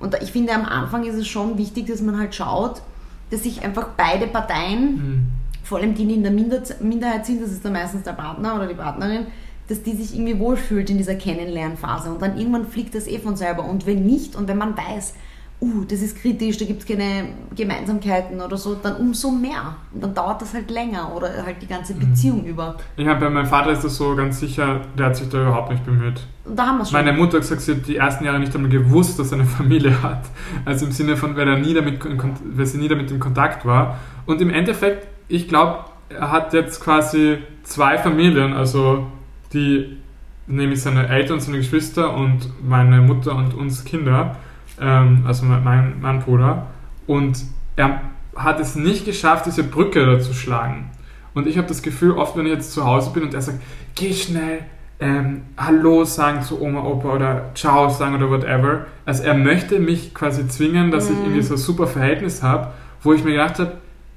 Und 0.00 0.16
ich 0.22 0.32
finde, 0.32 0.52
am 0.54 0.64
Anfang 0.64 1.04
ist 1.04 1.16
es 1.16 1.26
schon 1.26 1.58
wichtig, 1.58 1.86
dass 1.86 2.00
man 2.00 2.18
halt 2.18 2.34
schaut, 2.34 2.82
dass 3.30 3.42
sich 3.42 3.62
einfach 3.62 3.88
beide 3.96 4.26
Parteien, 4.26 4.80
Hm. 4.80 5.26
vor 5.64 5.78
allem 5.78 5.94
die, 5.94 6.06
die 6.06 6.14
in 6.14 6.22
der 6.22 6.32
Minder 6.32 6.62
Minderheit 6.80 7.26
sind, 7.26 7.42
das 7.42 7.50
ist 7.52 7.64
dann 7.64 7.72
meistens 7.72 8.04
der 8.04 8.12
Partner 8.12 8.54
oder 8.56 8.66
die 8.66 8.74
Partnerin, 8.74 9.26
dass 9.68 9.82
die 9.82 9.94
sich 9.94 10.14
irgendwie 10.14 10.38
wohlfühlt 10.38 10.88
in 10.88 10.96
dieser 10.96 11.14
Kennenlernphase. 11.14 12.10
Und 12.10 12.22
dann 12.22 12.38
irgendwann 12.38 12.66
fliegt 12.66 12.94
das 12.94 13.06
eh 13.06 13.18
von 13.18 13.36
selber. 13.36 13.64
Und 13.64 13.86
wenn 13.86 14.06
nicht, 14.06 14.34
und 14.34 14.48
wenn 14.48 14.56
man 14.56 14.76
weiß, 14.76 15.14
uh, 15.60 15.84
das 15.88 16.02
ist 16.02 16.16
kritisch, 16.16 16.56
da 16.58 16.64
gibt 16.64 16.82
es 16.82 16.86
keine 16.86 17.28
Gemeinsamkeiten 17.54 18.40
oder 18.40 18.56
so, 18.56 18.74
dann 18.74 18.96
umso 18.96 19.30
mehr. 19.30 19.76
Und 19.92 20.02
dann 20.02 20.14
dauert 20.14 20.42
das 20.42 20.54
halt 20.54 20.70
länger 20.70 21.14
oder 21.14 21.44
halt 21.44 21.60
die 21.60 21.66
ganze 21.66 21.94
Beziehung 21.94 22.44
über. 22.44 22.76
Ich 22.96 23.04
meine, 23.04 23.18
bei 23.18 23.30
meinem 23.30 23.46
Vater 23.46 23.70
ist 23.70 23.84
das 23.84 23.96
so 23.96 24.14
ganz 24.14 24.40
sicher, 24.40 24.80
der 24.96 25.06
hat 25.06 25.16
sich 25.16 25.28
da 25.28 25.42
überhaupt 25.42 25.70
nicht 25.70 25.84
bemüht. 25.84 26.20
Da 26.44 26.66
haben 26.66 26.78
wir 26.78 26.84
schon. 26.84 26.92
Meine 26.92 27.12
Mutter 27.12 27.34
hat 27.34 27.42
gesagt, 27.42 27.62
sie 27.62 27.74
hat 27.74 27.86
die 27.86 27.96
ersten 27.96 28.24
Jahre 28.24 28.38
nicht 28.38 28.54
einmal 28.54 28.70
gewusst, 28.70 29.18
dass 29.18 29.32
er 29.32 29.38
eine 29.38 29.46
Familie 29.46 30.02
hat. 30.02 30.22
Also 30.64 30.86
im 30.86 30.92
Sinne 30.92 31.16
von, 31.16 31.36
weil, 31.36 31.48
er 31.48 31.58
nie 31.58 31.74
damit, 31.74 32.00
weil 32.04 32.66
sie 32.66 32.78
nie 32.78 32.88
damit 32.88 33.10
in 33.10 33.18
Kontakt 33.18 33.66
war. 33.66 33.98
Und 34.26 34.40
im 34.40 34.50
Endeffekt, 34.50 35.06
ich 35.28 35.48
glaube, 35.48 35.84
er 36.08 36.30
hat 36.30 36.52
jetzt 36.52 36.80
quasi 36.80 37.38
zwei 37.64 37.98
Familien, 37.98 38.54
also 38.54 39.06
die, 39.52 39.98
nämlich 40.46 40.80
seine 40.80 41.08
Eltern, 41.08 41.40
seine 41.40 41.58
Geschwister 41.58 42.14
und 42.14 42.48
meine 42.66 43.00
Mutter 43.02 43.34
und 43.34 43.54
uns 43.54 43.84
Kinder, 43.84 44.36
ähm, 44.80 45.24
also 45.26 45.44
mein, 45.44 46.00
mein, 46.00 46.20
Bruder. 46.20 46.66
Und 47.06 47.44
er 47.76 48.00
hat 48.36 48.60
es 48.60 48.74
nicht 48.74 49.04
geschafft, 49.04 49.46
diese 49.46 49.64
Brücke 49.64 50.04
da 50.04 50.20
zu 50.20 50.34
schlagen. 50.34 50.90
Und 51.34 51.46
ich 51.46 51.56
habe 51.58 51.68
das 51.68 51.82
Gefühl, 51.82 52.12
oft 52.12 52.36
wenn 52.36 52.46
ich 52.46 52.52
jetzt 52.52 52.72
zu 52.72 52.84
Hause 52.84 53.10
bin 53.12 53.22
und 53.22 53.34
er 53.34 53.42
sagt, 53.42 53.60
geh 53.94 54.12
schnell, 54.12 54.60
ähm, 55.00 55.42
Hallo 55.56 56.04
sagen 56.04 56.42
zu 56.42 56.60
Oma, 56.60 56.82
Opa 56.82 57.14
oder 57.14 57.50
Ciao 57.54 57.88
sagen 57.88 58.16
oder 58.16 58.30
whatever. 58.30 58.86
Also 59.04 59.22
er 59.22 59.34
möchte 59.34 59.78
mich 59.78 60.12
quasi 60.14 60.48
zwingen, 60.48 60.90
dass 60.90 61.08
ich 61.08 61.16
Mhm. 61.16 61.24
irgendwie 61.24 61.42
so 61.42 61.54
ein 61.54 61.58
super 61.58 61.86
Verhältnis 61.86 62.42
habe, 62.42 62.68
wo 63.02 63.12
ich 63.12 63.22
mir 63.22 63.32
gedacht 63.32 63.60
habe, 63.60 63.72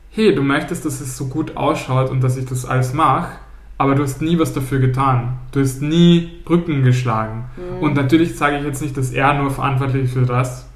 hey, 0.10 0.34
du 0.34 0.42
möchtest, 0.42 0.86
dass 0.86 1.00
es 1.00 1.16
so 1.16 1.28
gut 1.28 1.56
ausschaut 1.56 2.10
und 2.10 2.22
dass 2.22 2.36
ich 2.36 2.46
das 2.46 2.66
alles 2.66 2.94
mache, 2.94 3.34
aber 3.82 3.96
du 3.96 4.04
hast 4.04 4.22
nie 4.22 4.38
was 4.38 4.54
dafür 4.54 4.78
getan. 4.78 5.40
Du 5.52 5.60
hast 5.60 5.82
nie 5.82 6.40
Brücken 6.46 6.84
geschlagen. 6.84 7.46
Mhm. 7.58 7.84
Und 7.84 7.96
natürlich 7.96 8.38
sage 8.38 8.60
ich 8.60 8.64
jetzt 8.64 8.80
nicht, 8.80 8.96
dass 8.96 9.12
er 9.12 9.34
nur 9.34 9.50
verantwortlich 9.50 10.04
ist 10.04 10.14
für 10.14 10.22
das, 10.22 10.70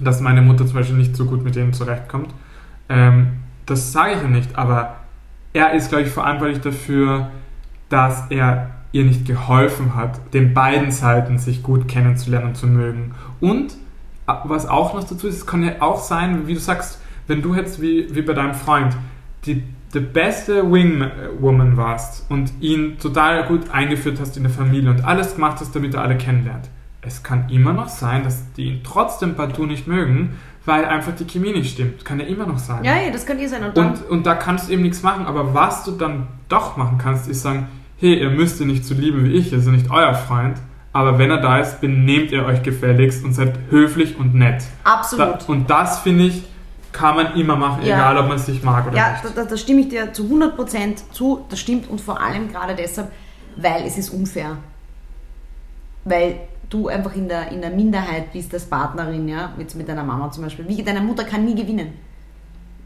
dass 0.00 0.20
meine 0.20 0.42
Mutter 0.42 0.66
zum 0.66 0.74
Beispiel 0.74 0.96
nicht 0.96 1.14
so 1.14 1.26
gut 1.26 1.44
mit 1.44 1.54
denen 1.54 1.72
zurechtkommt. 1.72 2.34
Ähm, 2.88 3.28
das 3.64 3.92
sage 3.92 4.14
ich 4.14 4.22
ja 4.22 4.26
nicht, 4.26 4.58
aber 4.58 4.96
er 5.52 5.74
ist, 5.74 5.88
glaube 5.88 6.02
ich, 6.02 6.08
verantwortlich 6.08 6.60
dafür, 6.60 7.30
dass 7.88 8.28
er 8.30 8.70
ihr 8.90 9.04
nicht 9.04 9.24
geholfen 9.24 9.94
hat, 9.94 10.34
den 10.34 10.52
beiden 10.52 10.90
Seiten 10.90 11.38
sich 11.38 11.62
gut 11.62 11.86
kennenzulernen 11.86 12.48
und 12.48 12.56
zu 12.56 12.66
mögen. 12.66 13.14
Und 13.40 13.74
äh, 14.26 14.32
was 14.42 14.66
auch 14.66 14.94
noch 14.94 15.04
dazu 15.04 15.28
ist, 15.28 15.36
es 15.36 15.46
kann 15.46 15.62
ja 15.62 15.74
auch 15.78 16.02
sein, 16.02 16.48
wie 16.48 16.54
du 16.54 16.60
sagst, 16.60 17.00
wenn 17.28 17.40
du 17.40 17.54
jetzt 17.54 17.80
wie, 17.80 18.12
wie 18.12 18.22
bei 18.22 18.32
deinem 18.32 18.54
Freund 18.54 18.96
die, 19.46 19.62
die 19.94 20.00
beste 20.00 20.70
Wingwoman 20.70 21.76
warst 21.76 22.30
und 22.30 22.52
ihn 22.60 22.98
total 22.98 23.46
gut 23.46 23.70
eingeführt 23.70 24.18
hast 24.20 24.36
in 24.36 24.44
der 24.44 24.52
Familie 24.52 24.90
und 24.90 25.04
alles 25.04 25.34
gemacht 25.34 25.58
hast, 25.60 25.74
damit 25.74 25.94
er 25.94 26.02
alle 26.02 26.16
kennenlernt. 26.16 26.70
Es 27.02 27.22
kann 27.22 27.48
immer 27.50 27.72
noch 27.72 27.88
sein, 27.88 28.22
dass 28.22 28.52
die 28.52 28.64
ihn 28.64 28.80
trotzdem 28.84 29.34
partout 29.34 29.66
nicht 29.66 29.88
mögen, 29.88 30.38
weil 30.64 30.84
einfach 30.84 31.12
die 31.14 31.24
Chemie 31.24 31.52
nicht 31.52 31.72
stimmt. 31.72 32.04
Kann 32.04 32.20
ja 32.20 32.26
immer 32.26 32.46
noch 32.46 32.58
sein. 32.58 32.84
Ja, 32.84 32.96
ja, 32.96 33.10
das 33.10 33.26
kann 33.26 33.38
eh 33.38 33.46
sein. 33.46 33.64
Und 33.64 33.76
Und, 33.76 34.08
und 34.08 34.26
da 34.26 34.34
kannst 34.34 34.68
du 34.68 34.72
eben 34.72 34.82
nichts 34.82 35.02
machen. 35.02 35.26
Aber 35.26 35.52
was 35.52 35.84
du 35.84 35.90
dann 35.90 36.28
doch 36.48 36.76
machen 36.76 36.98
kannst, 36.98 37.28
ist 37.28 37.42
sagen, 37.42 37.66
hey, 37.98 38.20
ihr 38.20 38.30
müsst 38.30 38.60
ihn 38.60 38.68
nicht 38.68 38.84
so 38.84 38.94
lieben 38.94 39.24
wie 39.24 39.32
ich, 39.32 39.52
er 39.52 39.58
ist 39.58 39.66
ja 39.66 39.72
nicht 39.72 39.90
euer 39.90 40.14
Freund. 40.14 40.58
Aber 40.92 41.18
wenn 41.18 41.30
er 41.30 41.40
da 41.40 41.58
ist, 41.58 41.80
benehmt 41.80 42.30
ihr 42.32 42.44
euch 42.44 42.62
gefälligst 42.62 43.24
und 43.24 43.32
seid 43.32 43.58
höflich 43.70 44.18
und 44.18 44.34
nett. 44.34 44.62
Da, 44.84 44.94
absolut. 44.94 45.48
und 45.48 45.70
das, 45.70 46.00
finde 46.00 46.24
ich, 46.24 46.44
kann 46.92 47.16
man 47.16 47.34
immer 47.36 47.56
machen, 47.56 47.82
Ja. 47.84 47.96
egal 47.96 48.18
ob 48.18 48.28
man 48.28 48.36
es 48.36 48.46
sich 48.46 48.62
mag 48.62 48.86
oder 48.86 48.96
Ja, 48.96 49.12
nicht. 49.12 49.24
da, 49.24 49.28
da, 49.42 49.44
da 49.44 49.56
stimme 49.56 49.80
ich 49.80 49.88
dir 49.88 50.12
zu 50.12 50.24
100% 50.24 51.10
zu. 51.12 51.44
Das 51.48 51.58
stimmt 51.58 51.88
und 51.90 52.00
vor 52.00 52.20
allem 52.20 52.50
gerade 52.52 52.74
deshalb, 52.74 53.10
weil 53.56 53.84
es 53.86 53.96
ist 53.98 54.10
unfair. 54.10 54.56
Weil 56.04 56.36
du 56.68 56.88
einfach 56.88 57.14
in 57.14 57.28
der, 57.28 57.50
in 57.52 57.60
der 57.60 57.70
Minderheit 57.70 58.32
bist 58.32 58.52
als 58.54 58.64
Partnerin, 58.64 59.28
ja, 59.28 59.52
jetzt 59.58 59.74
mit 59.76 59.88
deiner 59.88 60.04
Mama 60.04 60.30
zum 60.30 60.44
Beispiel. 60.44 60.66
Wie, 60.68 60.82
deine 60.82 61.00
Mutter 61.00 61.24
kann 61.24 61.44
nie 61.44 61.54
gewinnen. 61.54 61.92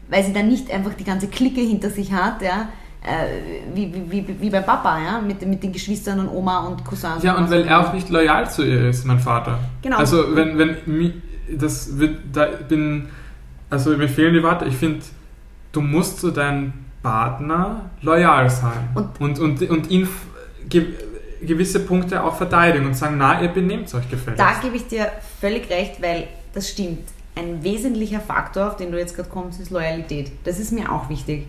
Weil 0.09 0.23
sie 0.23 0.33
dann 0.33 0.47
nicht 0.47 0.71
einfach 0.71 0.93
die 0.93 1.03
ganze 1.03 1.27
Clique 1.27 1.61
hinter 1.61 1.89
sich 1.89 2.11
hat, 2.11 2.41
ja, 2.41 2.69
äh, 3.03 3.73
wie, 3.73 3.93
wie, 3.93 4.27
wie, 4.27 4.41
wie 4.41 4.49
beim 4.49 4.65
Papa, 4.65 4.99
ja, 4.99 5.19
mit, 5.19 5.45
mit 5.45 5.63
den 5.63 5.71
Geschwistern 5.71 6.19
und 6.19 6.29
Oma 6.29 6.67
und 6.67 6.83
Cousins. 6.85 7.23
Ja, 7.23 7.35
und 7.37 7.49
weil 7.49 7.65
er 7.65 7.87
auch 7.87 7.93
nicht 7.93 8.09
loyal 8.09 8.49
zu 8.49 8.63
ihr 8.63 8.89
ist, 8.89 9.05
mein 9.05 9.19
Vater. 9.19 9.59
Genau. 9.81 9.97
Also, 9.97 10.35
wenn, 10.35 10.57
wenn, 10.57 11.21
das 11.57 11.97
wird, 11.97 12.19
da 12.33 12.47
bin, 12.67 13.07
also 13.69 13.95
mir 13.97 14.09
fehlen 14.09 14.33
die 14.33 14.43
Worte. 14.43 14.65
Ich 14.65 14.75
finde, 14.75 14.99
du 15.71 15.81
musst 15.81 16.19
zu 16.19 16.31
deinem 16.31 16.73
Partner 17.03 17.89
loyal 18.01 18.49
sein. 18.49 18.89
Und- 18.95 19.19
und, 19.21 19.39
und, 19.39 19.69
und 19.69 19.89
ihn 19.89 20.07
ge 20.69 20.85
gewisse 21.39 21.81
Punkte 21.81 22.23
auch 22.23 22.35
verteidigen 22.35 22.87
und 22.87 22.95
sagen, 22.95 23.17
na, 23.19 23.39
ihr 23.41 23.49
benehmt 23.49 23.93
euch 23.93 24.09
gefälligst. 24.09 24.39
Da 24.39 24.59
gebe 24.59 24.75
ich 24.75 24.87
dir 24.87 25.11
völlig 25.39 25.69
recht, 25.69 26.01
weil 26.01 26.27
das 26.51 26.67
stimmt. 26.67 27.07
Ein 27.35 27.63
wesentlicher 27.63 28.19
Faktor, 28.19 28.69
auf 28.69 28.75
den 28.77 28.91
du 28.91 28.97
jetzt 28.97 29.15
gerade 29.15 29.29
kommst, 29.29 29.61
ist 29.61 29.69
Loyalität. 29.69 30.31
Das 30.45 30.57
ist 30.57 30.71
mir 30.71 30.91
auch 30.91 31.09
wichtig. 31.09 31.45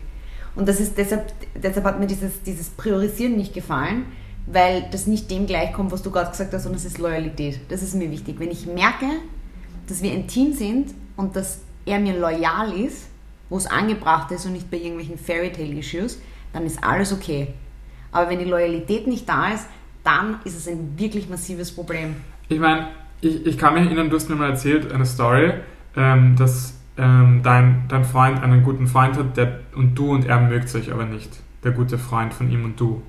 Und 0.55 0.69
das 0.69 0.79
ist 0.79 0.99
deshalb, 0.99 1.33
deshalb 1.55 1.87
hat 1.87 1.99
mir 1.99 2.07
dieses, 2.07 2.43
dieses 2.43 2.69
Priorisieren 2.69 3.37
nicht 3.37 3.55
gefallen, 3.55 4.05
weil 4.47 4.85
das 4.91 5.07
nicht 5.07 5.31
dem 5.31 5.47
gleichkommt, 5.47 5.91
was 5.91 6.03
du 6.03 6.11
gerade 6.11 6.31
gesagt 6.33 6.53
hast, 6.53 6.65
sondern 6.65 6.79
es 6.79 6.85
ist 6.85 6.99
Loyalität. 6.99 7.61
Das 7.71 7.83
ist 7.83 7.95
mir 7.95 8.11
wichtig. 8.11 8.37
Wenn 8.39 8.51
ich 8.51 8.67
merke, 8.67 9.07
dass 9.87 10.03
wir 10.03 10.13
ein 10.13 10.27
Team 10.29 10.53
sind 10.53 10.93
und 11.17 11.35
dass 11.35 11.61
er 11.89 11.99
mir 11.99 12.19
loyal 12.19 12.73
ist, 12.73 13.09
wo 13.49 13.57
es 13.57 13.67
angebracht 13.67 14.31
ist 14.31 14.47
und 14.47 14.53
nicht 14.53 14.71
bei 14.71 14.77
irgendwelchen 14.77 15.19
Fairytale-Issues, 15.19 16.21
dann 16.53 16.65
ist 16.65 16.83
alles 16.85 17.13
okay. 17.13 17.55
Aber 18.13 18.31
wenn 18.31 18.39
die 18.39 18.45
Loyalität 18.45 19.07
nicht 19.07 19.29
da 19.29 19.49
ist, 19.49 19.67
dann 20.05 20.37
ist 20.45 20.57
es 20.57 20.69
ein 20.69 20.99
wirklich 20.99 21.29
massives 21.29 21.75
Problem. 21.75 22.17
Ich 22.49 22.59
meine, 22.59 22.89
ich, 23.21 23.47
ich 23.47 23.59
kann 23.59 23.75
mich 23.75 23.85
erinnern, 23.85 24.11
du 24.11 24.17
hast 24.17 24.29
mir 24.29 24.37
mal 24.37 24.51
erzählt, 24.51 24.93
eine 24.93 25.05
Story, 25.05 25.53
ähm, 25.97 26.37
dass 26.37 26.75
ähm, 26.97 27.41
dein, 27.43 27.85
dein 27.89 28.05
Freund 28.05 28.43
einen 28.43 28.63
guten 28.63 28.87
Freund 28.87 29.17
hat 29.17 29.37
der, 29.37 29.61
und 29.75 29.95
du 29.95 30.13
und 30.13 30.27
er 30.27 30.41
mögt 30.41 30.75
euch 30.75 30.93
aber 30.93 31.05
nicht. 31.05 31.41
Der 31.65 31.73
gute 31.73 31.99
Freund 31.99 32.33
von 32.33 32.51
ihm 32.51 32.65
und 32.65 32.79
du. 32.79 33.03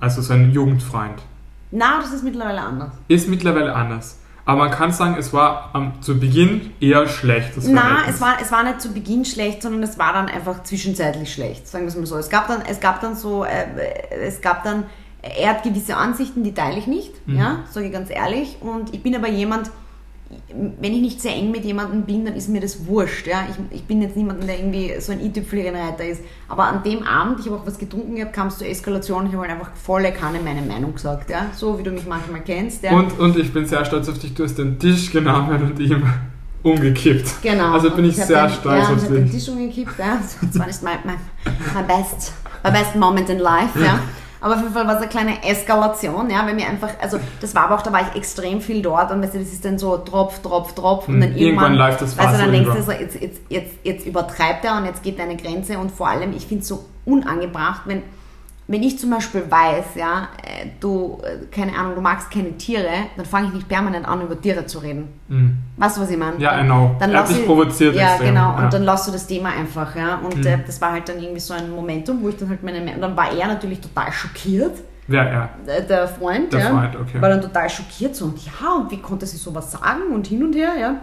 Also 0.00 0.20
sein 0.20 0.50
Jugendfreund. 0.50 1.22
Na, 1.70 1.98
das 2.00 2.12
ist 2.12 2.24
mittlerweile 2.24 2.60
anders. 2.60 2.92
Ist 3.08 3.28
mittlerweile 3.28 3.74
anders. 3.74 4.20
Aber 4.46 4.58
man 4.58 4.70
kann 4.70 4.92
sagen, 4.92 5.16
es 5.18 5.32
war 5.32 5.70
am, 5.72 6.02
zu 6.02 6.18
Beginn 6.20 6.72
eher 6.80 7.06
schlecht. 7.08 7.56
Das 7.56 7.66
Verhältnis. 7.66 8.14
es 8.16 8.20
war, 8.20 8.36
es 8.42 8.52
war 8.52 8.62
nicht 8.62 8.80
zu 8.80 8.92
Beginn 8.92 9.24
schlecht, 9.24 9.62
sondern 9.62 9.82
es 9.82 9.98
war 9.98 10.12
dann 10.12 10.26
einfach 10.28 10.62
zwischenzeitlich 10.64 11.32
schlecht, 11.32 11.66
sagen 11.66 11.84
wir 11.84 11.88
es 11.88 11.96
mal 11.96 12.04
so. 12.06 12.16
Es 12.18 12.28
gab 12.28 12.48
dann, 12.48 12.60
es 12.68 12.78
gab 12.80 13.00
dann 13.00 13.16
so, 13.16 13.44
äh, 13.44 13.64
es 14.22 14.40
gab 14.42 14.62
dann, 14.64 14.84
er 15.22 15.50
hat 15.50 15.62
gewisse 15.62 15.96
Ansichten, 15.96 16.42
die 16.44 16.52
teile 16.52 16.78
ich 16.78 16.86
nicht, 16.86 17.26
Mhm. 17.26 17.36
ja, 17.38 17.58
sage 17.70 17.86
ich 17.86 17.92
ganz 17.92 18.10
ehrlich. 18.10 18.58
Und 18.60 18.92
ich 18.92 19.02
bin 19.02 19.14
aber 19.16 19.28
jemand, 19.28 19.70
wenn 20.80 20.92
ich 20.92 21.00
nicht 21.00 21.20
sehr 21.20 21.34
eng 21.34 21.50
mit 21.50 21.64
jemandem 21.64 22.02
bin, 22.02 22.24
dann 22.24 22.34
ist 22.34 22.48
mir 22.48 22.60
das 22.60 22.86
wurscht. 22.86 23.26
Ja? 23.26 23.46
Ich, 23.50 23.76
ich 23.78 23.84
bin 23.84 24.02
jetzt 24.02 24.16
niemand, 24.16 24.46
der 24.48 24.58
irgendwie 24.58 24.92
so 24.98 25.12
ein 25.12 25.20
i-Tüpfelreiter 25.20 26.04
ist. 26.04 26.22
Aber 26.48 26.64
an 26.64 26.82
dem 26.82 27.02
Abend, 27.02 27.40
ich 27.40 27.46
habe 27.46 27.56
auch 27.56 27.66
was 27.66 27.78
getrunken 27.78 28.16
gehabt, 28.16 28.32
kam 28.32 28.48
es 28.48 28.58
zur 28.58 28.66
Eskalation. 28.66 29.26
Ich 29.26 29.32
habe 29.32 29.42
halt 29.42 29.52
einfach 29.52 29.72
volle 29.76 30.12
Kanne 30.12 30.38
meine 30.42 30.62
Meinung 30.62 30.94
gesagt. 30.94 31.30
Ja? 31.30 31.46
So 31.54 31.78
wie 31.78 31.82
du 31.82 31.90
mich 31.90 32.06
manchmal 32.06 32.40
kennst. 32.40 32.82
Ja? 32.82 32.92
und, 32.92 33.18
und 33.18 33.38
ich 33.38 33.52
bin 33.52 33.66
sehr 33.66 33.84
stolz 33.84 34.08
auf 34.08 34.18
dich. 34.18 34.34
Du 34.34 34.44
hast 34.44 34.56
den 34.56 34.78
Tisch 34.78 35.10
genommen 35.12 35.62
und 35.62 35.78
ihm 35.78 36.02
umgekippt. 36.62 37.42
Genau. 37.42 37.72
Also 37.72 37.90
bin 37.90 38.04
Und 38.04 38.10
ich 38.10 38.20
hab 38.20 38.26
sehr 38.26 38.46
den, 38.46 38.54
stolz 38.54 38.88
ja, 38.88 38.94
auf 38.94 38.96
ich 38.96 39.04
habe 39.04 39.14
den 39.14 39.24
dich. 39.24 39.34
Tisch 39.34 39.48
umgekippt, 39.48 39.98
ja. 39.98 40.18
Das 40.40 40.58
war 40.58 40.66
nicht 40.66 40.82
mein, 40.82 40.98
mein, 41.04 41.16
mein, 41.74 41.86
best, 41.86 42.32
my 42.64 42.70
best 42.70 42.96
moment 42.96 43.28
in 43.28 43.38
life, 43.38 43.78
ja. 43.78 44.00
Aber 44.44 44.56
auf 44.56 44.60
jeden 44.60 44.74
Fall 44.74 44.86
war 44.86 44.96
es 44.96 45.00
eine 45.00 45.08
kleine 45.08 45.42
Eskalation, 45.42 46.28
ja, 46.28 46.46
weil 46.46 46.52
mir 46.52 46.66
einfach, 46.66 46.90
also 47.00 47.18
das 47.40 47.54
war 47.54 47.64
aber 47.64 47.76
auch, 47.76 47.82
da 47.82 47.90
war 47.90 48.02
ich 48.02 48.14
extrem 48.14 48.60
viel 48.60 48.82
dort 48.82 49.10
und 49.10 49.22
weißt 49.22 49.32
du, 49.32 49.38
das 49.38 49.48
ist 49.48 49.64
dann 49.64 49.78
so 49.78 49.96
Tropf, 49.96 50.40
Tropf, 50.40 50.74
Tropf 50.74 51.08
und 51.08 51.14
Hm, 51.14 51.20
dann 51.22 51.30
irgendwann 51.30 51.72
irgendwann, 51.72 51.74
läuft 51.76 52.02
das 52.02 52.18
Wasser 52.18 52.36
dann 52.36 52.52
denkst 52.52 52.70
du 52.76 52.82
so, 52.82 52.92
jetzt, 52.92 53.18
jetzt, 53.22 53.40
jetzt, 53.48 53.72
jetzt 53.84 54.06
übertreibt 54.06 54.66
er 54.66 54.76
und 54.76 54.84
jetzt 54.84 55.02
geht 55.02 55.18
deine 55.18 55.38
Grenze 55.38 55.78
und 55.78 55.90
vor 55.90 56.08
allem, 56.08 56.34
ich 56.36 56.46
finde 56.46 56.60
es 56.60 56.68
so 56.68 56.84
unangebracht, 57.06 57.84
wenn, 57.86 58.02
wenn 58.66 58.82
ich 58.82 58.98
zum 58.98 59.10
Beispiel 59.10 59.42
weiß, 59.48 59.94
ja, 59.96 60.28
äh, 60.42 60.68
du, 60.80 61.20
äh, 61.22 61.44
keine 61.54 61.76
Ahnung, 61.76 61.96
du 61.96 62.00
magst 62.00 62.30
keine 62.30 62.56
Tiere, 62.56 62.88
dann 63.16 63.26
fange 63.26 63.48
ich 63.48 63.52
nicht 63.54 63.68
permanent 63.68 64.08
an, 64.08 64.22
über 64.22 64.40
Tiere 64.40 64.64
zu 64.64 64.78
reden. 64.78 65.08
Mhm. 65.28 65.58
Weißt 65.76 65.96
du, 65.98 66.00
was 66.00 66.10
ich 66.10 66.16
meine? 66.16 66.38
Ja, 66.38 66.62
know. 66.62 66.96
Dann 66.98 67.10
er 67.10 67.18
hat 67.18 67.24
lass 67.24 67.28
dich 67.30 67.40
ich- 67.40 67.46
provoziert. 67.46 67.94
Ja, 67.94 68.10
extrem. 68.12 68.28
genau. 68.28 68.56
Ja. 68.56 68.64
Und 68.64 68.72
dann 68.72 68.82
lass 68.84 69.04
du 69.04 69.12
das 69.12 69.26
Thema 69.26 69.50
einfach, 69.50 69.94
ja. 69.96 70.16
Und 70.16 70.36
Mhm. 70.38 70.46
äh, 70.46 70.58
das 70.66 70.80
war 70.80 70.92
halt 70.92 71.06
dann 71.08 71.18
irgendwie 71.20 71.40
so 71.40 71.52
ein 71.52 71.70
Momentum, 71.70 72.22
wo 72.22 72.30
ich 72.30 72.36
dann 72.36 72.48
halt 72.48 72.62
meine, 72.62 72.78
und 72.94 73.00
dann 73.02 73.14
war 73.16 73.30
er 73.32 73.46
natürlich 73.48 73.80
total 73.80 74.10
schockiert, 74.10 74.78
Wer 75.08 75.28
er? 75.28 75.48
äh, 75.66 75.82
der 75.86 76.08
Freund, 76.08 76.50
Der 76.50 76.60
ja. 76.60 76.70
Freund, 76.70 76.96
okay. 76.96 77.20
War 77.20 77.28
dann 77.28 77.42
total 77.42 77.68
schockiert 77.68 78.16
so 78.16 78.24
und 78.24 78.38
ja, 78.46 78.52
und 78.80 78.90
wie 78.90 78.96
konnte 79.02 79.26
sie 79.26 79.36
sowas 79.36 79.72
sagen 79.72 80.04
und 80.14 80.26
hin 80.26 80.42
und 80.42 80.54
her, 80.54 80.70
ja. 80.80 80.94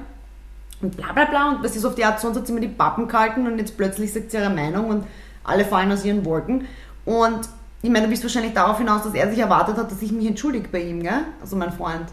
Und 0.82 0.98
bla 0.98 1.14
bla 1.14 1.26
bla. 1.26 1.50
Und 1.52 1.64
das 1.64 1.76
ist 1.76 1.86
auf 1.86 1.94
die 1.94 2.04
Art, 2.04 2.20
sonst 2.20 2.38
hat 2.38 2.48
sie 2.48 2.54
immer 2.54 2.62
die 2.62 2.68
Pappen 2.70 3.08
gehalten 3.08 3.46
und 3.46 3.60
jetzt 3.60 3.78
plötzlich 3.78 4.12
sagt 4.12 4.32
sie 4.32 4.38
ihre 4.38 4.50
Meinung 4.50 4.88
und 4.90 5.04
alle 5.44 5.64
fallen 5.64 5.92
aus 5.92 6.04
ihren 6.04 6.26
Wolken. 6.26 6.66
Und 7.06 7.50
ich 7.82 7.90
meine, 7.90 8.06
du 8.06 8.10
bist 8.10 8.24
wahrscheinlich 8.24 8.54
darauf 8.54 8.78
hinaus, 8.78 9.04
dass 9.04 9.14
er 9.14 9.30
sich 9.30 9.40
erwartet 9.40 9.78
hat, 9.78 9.92
dass 9.92 10.02
ich 10.02 10.12
mich 10.12 10.28
entschuldige 10.28 10.70
bei 10.70 10.82
ihm, 10.82 11.02
gell? 11.02 11.26
Also 11.42 11.56
mein 11.56 11.72
Freund. 11.72 12.06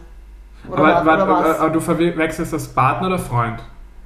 Oder, 0.69 0.79
aber, 0.79 1.07
warte, 1.07 1.23
oder 1.25 1.33
was? 1.33 1.59
aber 1.61 1.71
du 1.71 1.81
verwechselst 1.81 2.53
das 2.53 2.69
Partner 2.69 3.09
oder 3.09 3.19
Freund? 3.19 3.61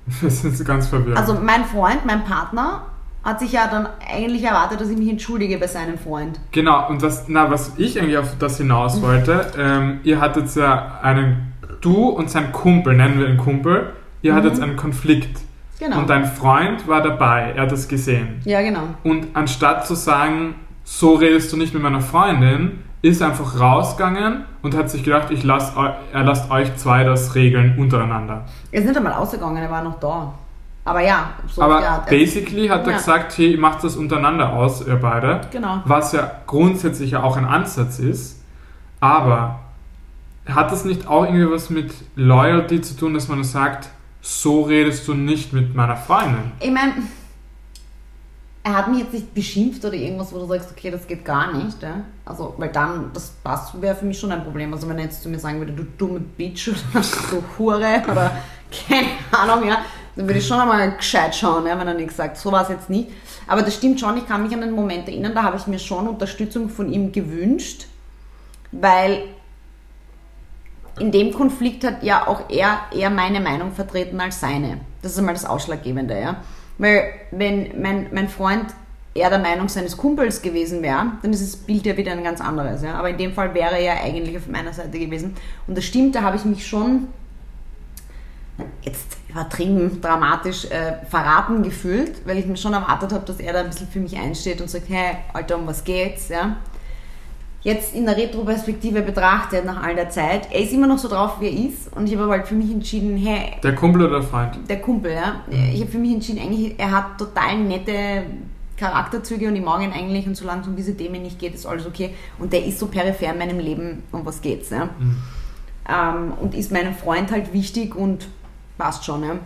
Das 0.20 0.44
ist 0.44 0.64
ganz 0.64 0.88
verwirrend. 0.88 1.16
Also 1.16 1.34
mein 1.34 1.64
Freund, 1.64 2.04
mein 2.04 2.24
Partner, 2.24 2.82
hat 3.22 3.38
sich 3.38 3.52
ja 3.52 3.68
dann 3.68 3.88
eigentlich 4.12 4.42
erwartet, 4.42 4.80
dass 4.80 4.88
ich 4.88 4.98
mich 4.98 5.08
entschuldige 5.08 5.58
bei 5.58 5.68
seinem 5.68 5.96
Freund. 5.96 6.40
Genau, 6.50 6.88
und 6.88 7.02
was, 7.02 7.28
na, 7.28 7.50
was 7.50 7.72
ich 7.76 8.00
eigentlich 8.00 8.18
auf 8.18 8.36
das 8.38 8.56
hinaus 8.56 9.00
wollte, 9.00 9.52
ähm, 9.56 10.00
ihr 10.02 10.20
hattet 10.20 10.52
ja 10.56 10.98
einen, 11.02 11.52
du 11.80 12.08
und 12.08 12.30
sein 12.30 12.50
Kumpel, 12.50 12.96
nennen 12.96 13.20
wir 13.20 13.28
ihn 13.28 13.36
Kumpel, 13.36 13.92
ihr 14.22 14.34
hattet 14.34 14.60
einen 14.60 14.76
Konflikt. 14.76 15.38
Mhm. 15.38 15.52
Genau. 15.78 15.98
Und 15.98 16.10
dein 16.10 16.26
Freund 16.26 16.86
war 16.86 17.02
dabei, 17.02 17.54
er 17.56 17.62
hat 17.62 17.72
es 17.72 17.88
gesehen. 17.88 18.40
ja, 18.44 18.60
genau. 18.60 18.82
Und 19.02 19.28
anstatt 19.34 19.86
zu 19.86 19.94
sagen, 19.96 20.54
so 20.84 21.14
redest 21.14 21.52
du 21.52 21.56
nicht 21.56 21.74
mit 21.74 21.82
meiner 21.82 22.00
Freundin, 22.00 22.80
ist 23.02 23.20
einfach 23.22 23.58
rausgegangen 23.58 24.44
und 24.62 24.76
hat 24.76 24.88
sich 24.90 25.02
gedacht, 25.02 25.30
ich 25.30 25.42
lass, 25.42 25.72
er 26.12 26.22
lasst 26.22 26.50
euch 26.50 26.74
zwei 26.76 27.02
das 27.04 27.34
regeln 27.34 27.76
untereinander. 27.78 28.44
Er 28.70 28.80
ist 28.80 28.86
nicht 28.86 28.96
einmal 28.96 29.14
ausgegangen, 29.14 29.56
er 29.56 29.70
war 29.70 29.82
noch 29.82 29.98
da. 29.98 30.32
Aber 30.84 31.00
ja, 31.00 31.30
so 31.48 31.62
Aber 31.62 31.78
Art. 31.86 32.08
basically 32.08 32.66
hat 32.68 32.84
er 32.86 32.92
Ja. 32.92 32.96
gesagt, 32.98 33.36
hey, 33.38 33.52
ihr 33.52 33.60
macht 33.60 33.84
das 33.84 33.96
untereinander 33.96 34.52
aus, 34.52 34.86
ihr 34.86 34.96
beide. 34.96 35.40
Genau. 35.50 35.80
Was 35.84 36.12
ja 36.12 36.28
grundsätzlich 36.46 37.12
ja 37.12 37.22
auch 37.22 37.36
ein 37.36 37.44
Ansatz 37.44 37.98
ist. 38.00 38.42
Aber 39.00 39.60
hat 40.46 40.72
das 40.72 40.84
nicht 40.84 41.06
auch 41.06 41.24
irgendwie 41.24 41.50
was 41.50 41.70
mit 41.70 41.92
Loyalty 42.16 42.80
zu 42.80 42.96
tun, 42.96 43.14
dass 43.14 43.28
man 43.28 43.42
sagt, 43.44 43.88
so 44.20 44.62
redest 44.62 45.06
du 45.08 45.14
nicht 45.14 45.52
mit 45.52 45.74
meiner 45.74 45.96
Freundin. 45.96 46.52
Ich 46.60 46.70
meine, 46.70 46.94
er 48.64 48.76
hat 48.76 48.88
mich 48.88 49.00
jetzt 49.00 49.12
nicht 49.12 49.34
beschimpft 49.34 49.84
oder 49.84 49.94
irgendwas, 49.94 50.32
wo 50.32 50.38
du 50.38 50.46
sagst, 50.46 50.70
okay, 50.70 50.90
das 50.90 51.06
geht 51.06 51.24
gar 51.24 51.52
nicht. 51.52 51.82
Ja? 51.82 52.04
Also, 52.24 52.54
weil 52.58 52.68
dann, 52.68 53.10
das, 53.12 53.34
wäre 53.80 53.96
für 53.96 54.04
mich 54.04 54.18
schon 54.18 54.30
ein 54.30 54.44
Problem. 54.44 54.72
Also, 54.72 54.88
wenn 54.88 54.98
er 54.98 55.04
jetzt 55.04 55.22
zu 55.22 55.28
mir 55.28 55.38
sagen 55.38 55.58
würde, 55.58 55.72
du 55.72 55.84
dumme 55.98 56.20
Bitch 56.20 56.68
oder 56.68 57.02
du 57.30 57.42
Hure 57.58 58.02
oder 58.10 58.30
keine 58.70 59.08
Ahnung, 59.32 59.68
ja, 59.68 59.78
dann 60.14 60.26
würde 60.26 60.38
ich 60.38 60.46
schon 60.46 60.60
einmal 60.60 60.96
gescheit 60.96 61.34
schauen, 61.34 61.66
ja, 61.66 61.78
wenn 61.78 61.88
er 61.88 61.94
nichts 61.94 62.16
sagt. 62.16 62.36
So 62.36 62.52
war 62.52 62.62
es 62.62 62.68
jetzt 62.68 62.88
nicht. 62.88 63.08
Aber 63.48 63.62
das 63.62 63.74
stimmt 63.74 63.98
schon, 63.98 64.16
ich 64.16 64.26
kann 64.26 64.42
mich 64.42 64.52
an 64.52 64.60
den 64.60 64.72
Moment 64.72 65.08
erinnern, 65.08 65.34
da 65.34 65.42
habe 65.42 65.56
ich 65.56 65.66
mir 65.66 65.78
schon 65.78 66.06
Unterstützung 66.06 66.68
von 66.68 66.92
ihm 66.92 67.10
gewünscht, 67.10 67.86
weil 68.70 69.24
in 70.98 71.10
dem 71.10 71.32
Konflikt 71.32 71.84
hat 71.84 72.02
ja 72.02 72.28
auch 72.28 72.48
er 72.48 72.82
eher 72.94 73.10
meine 73.10 73.40
Meinung 73.40 73.72
vertreten 73.72 74.20
als 74.20 74.40
seine. 74.40 74.80
Das 75.00 75.12
ist 75.12 75.18
einmal 75.18 75.34
das 75.34 75.46
Ausschlaggebende, 75.46 76.20
ja. 76.20 76.36
Weil 76.78 77.12
wenn 77.30 77.80
mein, 77.80 78.08
mein 78.12 78.28
Freund 78.28 78.66
eher 79.14 79.30
der 79.30 79.38
Meinung 79.38 79.68
seines 79.68 79.96
Kumpels 79.96 80.40
gewesen 80.40 80.82
wäre, 80.82 81.12
dann 81.22 81.32
ist 81.32 81.42
das 81.42 81.56
Bild 81.56 81.84
ja 81.84 81.96
wieder 81.96 82.12
ein 82.12 82.24
ganz 82.24 82.40
anderes. 82.40 82.82
Ja? 82.82 82.94
Aber 82.94 83.10
in 83.10 83.18
dem 83.18 83.32
Fall 83.32 83.54
wäre 83.54 83.72
er 83.72 83.80
ja 83.80 83.92
eigentlich 84.02 84.36
auf 84.36 84.46
meiner 84.46 84.72
Seite 84.72 84.98
gewesen. 84.98 85.34
Und 85.66 85.76
das 85.76 85.84
stimmt, 85.84 86.14
da 86.14 86.22
habe 86.22 86.36
ich 86.36 86.44
mich 86.44 86.66
schon 86.66 87.08
jetzt 88.82 89.16
übertrieben 89.28 90.00
dramatisch 90.00 90.66
äh, 90.66 91.04
verraten 91.08 91.62
gefühlt, 91.62 92.26
weil 92.26 92.38
ich 92.38 92.46
mir 92.46 92.56
schon 92.56 92.74
erwartet 92.74 93.12
habe, 93.12 93.24
dass 93.24 93.40
er 93.40 93.52
da 93.52 93.60
ein 93.60 93.66
bisschen 93.66 93.88
für 93.88 94.00
mich 94.00 94.16
einsteht 94.16 94.60
und 94.60 94.68
sagt, 94.68 94.88
hey, 94.88 95.16
Alter, 95.32 95.56
um 95.56 95.66
was 95.66 95.84
geht's? 95.84 96.28
Ja? 96.28 96.56
Jetzt 97.62 97.94
in 97.94 98.06
der 98.06 98.16
Retroperspektive 98.16 99.02
betrachtet, 99.02 99.64
nach 99.64 99.82
all 99.82 99.94
der 99.94 100.10
Zeit, 100.10 100.48
er 100.50 100.60
ist 100.60 100.72
immer 100.72 100.88
noch 100.88 100.98
so 100.98 101.08
drauf, 101.08 101.40
wie 101.40 101.46
er 101.46 101.68
ist 101.68 101.96
und 101.96 102.08
ich 102.08 102.16
habe 102.16 102.28
halt 102.28 102.48
für 102.48 102.56
mich 102.56 102.70
entschieden, 102.72 103.16
hey... 103.16 103.52
Der 103.62 103.74
Kumpel 103.76 104.02
oder 104.02 104.18
der 104.18 104.28
Freund? 104.28 104.58
Der 104.68 104.80
Kumpel, 104.80 105.12
ja. 105.12 105.42
Ich 105.72 105.80
habe 105.80 105.90
für 105.90 105.98
mich 105.98 106.12
entschieden, 106.12 106.40
eigentlich, 106.40 106.74
er 106.76 106.90
hat 106.90 107.18
total 107.18 107.58
nette 107.58 108.24
Charakterzüge 108.76 109.46
und 109.46 109.54
ich 109.54 109.62
mag 109.62 109.80
ihn 109.82 109.92
eigentlich 109.92 110.26
und 110.26 110.36
solange 110.36 110.62
es 110.62 110.66
um 110.66 110.74
diese 110.74 110.96
Themen 110.96 111.22
nicht 111.22 111.38
geht, 111.38 111.54
ist 111.54 111.66
alles 111.66 111.86
okay. 111.86 112.14
Und 112.40 112.52
der 112.52 112.64
ist 112.64 112.80
so 112.80 112.88
peripher 112.88 113.30
in 113.30 113.38
meinem 113.38 113.60
Leben, 113.60 114.02
um 114.10 114.26
was 114.26 114.40
geht's, 114.40 114.70
ja. 114.70 114.86
Mhm. 114.86 115.16
Ähm, 115.88 116.32
und 116.40 116.54
ist 116.54 116.72
meinem 116.72 116.94
Freund 116.94 117.30
halt 117.30 117.52
wichtig 117.52 117.94
und 117.94 118.26
passt 118.76 119.04
schon, 119.04 119.22
ja. 119.22 119.38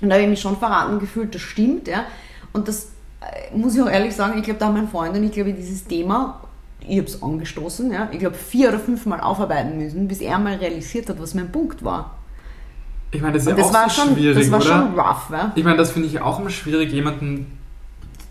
Und 0.00 0.08
da 0.08 0.14
habe 0.14 0.24
ich 0.24 0.30
mich 0.30 0.40
schon 0.40 0.56
verraten 0.56 0.98
gefühlt, 0.98 1.34
das 1.36 1.42
stimmt, 1.42 1.86
ja. 1.86 2.04
Und 2.52 2.66
das 2.66 2.90
äh, 3.20 3.56
muss 3.56 3.76
ich 3.76 3.82
auch 3.82 3.88
ehrlich 3.88 4.16
sagen, 4.16 4.38
ich 4.38 4.44
glaube, 4.44 4.58
da 4.58 4.66
haben 4.66 4.74
mein 4.74 4.88
Freund 4.88 5.16
und 5.16 5.22
ich 5.22 5.30
glaube, 5.30 5.52
dieses 5.52 5.84
Thema, 5.84 6.40
ich 6.86 6.98
habe 6.98 7.06
es 7.06 7.22
angestoßen, 7.22 7.92
ja, 7.92 8.08
ich 8.12 8.18
glaube, 8.18 8.36
vier 8.36 8.68
oder 8.68 8.78
fünf 8.78 9.06
Mal 9.06 9.20
aufarbeiten 9.20 9.78
müssen, 9.78 10.08
bis 10.08 10.20
er 10.20 10.38
mal 10.38 10.54
realisiert 10.54 11.08
hat, 11.08 11.20
was 11.20 11.34
mein 11.34 11.50
Punkt 11.50 11.84
war. 11.84 12.18
Ich 13.10 13.20
meine, 13.20 13.34
das 13.34 13.46
ist 13.46 13.56
ja 13.56 13.64
auch 13.64 13.72
war 13.72 13.88
so 13.88 14.02
schon, 14.02 14.14
schwierig, 14.14 14.38
Das 14.38 14.50
war 14.50 14.60
oder? 14.60 14.66
schon 14.66 14.98
rough, 14.98 15.30
ja. 15.30 15.52
Ich 15.54 15.64
meine, 15.64 15.76
das 15.76 15.90
finde 15.90 16.08
ich 16.08 16.20
auch 16.20 16.38
immer 16.40 16.50
schwierig, 16.50 16.92
jemanden 16.92 17.58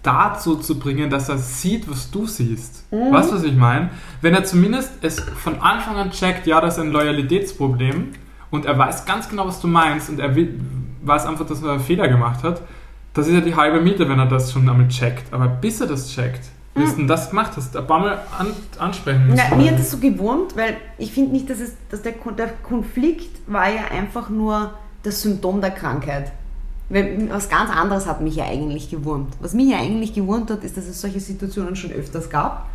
dazu 0.03 0.55
zu 0.55 0.79
bringen, 0.79 1.09
dass 1.09 1.29
er 1.29 1.37
sieht, 1.37 1.89
was 1.89 2.11
du 2.11 2.27
siehst. 2.27 2.91
Mhm. 2.91 3.11
Weißt 3.11 3.31
du, 3.31 3.35
was 3.35 3.43
ich 3.43 3.55
meine? 3.55 3.89
Wenn 4.21 4.33
er 4.33 4.43
zumindest 4.43 4.91
es 5.01 5.19
von 5.19 5.59
Anfang 5.59 5.97
an 5.97 6.11
checkt, 6.11 6.47
ja, 6.47 6.61
das 6.61 6.77
ist 6.77 6.83
ein 6.83 6.91
Loyalitätsproblem 6.91 8.09
und 8.51 8.65
er 8.65 8.77
weiß 8.77 9.05
ganz 9.05 9.27
genau, 9.27 9.47
was 9.47 9.59
du 9.59 9.67
meinst 9.67 10.09
und 10.09 10.19
er 10.19 10.35
will, 10.35 10.59
weiß 11.03 11.25
einfach, 11.25 11.45
dass 11.45 11.61
er 11.63 11.71
einen 11.71 11.79
Fehler 11.79 12.07
gemacht 12.07 12.43
hat, 12.43 12.61
das 13.13 13.27
ist 13.27 13.33
ja 13.33 13.41
die 13.41 13.55
halbe 13.55 13.81
Miete, 13.81 14.07
wenn 14.07 14.19
er 14.19 14.27
das 14.27 14.51
schon 14.51 14.69
einmal 14.69 14.87
checkt. 14.87 15.33
Aber 15.33 15.47
bis 15.47 15.81
er 15.81 15.87
das 15.87 16.09
checkt, 16.11 16.45
mhm. 16.78 16.84
bis 16.84 16.95
du 16.95 17.05
das 17.05 17.30
gemacht 17.30 17.51
hast, 17.55 17.75
ein 17.75 17.88
paar 17.88 17.99
Mal 17.99 18.19
an, 18.38 18.47
ansprechen 18.78 19.28
müssen. 19.28 19.38
Ja, 19.38 19.55
mir 19.55 19.71
hat 19.71 19.80
das 19.80 19.91
so 19.91 19.97
gewurmt, 19.97 20.55
weil 20.55 20.78
ich 20.97 21.11
finde 21.11 21.32
nicht, 21.32 21.49
dass, 21.49 21.59
es, 21.59 21.73
dass 21.89 22.01
der, 22.01 22.13
der 22.38 22.49
Konflikt 22.63 23.41
war 23.47 23.69
ja 23.69 23.86
einfach 23.91 24.30
nur 24.30 24.73
das 25.03 25.21
Symptom 25.21 25.61
der 25.61 25.71
Krankheit. 25.71 26.32
Weil 26.89 27.30
was 27.30 27.49
ganz 27.49 27.69
anderes 27.69 28.07
hat 28.07 28.21
mich 28.21 28.38
ja 28.38 28.45
eigentlich 28.45 28.89
gewurmt. 28.89 29.34
Was 29.41 29.53
mich 29.53 29.69
ja 29.69 29.78
eigentlich 29.78 30.13
gewurmt 30.13 30.49
hat, 30.49 30.63
ist, 30.63 30.78
dass 30.78 30.86
es 30.86 31.01
solche 31.01 31.19
Situationen 31.19 31.75
schon 31.75 31.91
öfters 31.91 32.30
gab. 32.30 32.69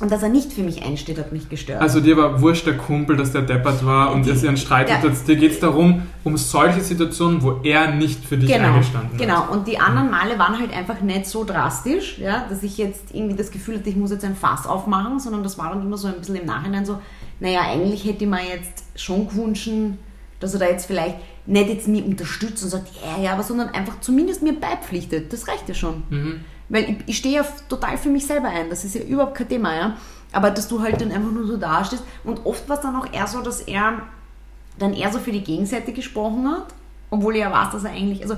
Und 0.00 0.12
dass 0.12 0.22
er 0.22 0.28
nicht 0.28 0.52
für 0.52 0.62
mich 0.62 0.84
einsteht, 0.84 1.18
hat 1.18 1.32
mich 1.32 1.48
gestört. 1.48 1.80
Also 1.80 2.00
dir 2.00 2.16
war 2.16 2.40
wurscht 2.40 2.66
der 2.66 2.76
Kumpel, 2.76 3.16
dass 3.16 3.32
der 3.32 3.42
deppert 3.42 3.84
war 3.84 4.12
und 4.12 4.28
dass 4.28 4.44
ihr 4.44 4.48
einen 4.48 4.56
Streit 4.56 4.88
ja. 4.88 4.96
hattet. 4.96 5.26
Dir 5.26 5.34
geht 5.34 5.52
es 5.52 5.60
darum, 5.60 6.02
um 6.22 6.36
solche 6.36 6.80
Situationen, 6.82 7.42
wo 7.42 7.60
er 7.64 7.92
nicht 7.92 8.24
für 8.24 8.36
dich 8.36 8.50
genau, 8.50 8.74
eingestanden 8.74 9.18
genau. 9.18 9.32
hat. 9.34 9.46
Genau, 9.48 9.58
und 9.58 9.66
die 9.66 9.78
anderen 9.78 10.10
Male 10.10 10.38
waren 10.38 10.56
halt 10.58 10.72
einfach 10.72 11.00
nicht 11.00 11.26
so 11.26 11.44
drastisch, 11.44 12.18
ja, 12.18 12.46
dass 12.48 12.62
ich 12.62 12.78
jetzt 12.78 13.12
irgendwie 13.12 13.34
das 13.34 13.50
Gefühl 13.50 13.78
hatte, 13.78 13.88
ich 13.88 13.96
muss 13.96 14.12
jetzt 14.12 14.24
ein 14.24 14.36
Fass 14.36 14.66
aufmachen, 14.66 15.18
sondern 15.18 15.42
das 15.42 15.58
war 15.58 15.70
dann 15.70 15.82
immer 15.82 15.96
so 15.96 16.06
ein 16.06 16.14
bisschen 16.14 16.36
im 16.36 16.46
Nachhinein 16.46 16.86
so, 16.86 17.00
naja, 17.40 17.62
eigentlich 17.62 18.04
hätte 18.04 18.22
ich 18.22 18.30
mir 18.30 18.40
jetzt 18.42 18.84
schon 18.94 19.28
gewünscht, 19.28 19.68
dass 20.38 20.54
er 20.54 20.60
da 20.60 20.66
jetzt 20.66 20.86
vielleicht 20.86 21.16
nicht 21.46 21.68
jetzt 21.68 21.88
mich 21.88 22.04
unterstützt 22.04 22.62
und 22.62 22.70
sagt, 22.70 22.88
ja, 23.04 23.22
ja, 23.22 23.32
aber 23.32 23.42
sondern 23.42 23.70
einfach 23.70 24.00
zumindest 24.00 24.42
mir 24.42 24.52
beipflichtet. 24.52 25.32
Das 25.32 25.48
reicht 25.48 25.68
ja 25.68 25.74
schon. 25.74 26.02
Mhm. 26.10 26.40
Weil 26.68 26.90
ich, 26.90 26.96
ich 27.06 27.16
stehe 27.18 27.36
ja 27.36 27.46
total 27.68 27.96
für 27.96 28.08
mich 28.08 28.26
selber 28.26 28.48
ein. 28.48 28.68
Das 28.70 28.84
ist 28.84 28.94
ja 28.94 29.02
überhaupt 29.02 29.34
kein 29.34 29.48
Thema, 29.48 29.74
ja. 29.74 29.96
Aber 30.32 30.50
dass 30.50 30.68
du 30.68 30.82
halt 30.82 31.00
dann 31.00 31.10
einfach 31.10 31.30
nur 31.30 31.46
so 31.46 31.56
dastehst. 31.56 32.02
Und 32.24 32.44
oft 32.44 32.68
war 32.68 32.76
es 32.76 32.82
dann 32.82 32.96
auch 32.96 33.10
eher 33.12 33.26
so, 33.26 33.40
dass 33.40 33.62
er 33.62 34.02
dann 34.78 34.92
eher 34.92 35.10
so 35.10 35.18
für 35.18 35.32
die 35.32 35.42
Gegenseite 35.42 35.92
gesprochen 35.92 36.48
hat, 36.48 36.66
obwohl 37.10 37.34
er 37.36 37.48
ja 37.48 37.52
weiß, 37.52 37.72
dass 37.72 37.84
er 37.84 37.90
eigentlich, 37.90 38.22
also 38.22 38.36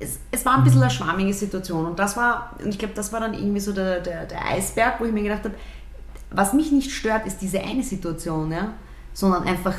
es, 0.00 0.18
es 0.30 0.44
war 0.44 0.58
ein 0.58 0.64
bisschen 0.64 0.82
eine 0.82 0.90
schwammige 0.90 1.32
Situation. 1.32 1.86
Und 1.86 1.98
das 1.98 2.16
war, 2.16 2.56
und 2.62 2.68
ich 2.68 2.78
glaube, 2.78 2.94
das 2.94 3.12
war 3.12 3.20
dann 3.20 3.34
irgendwie 3.34 3.60
so 3.60 3.72
der, 3.72 4.00
der, 4.00 4.26
der 4.26 4.44
Eisberg, 4.46 5.00
wo 5.00 5.04
ich 5.04 5.12
mir 5.12 5.22
gedacht 5.22 5.44
habe, 5.44 5.54
was 6.30 6.52
mich 6.52 6.72
nicht 6.72 6.90
stört, 6.90 7.26
ist 7.26 7.40
diese 7.40 7.60
eine 7.60 7.82
Situation, 7.82 8.52
ja, 8.52 8.72
sondern 9.14 9.44
einfach 9.44 9.74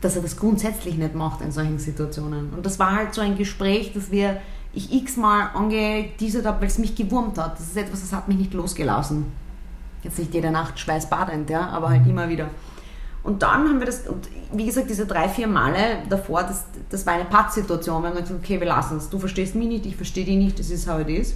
dass 0.00 0.16
er 0.16 0.22
das 0.22 0.36
grundsätzlich 0.36 0.96
nicht 0.96 1.14
macht 1.14 1.40
in 1.40 1.50
solchen 1.50 1.78
Situationen. 1.78 2.50
Und 2.50 2.66
das 2.66 2.78
war 2.78 2.94
halt 2.94 3.14
so 3.14 3.20
ein 3.20 3.36
Gespräch, 3.36 3.92
das 3.94 4.10
wir 4.10 4.40
ich 4.76 4.92
x-mal 4.92 5.50
angeteasert 5.54 6.44
habe, 6.44 6.60
weil 6.60 6.68
es 6.68 6.78
mich 6.78 6.94
gewurmt 6.94 7.38
hat. 7.38 7.58
Das 7.58 7.66
ist 7.66 7.76
etwas, 7.76 8.02
das 8.02 8.12
hat 8.12 8.28
mich 8.28 8.36
nicht 8.36 8.54
losgelassen. 8.54 9.26
Jetzt 10.02 10.18
nicht 10.18 10.34
jede 10.34 10.50
Nacht 10.50 10.78
schweißbadend, 10.78 11.48
ja, 11.50 11.68
aber 11.68 11.88
halt 11.88 12.04
mhm. 12.04 12.10
immer 12.10 12.28
wieder. 12.28 12.48
Und 13.22 13.42
dann 13.42 13.68
haben 13.68 13.80
wir 13.80 13.86
das, 13.86 14.06
und 14.06 14.28
wie 14.52 14.66
gesagt, 14.66 14.88
diese 14.88 15.06
drei, 15.06 15.28
vier 15.28 15.48
Male 15.48 15.98
davor, 16.08 16.44
das, 16.44 16.66
das 16.90 17.04
war 17.06 17.14
eine 17.14 17.24
Pattsituation. 17.24 18.02
Wir 18.02 18.10
haben 18.10 18.16
gesagt, 18.16 18.40
okay, 18.40 18.60
wir 18.60 18.68
lassen 18.68 18.98
es. 18.98 19.10
Du 19.10 19.18
verstehst 19.18 19.56
mich 19.56 19.66
nicht, 19.66 19.86
ich 19.86 19.96
verstehe 19.96 20.24
dich 20.24 20.36
nicht, 20.36 20.58
das 20.58 20.70
ist 20.70 20.88
how 20.88 21.00
it 21.00 21.08
is. 21.08 21.34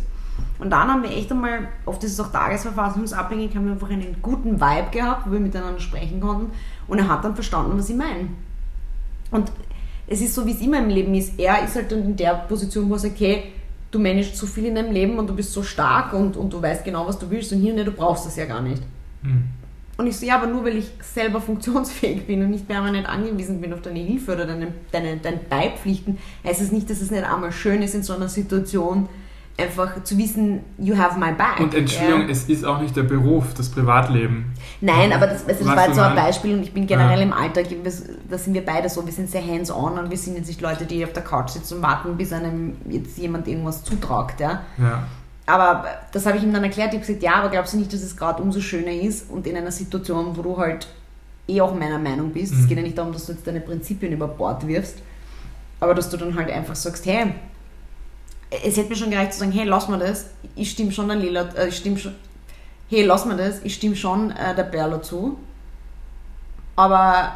Und 0.58 0.70
dann 0.70 0.88
haben 0.88 1.02
wir 1.02 1.10
echt 1.10 1.32
einmal, 1.32 1.68
oft 1.86 2.04
ist 2.04 2.12
es 2.12 2.20
auch 2.20 2.30
tagesverfassungsabhängig, 2.30 3.56
haben 3.56 3.64
wir 3.64 3.72
einfach 3.72 3.90
einen 3.90 4.16
guten 4.22 4.60
Vibe 4.60 4.90
gehabt, 4.92 5.26
wo 5.26 5.32
wir 5.32 5.40
miteinander 5.40 5.80
sprechen 5.80 6.20
konnten. 6.20 6.52
Und 6.86 6.98
er 6.98 7.08
hat 7.08 7.24
dann 7.24 7.34
verstanden, 7.34 7.76
was 7.76 7.88
ich 7.88 7.96
meine. 7.96 8.28
Und 9.30 9.50
es 10.10 10.20
ist 10.20 10.34
so, 10.34 10.44
wie 10.44 10.50
es 10.50 10.60
immer 10.60 10.78
im 10.78 10.88
Leben 10.88 11.14
ist. 11.14 11.38
Er 11.38 11.64
ist 11.64 11.76
halt 11.76 11.90
dann 11.92 12.02
in 12.02 12.16
der 12.16 12.34
Position, 12.34 12.90
wo 12.90 12.94
er 12.94 12.98
sagt, 12.98 13.14
okay, 13.14 13.44
du 13.92 13.98
managst 14.00 14.36
so 14.36 14.46
viel 14.46 14.66
in 14.66 14.74
deinem 14.74 14.92
Leben 14.92 15.18
und 15.18 15.28
du 15.28 15.34
bist 15.34 15.52
so 15.52 15.62
stark 15.62 16.12
und, 16.12 16.36
und 16.36 16.52
du 16.52 16.60
weißt 16.60 16.84
genau, 16.84 17.06
was 17.06 17.18
du 17.18 17.30
willst 17.30 17.52
und 17.52 17.60
hier, 17.60 17.72
ne, 17.72 17.84
du 17.84 17.92
brauchst 17.92 18.26
das 18.26 18.36
ja 18.36 18.44
gar 18.44 18.60
nicht. 18.60 18.82
Mhm. 19.22 19.44
Und 19.96 20.06
ich 20.08 20.16
so, 20.16 20.26
ja, 20.26 20.36
aber 20.36 20.48
nur 20.48 20.64
weil 20.64 20.78
ich 20.78 20.90
selber 21.00 21.40
funktionsfähig 21.50 22.26
bin 22.26 22.42
und 22.42 22.50
nicht 22.50 22.66
permanent 22.66 23.08
angewiesen 23.08 23.60
bin 23.60 23.72
auf 23.72 23.82
deine 23.82 24.00
Hilfe 24.00 24.32
oder 24.32 24.46
deine, 24.46 24.74
deine, 24.90 25.16
deine 25.18 25.38
Beipflichten, 25.48 26.18
heißt 26.44 26.60
es 26.60 26.72
nicht, 26.72 26.90
dass 26.90 27.00
es 27.00 27.12
nicht 27.12 27.24
einmal 27.24 27.52
schön 27.52 27.80
ist 27.80 27.94
in 27.94 28.02
so 28.02 28.12
einer 28.12 28.28
Situation, 28.28 29.08
einfach 29.58 30.02
zu 30.04 30.16
wissen, 30.16 30.60
you 30.78 30.96
have 30.96 31.18
my 31.18 31.32
back. 31.32 31.60
Und 31.60 31.74
Entschuldigung, 31.74 32.22
ja. 32.22 32.28
es 32.28 32.44
ist 32.44 32.64
auch 32.64 32.80
nicht 32.80 32.96
der 32.96 33.02
Beruf, 33.02 33.54
das 33.54 33.68
Privatleben. 33.68 34.52
Nein, 34.80 35.12
aber 35.12 35.26
das, 35.26 35.46
also 35.46 35.64
das 35.64 35.76
war 35.76 35.86
jetzt 35.86 35.96
so 35.96 36.02
ein 36.02 36.16
Beispiel 36.16 36.54
und 36.54 36.62
ich 36.62 36.72
bin 36.72 36.86
generell 36.86 37.18
ja. 37.18 37.24
im 37.24 37.32
Alltag, 37.32 37.66
da 38.30 38.38
sind 38.38 38.54
wir 38.54 38.64
beide 38.64 38.88
so, 38.88 39.04
wir 39.04 39.12
sind 39.12 39.30
sehr 39.30 39.46
hands-on 39.46 39.98
und 39.98 40.10
wir 40.10 40.16
sind 40.16 40.36
jetzt 40.36 40.48
nicht 40.48 40.60
Leute, 40.60 40.86
die 40.86 41.04
auf 41.04 41.12
der 41.12 41.22
Couch 41.22 41.50
sitzen 41.50 41.76
und 41.76 41.82
warten, 41.82 42.16
bis 42.16 42.32
einem 42.32 42.76
jetzt 42.88 43.18
jemand 43.18 43.46
irgendwas 43.48 43.84
zutragt. 43.84 44.40
Ja. 44.40 44.62
ja. 44.78 45.02
Aber 45.46 45.84
das 46.12 46.26
habe 46.26 46.38
ich 46.38 46.44
ihm 46.44 46.52
dann 46.52 46.64
erklärt, 46.64 46.88
ich 46.88 47.00
habe 47.00 47.06
gesagt, 47.06 47.22
ja, 47.22 47.34
aber 47.34 47.50
glaubst 47.50 47.74
du 47.74 47.78
nicht, 47.78 47.92
dass 47.92 48.02
es 48.02 48.16
gerade 48.16 48.42
umso 48.42 48.60
schöner 48.60 48.92
ist 48.92 49.30
und 49.30 49.46
in 49.46 49.56
einer 49.56 49.72
Situation, 49.72 50.36
wo 50.36 50.42
du 50.42 50.56
halt 50.56 50.86
eh 51.48 51.60
auch 51.60 51.74
meiner 51.74 51.98
Meinung 51.98 52.30
bist, 52.30 52.54
mhm. 52.54 52.60
es 52.60 52.68
geht 52.68 52.78
ja 52.78 52.84
nicht 52.84 52.96
darum, 52.96 53.12
dass 53.12 53.26
du 53.26 53.32
jetzt 53.32 53.46
deine 53.46 53.60
Prinzipien 53.60 54.12
über 54.12 54.28
Bord 54.28 54.66
wirfst, 54.66 54.98
aber 55.80 55.94
dass 55.94 56.08
du 56.08 56.16
dann 56.16 56.36
halt 56.36 56.50
einfach 56.50 56.76
sagst, 56.76 57.04
hey, 57.06 57.34
es 58.50 58.76
hätte 58.76 58.88
mir 58.88 58.96
schon 58.96 59.10
gereicht 59.10 59.32
zu 59.32 59.40
sagen, 59.40 59.52
hey, 59.52 59.64
lass 59.64 59.88
mal 59.88 59.98
das, 59.98 60.26
ich 60.56 60.70
stimme 60.70 60.92
schon 60.92 61.08
der 61.08 61.16
Lila, 61.16 61.48
äh, 61.56 61.68
ich 61.68 61.76
stimme 61.76 61.98
schon, 61.98 62.14
hey, 62.88 63.04
lass 63.04 63.24
mal 63.24 63.36
das, 63.36 63.60
ich 63.62 63.74
stimme 63.74 63.96
schon 63.96 64.32
äh, 64.32 64.54
der 64.54 64.64
Berlo 64.64 64.98
zu, 64.98 65.38
aber 66.76 67.32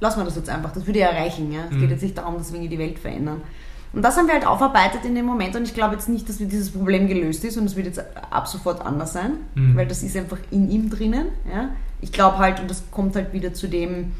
lass 0.00 0.16
mal 0.16 0.24
das 0.24 0.36
jetzt 0.36 0.50
einfach, 0.50 0.72
das 0.72 0.86
würde 0.86 0.98
ja 0.98 1.10
reichen, 1.10 1.52
ja. 1.52 1.62
Es 1.70 1.72
mhm. 1.72 1.80
geht 1.80 1.90
jetzt 1.90 2.02
nicht 2.02 2.18
darum, 2.18 2.36
dass 2.36 2.52
wir 2.52 2.68
die 2.68 2.78
Welt 2.78 2.98
verändern. 2.98 3.42
Und 3.92 4.02
das 4.02 4.18
haben 4.18 4.26
wir 4.26 4.34
halt 4.34 4.46
aufarbeitet 4.46 5.06
in 5.06 5.14
dem 5.14 5.24
Moment 5.24 5.56
und 5.56 5.62
ich 5.62 5.72
glaube 5.72 5.94
jetzt 5.94 6.10
nicht, 6.10 6.28
dass 6.28 6.36
dieses 6.36 6.70
Problem 6.70 7.08
gelöst 7.08 7.42
ist 7.44 7.56
und 7.56 7.64
es 7.64 7.74
wird 7.74 7.86
jetzt 7.86 8.02
ab 8.30 8.46
sofort 8.46 8.84
anders 8.84 9.14
sein, 9.14 9.38
mhm. 9.54 9.76
weil 9.76 9.86
das 9.86 10.02
ist 10.02 10.14
einfach 10.16 10.38
in 10.50 10.70
ihm 10.70 10.90
drinnen, 10.90 11.28
ja. 11.50 11.70
Ich 12.00 12.12
glaube 12.12 12.38
halt, 12.38 12.60
und 12.60 12.70
das 12.70 12.84
kommt 12.92 13.16
halt 13.16 13.32
wieder 13.32 13.54
zu 13.54 13.66
dem, 13.66 14.12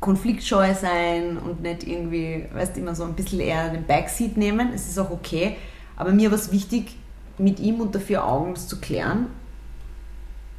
konfliktscheu 0.00 0.74
sein 0.74 1.36
und 1.36 1.62
nicht 1.62 1.86
irgendwie, 1.86 2.46
weißt 2.54 2.74
du, 2.74 2.80
immer 2.80 2.94
so 2.94 3.04
ein 3.04 3.14
bisschen 3.14 3.40
eher 3.40 3.68
den 3.68 3.84
Backseat 3.84 4.36
nehmen. 4.36 4.70
Es 4.74 4.88
ist 4.88 4.98
auch 4.98 5.10
okay. 5.10 5.56
Aber 5.96 6.12
mir 6.12 6.30
war 6.30 6.38
es 6.38 6.50
wichtig, 6.50 6.96
mit 7.38 7.60
ihm 7.60 7.80
unter 7.80 8.00
vier 8.00 8.24
Augen 8.24 8.54
das 8.54 8.66
zu 8.66 8.80
klären 8.80 9.26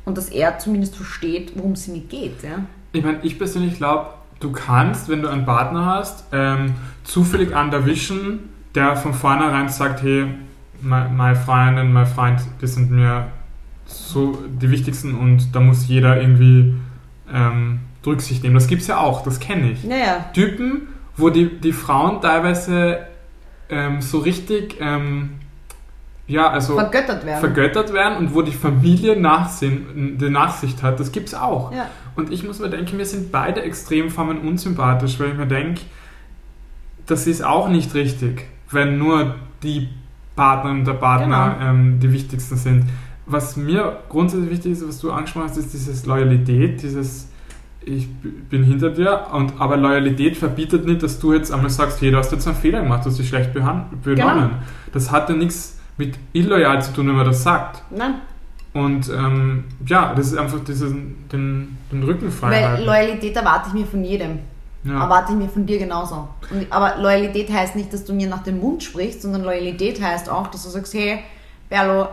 und 0.05 0.17
dass 0.17 0.29
er 0.29 0.59
zumindest 0.59 0.95
versteht, 0.95 1.53
worum 1.55 1.73
es 1.73 1.87
mir 1.87 2.01
geht. 2.01 2.43
Ja? 2.43 2.65
Ich 2.91 3.03
meine, 3.03 3.19
ich 3.23 3.37
persönlich 3.37 3.77
glaube, 3.77 4.11
du 4.39 4.51
kannst, 4.51 5.09
wenn 5.09 5.21
du 5.21 5.27
einen 5.27 5.45
Partner 5.45 5.85
hast, 5.85 6.25
ähm, 6.31 6.73
zufällig 7.03 7.55
einen 7.55 7.71
erwischen, 7.71 8.49
der 8.75 8.95
von 8.95 9.13
vornherein 9.13 9.69
sagt, 9.69 10.01
hey, 10.03 10.27
meine 10.81 11.35
Freundin, 11.35 11.93
mein 11.93 12.07
Freund, 12.07 12.41
die 12.61 12.67
sind 12.67 12.89
mir 12.91 13.27
so 13.85 14.37
die 14.47 14.71
wichtigsten 14.71 15.15
und 15.15 15.53
da 15.55 15.59
muss 15.59 15.87
jeder 15.87 16.19
irgendwie 16.19 16.73
ähm, 17.31 17.79
Rücksicht 18.06 18.43
nehmen. 18.43 18.56
Das 18.56 18.68
gibt 18.68 18.82
es 18.82 18.88
ja 18.88 18.97
auch, 18.97 19.24
das 19.24 19.39
kenne 19.39 19.72
ich. 19.72 19.84
Naja. 19.84 20.26
Typen, 20.34 20.88
wo 21.18 21.30
die, 21.30 21.60
die 21.60 21.74
Frauen 21.74 22.22
teilweise 22.22 22.99
ähm, 23.70 24.02
so 24.02 24.20
richtig 24.20 24.78
ähm, 24.80 25.32
ja, 26.28 26.49
also 26.49 26.76
vergöttert 26.76 27.26
werden. 27.26 27.39
vergöttert 27.39 27.93
werden 27.93 28.18
und 28.18 28.34
wo 28.34 28.41
die 28.41 28.52
Familie 28.54 29.20
Nachsinn, 29.20 30.18
die 30.20 30.30
Nachsicht 30.30 30.82
hat, 30.82 30.99
das 30.99 31.12
gibt 31.12 31.28
es 31.28 31.34
auch. 31.36 31.74
Ja. 31.74 31.89
Und 32.16 32.32
ich 32.32 32.43
muss 32.43 32.60
mir 32.60 32.70
denken, 32.70 32.97
wir 32.97 33.06
sind 33.06 33.32
beide 33.32 33.62
Extremformen 33.62 34.39
unsympathisch, 34.39 35.20
weil 35.20 35.30
ich 35.32 35.38
mir 35.38 35.47
denke, 35.47 35.82
das 37.06 37.28
ist 37.28 37.43
auch 37.43 37.68
nicht 37.68 37.93
richtig, 37.93 38.45
wenn 38.70 38.97
nur 38.97 39.36
die 39.64 39.89
Partnerin 40.36 40.80
und 40.80 40.86
der 40.88 40.93
Partner 40.93 41.56
Genau. 41.60 41.70
ähm, 41.72 41.99
die 41.99 42.12
wichtigsten 42.14 42.56
sind. 42.56 42.86
Was 43.26 43.58
mir 43.58 43.99
grundsätzlich 44.10 44.49
wichtig 44.49 44.72
ist, 44.74 44.88
was 44.88 44.99
du 44.99 45.12
angesprochen 45.12 45.49
hast, 45.49 45.58
ist 45.58 45.74
dieses 45.74 46.06
Loyalität, 46.06 46.82
dieses 46.82 47.30
ich 47.84 48.07
bin 48.49 48.63
hinter 48.63 48.91
dir, 48.91 49.27
und, 49.34 49.59
aber 49.59 49.77
Loyalität 49.77 50.38
verbietet 50.38 50.86
nicht, 50.86 51.01
dass 51.01 51.19
du 51.19 51.34
jetzt 51.34 51.51
einmal 51.51 51.69
sagst, 51.69 52.01
hey, 52.01 52.11
du 52.11 52.17
hast 52.17 52.32
jetzt 52.32 52.47
einen 52.47 52.55
Fehler 52.55 52.82
gemacht, 52.82 53.05
du 53.05 53.09
hast 53.09 53.17
dich 53.17 53.27
schlecht 53.27 53.53
benommen. 53.53 54.51
Das 54.93 55.11
hat 55.11 55.29
ja 55.29 55.36
nichts 55.36 55.79
mit 55.97 56.17
illoyal 56.34 56.82
zu 56.82 56.93
tun, 56.93 57.07
wenn 57.07 57.15
man 57.15 57.25
das 57.25 57.43
sagt. 57.43 57.84
Nein, 57.91 58.15
Und 58.73 59.09
ähm, 59.09 59.65
ja, 59.86 60.13
das 60.13 60.27
ist 60.27 60.38
einfach 60.38 60.59
diesen, 60.63 61.27
den, 61.29 61.77
den 61.91 62.03
Rücken 62.03 62.32
frei 62.32 62.51
weil 62.51 62.67
halten. 62.67 62.86
Loyalität 62.86 63.36
erwarte 63.36 63.69
ich 63.69 63.73
mir 63.73 63.86
von 63.86 64.03
jedem. 64.03 64.39
Ja. 64.84 65.03
Erwarte 65.03 65.34
ich 65.34 65.38
mir 65.38 65.49
von 65.49 65.65
dir 65.65 65.77
genauso. 65.77 66.27
Und, 66.49 66.71
aber 66.71 67.01
Loyalität 67.01 67.51
heißt 67.51 67.75
nicht, 67.75 67.93
dass 67.93 68.03
du 68.03 68.13
mir 68.13 68.27
nach 68.27 68.43
dem 68.43 68.59
Mund 68.59 68.84
sprichst, 68.84 69.21
sondern 69.21 69.43
Loyalität 69.43 70.01
heißt 70.01 70.29
auch, 70.29 70.47
dass 70.47 70.63
du 70.63 70.69
sagst, 70.69 70.93
hey, 70.93 71.19
Berlo, 71.69 72.07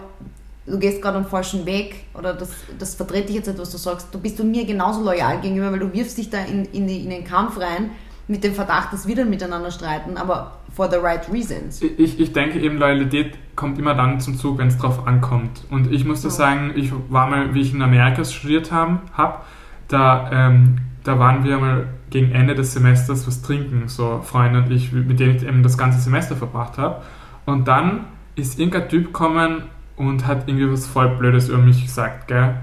du 0.70 0.78
gehst 0.78 1.02
gerade 1.02 1.18
einen 1.18 1.26
falschen 1.26 1.66
Weg 1.66 2.04
oder 2.14 2.34
das, 2.34 2.50
das 2.78 2.94
verdreht 2.94 3.28
dich 3.28 3.36
jetzt 3.36 3.48
etwas, 3.48 3.70
du 3.70 3.78
sagst, 3.78 4.08
du 4.12 4.20
bist 4.20 4.38
du 4.38 4.44
mir 4.44 4.64
genauso 4.64 5.02
loyal 5.02 5.40
gegenüber, 5.40 5.72
weil 5.72 5.78
du 5.78 5.92
wirfst 5.92 6.18
dich 6.18 6.30
da 6.30 6.38
in, 6.44 6.64
in, 6.66 6.86
die, 6.86 7.02
in 7.04 7.10
den 7.10 7.24
Kampf 7.24 7.58
rein 7.58 7.90
mit 8.28 8.44
dem 8.44 8.54
Verdacht, 8.54 8.92
dass 8.92 9.06
wir 9.06 9.16
dann 9.16 9.30
miteinander 9.30 9.70
streiten, 9.70 10.16
aber 10.18 10.58
for 10.74 10.90
the 10.90 10.98
right 10.98 11.26
reasons. 11.32 11.80
Ich, 11.82 12.20
ich 12.20 12.32
denke 12.32 12.60
eben, 12.60 12.76
Loyalität 12.76 13.38
kommt 13.56 13.78
immer 13.78 13.94
dann 13.94 14.20
zum 14.20 14.36
Zug, 14.36 14.58
wenn 14.58 14.68
es 14.68 14.76
drauf 14.76 15.06
ankommt. 15.06 15.64
Und 15.70 15.90
ich 15.90 16.04
muss 16.04 16.20
da 16.22 16.28
Ja. 16.28 16.34
sagen, 16.34 16.72
ich 16.76 16.92
war 17.08 17.28
mal, 17.28 17.54
wie 17.54 17.62
ich 17.62 17.72
in 17.72 17.80
Amerika 17.82 18.24
studiert 18.24 18.70
habe, 18.70 19.00
hab, 19.16 19.46
da, 19.88 20.30
ähm, 20.30 20.76
da 21.04 21.18
waren 21.18 21.42
wir 21.42 21.58
mal 21.58 21.86
gegen 22.10 22.32
Ende 22.32 22.54
des 22.54 22.74
Semesters 22.74 23.26
was 23.26 23.40
trinken, 23.42 23.88
so 23.88 24.20
Freunde 24.22 24.60
und 24.62 24.70
ich, 24.70 24.92
mit 24.92 25.18
denen 25.18 25.36
ich 25.36 25.42
eben 25.42 25.62
das 25.62 25.78
ganze 25.78 25.98
Semester 25.98 26.36
verbracht 26.36 26.76
habe. 26.76 27.02
Und 27.46 27.66
dann 27.66 28.04
ist 28.36 28.58
irgendein 28.58 28.88
Typ 28.88 29.06
gekommen 29.06 29.62
und 29.99 30.26
hat 30.26 30.49
irgendwie 30.49 30.70
was 30.70 30.86
voll 30.86 31.09
Blödes 31.16 31.49
über 31.49 31.59
mich 31.59 31.82
gesagt, 31.84 32.28
gell? 32.28 32.55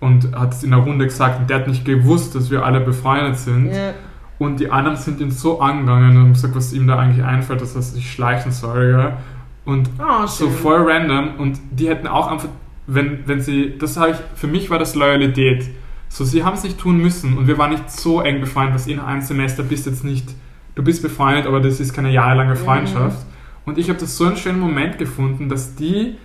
Und 0.00 0.34
hat 0.34 0.52
es 0.54 0.62
in 0.62 0.70
der 0.70 0.80
Runde 0.80 1.04
gesagt 1.04 1.40
und 1.40 1.50
der 1.50 1.60
hat 1.60 1.68
nicht 1.68 1.84
gewusst, 1.84 2.34
dass 2.34 2.50
wir 2.50 2.64
alle 2.64 2.80
befreundet 2.80 3.38
sind. 3.38 3.72
Ja. 3.72 3.92
Und 4.38 4.58
die 4.58 4.70
anderen 4.70 4.96
sind 4.96 5.20
ihn 5.20 5.30
so 5.30 5.60
angegangen 5.60 6.16
und 6.16 6.22
haben 6.22 6.32
gesagt, 6.32 6.54
was 6.56 6.72
ihm 6.72 6.86
da 6.86 6.98
eigentlich 6.98 7.24
einfällt, 7.24 7.60
dass 7.60 7.74
er 7.76 7.82
sich 7.82 8.10
schleichen 8.10 8.52
soll. 8.52 8.90
Ja? 8.90 9.18
Und 9.66 9.90
Oh, 9.98 10.26
so 10.26 10.48
voll 10.48 10.90
random. 10.90 11.36
Und 11.38 11.60
die 11.70 11.88
hätten 11.88 12.06
auch 12.06 12.28
einfach, 12.28 12.48
wenn, 12.86 13.20
wenn 13.26 13.40
sie, 13.42 13.76
das 13.78 13.98
habe 13.98 14.12
ich, 14.12 14.16
für 14.34 14.46
mich 14.46 14.70
war 14.70 14.78
das 14.78 14.94
Loyalität. 14.94 15.68
So, 16.08 16.24
sie 16.24 16.42
haben 16.42 16.54
es 16.54 16.64
nicht 16.64 16.78
tun 16.78 16.96
müssen 16.96 17.38
und 17.38 17.46
wir 17.46 17.56
waren 17.58 17.70
nicht 17.70 17.90
so 17.90 18.20
eng 18.20 18.40
befreundet, 18.40 18.74
dass 18.74 18.86
in 18.86 18.98
einem 18.98 19.20
Semester 19.20 19.62
bist 19.62 19.86
jetzt 19.86 20.04
nicht, 20.04 20.28
du 20.74 20.82
bist 20.82 21.02
befreundet, 21.02 21.46
aber 21.46 21.60
das 21.60 21.78
ist 21.78 21.92
keine 21.92 22.10
jahrelange 22.10 22.56
Freundschaft. 22.56 23.18
Und 23.64 23.78
ich 23.78 23.88
habe 23.90 23.98
das 24.00 24.16
so 24.16 24.24
einen 24.24 24.36
schönen 24.36 24.58
Moment 24.58 24.98
gefunden, 24.98 25.48
dass 25.48 25.76
die, 25.76 26.16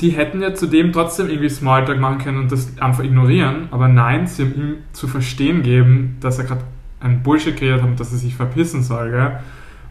die 0.00 0.10
hätten 0.10 0.40
ja 0.40 0.54
zudem 0.54 0.92
trotzdem 0.92 1.28
irgendwie 1.28 1.50
Smalltalk 1.50 2.00
machen 2.00 2.18
können 2.18 2.38
und 2.38 2.52
das 2.52 2.78
einfach 2.80 3.04
ignorieren, 3.04 3.68
aber 3.70 3.88
nein, 3.88 4.26
sie 4.26 4.44
haben 4.44 4.54
ihm 4.54 4.76
zu 4.92 5.08
verstehen 5.08 5.58
gegeben, 5.58 6.16
dass 6.20 6.38
er 6.38 6.44
gerade 6.44 6.64
ein 7.00 7.22
Bullshit 7.22 7.56
geredet 7.56 7.82
hat 7.82 7.88
und 7.88 8.00
dass 8.00 8.12
er 8.12 8.18
sich 8.18 8.34
verpissen 8.34 8.82
soll. 8.82 9.10
Gell? 9.10 9.40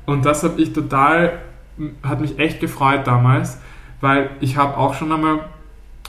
Und 0.06 0.26
das 0.26 0.44
habe 0.44 0.60
ich 0.62 0.74
total, 0.74 1.40
hat 2.04 2.22
mich 2.22 2.40
echt 2.40 2.60
gefreut 2.60 3.06
damals, 3.06 3.62
weil 4.02 4.32
ich 4.40 4.58
habe 4.58 4.78
auch 4.78 4.96
schon 4.96 5.12
einmal 5.12 5.42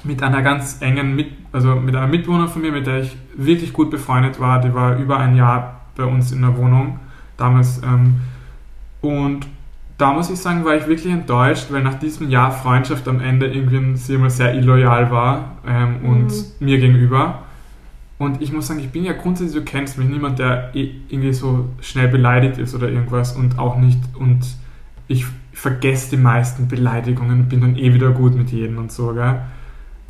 mit 0.02 0.22
einer 0.22 0.40
ganz 0.40 0.80
engen, 0.80 1.14
mit, 1.14 1.28
also 1.52 1.74
mit 1.74 1.94
einer 1.94 2.06
Mitbewohnerin 2.06 2.48
von 2.48 2.62
mir, 2.62 2.72
mit 2.72 2.86
der 2.86 3.00
ich 3.00 3.16
wirklich 3.36 3.72
gut 3.72 3.90
befreundet 3.90 4.40
war, 4.40 4.60
die 4.60 4.72
war 4.72 4.96
über 4.96 5.18
ein 5.18 5.36
Jahr 5.36 5.82
bei 5.94 6.04
uns 6.04 6.32
in 6.32 6.40
der 6.40 6.56
Wohnung 6.56 6.98
damals. 7.36 7.82
Ähm, 7.82 8.20
und 9.02 9.46
da 10.00 10.12
muss 10.12 10.30
ich 10.30 10.38
sagen, 10.38 10.64
war 10.64 10.74
ich 10.76 10.86
wirklich 10.86 11.12
enttäuscht, 11.12 11.66
weil 11.70 11.82
nach 11.82 11.94
diesem 11.98 12.30
Jahr 12.30 12.50
Freundschaft 12.52 13.06
am 13.08 13.20
Ende 13.20 13.46
irgendwie 13.46 13.96
sie 13.96 14.14
immer 14.14 14.30
sehr 14.30 14.54
illoyal 14.54 15.10
war 15.10 15.56
ähm, 15.66 15.96
und 16.04 16.28
Mhm. 16.28 16.44
mir 16.60 16.78
gegenüber. 16.78 17.40
Und 18.18 18.42
ich 18.42 18.52
muss 18.52 18.66
sagen, 18.66 18.80
ich 18.80 18.90
bin 18.90 19.04
ja 19.04 19.12
grundsätzlich, 19.12 19.64
du 19.64 19.70
kennst 19.70 19.96
mich, 19.98 20.08
niemand, 20.08 20.38
der 20.38 20.74
eh 20.74 20.90
irgendwie 21.08 21.32
so 21.32 21.68
schnell 21.80 22.08
beleidigt 22.08 22.58
ist 22.58 22.74
oder 22.74 22.88
irgendwas 22.88 23.34
und 23.34 23.58
auch 23.58 23.76
nicht, 23.78 23.98
und 24.18 24.40
ich 25.08 25.24
vergesse 25.52 26.10
die 26.10 26.22
meisten 26.22 26.68
Beleidigungen 26.68 27.40
und 27.40 27.48
bin 27.48 27.60
dann 27.60 27.76
eh 27.76 27.92
wieder 27.94 28.10
gut 28.10 28.34
mit 28.36 28.50
jedem 28.50 28.78
und 28.78 28.92
so, 28.92 29.12
gell? 29.14 29.40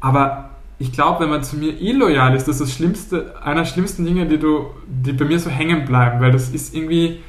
Aber 0.00 0.50
ich 0.78 0.92
glaube, 0.92 1.20
wenn 1.24 1.30
man 1.30 1.42
zu 1.44 1.56
mir 1.56 1.80
illoyal 1.80 2.34
ist, 2.34 2.48
das 2.48 2.56
ist 2.56 2.62
das 2.62 2.72
Schlimmste, 2.74 3.34
einer 3.44 3.60
der 3.60 3.64
schlimmsten 3.66 4.04
Dinge, 4.04 4.26
die, 4.26 4.38
du, 4.38 4.66
die 4.86 5.12
bei 5.12 5.24
mir 5.24 5.38
so 5.38 5.50
hängen 5.50 5.84
bleiben, 5.84 6.20
weil 6.20 6.32
das 6.32 6.48
ist 6.50 6.74
irgendwie, 6.74 7.20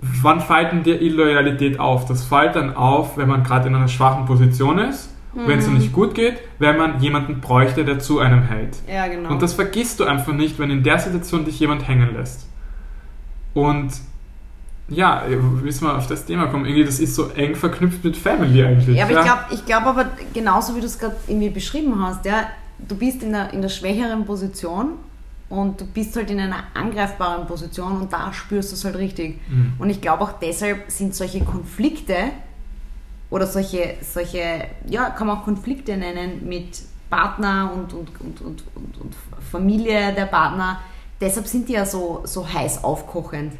wann 0.00 0.40
fällt 0.40 0.72
denn 0.72 0.82
dir 0.82 1.00
Illoyalität 1.00 1.80
auf? 1.80 2.06
Das 2.06 2.24
fällt 2.24 2.56
dann 2.56 2.74
auf, 2.76 3.16
wenn 3.16 3.28
man 3.28 3.42
gerade 3.42 3.68
in 3.68 3.74
einer 3.74 3.88
schwachen 3.88 4.26
Position 4.26 4.78
ist, 4.78 5.14
wenn 5.34 5.58
es 5.58 5.66
Mhm. 5.66 5.72
dir 5.72 5.78
nicht 5.78 5.92
gut 5.92 6.14
geht, 6.14 6.40
wenn 6.58 6.76
man 6.76 7.00
jemanden 7.00 7.40
bräuchte, 7.40 7.84
der 7.84 7.98
zu 7.98 8.18
einem 8.20 8.42
hält. 8.42 8.76
Ja, 8.88 9.06
genau. 9.08 9.30
Und 9.30 9.42
das 9.42 9.54
vergisst 9.54 10.00
du 10.00 10.04
einfach 10.04 10.32
nicht, 10.32 10.58
wenn 10.58 10.70
in 10.70 10.82
der 10.82 10.98
Situation 10.98 11.44
dich 11.44 11.58
jemand 11.60 11.86
hängen 11.86 12.14
lässt. 12.14 12.48
Und 13.54 13.90
ja, 14.88 15.22
müssen 15.62 15.86
wir 15.86 15.96
auf 15.96 16.06
das 16.06 16.24
Thema 16.24 16.46
kommen. 16.46 16.64
Irgendwie, 16.64 16.84
das 16.84 16.98
ist 16.98 17.14
so 17.14 17.28
eng 17.30 17.54
verknüpft 17.54 18.02
mit 18.04 18.16
Family 18.16 18.64
eigentlich. 18.64 18.96
Ja, 18.96 19.04
aber 19.04 19.18
ich 19.18 19.24
glaube 19.24 19.40
ich 19.50 19.66
glaub 19.66 19.84
aber, 19.84 20.06
genauso 20.32 20.74
wie 20.76 20.80
du 20.80 20.86
es 20.86 20.98
gerade 20.98 21.16
irgendwie 21.26 21.50
beschrieben 21.50 22.02
hast, 22.02 22.24
ja, 22.24 22.44
du 22.78 22.96
bist 22.96 23.22
in 23.22 23.32
der, 23.32 23.52
in 23.52 23.60
der 23.60 23.68
schwächeren 23.68 24.24
Position 24.24 24.92
und 25.48 25.80
du 25.80 25.86
bist 25.86 26.14
halt 26.16 26.30
in 26.30 26.40
einer 26.40 26.64
angreifbaren 26.74 27.46
Position 27.46 28.00
und 28.00 28.12
da 28.12 28.32
spürst 28.32 28.70
du 28.70 28.76
es 28.76 28.84
halt 28.84 28.96
richtig. 28.96 29.40
Mhm. 29.48 29.74
Und 29.78 29.90
ich 29.90 30.00
glaube 30.00 30.24
auch 30.24 30.32
deshalb 30.32 30.90
sind 30.90 31.14
solche 31.14 31.40
Konflikte 31.40 32.16
oder 33.30 33.46
solche, 33.46 33.94
solche, 34.02 34.66
ja, 34.86 35.10
kann 35.10 35.26
man 35.26 35.38
auch 35.38 35.44
Konflikte 35.44 35.96
nennen 35.96 36.46
mit 36.46 36.82
Partner 37.10 37.72
und, 37.74 37.92
und, 37.94 38.10
und, 38.20 38.40
und, 38.42 38.64
und, 38.74 38.98
und 38.98 39.14
Familie 39.50 40.12
der 40.14 40.26
Partner, 40.26 40.80
deshalb 41.20 41.46
sind 41.46 41.68
die 41.68 41.72
ja 41.72 41.86
so, 41.86 42.22
so 42.24 42.46
heiß 42.46 42.84
aufkochend. 42.84 43.54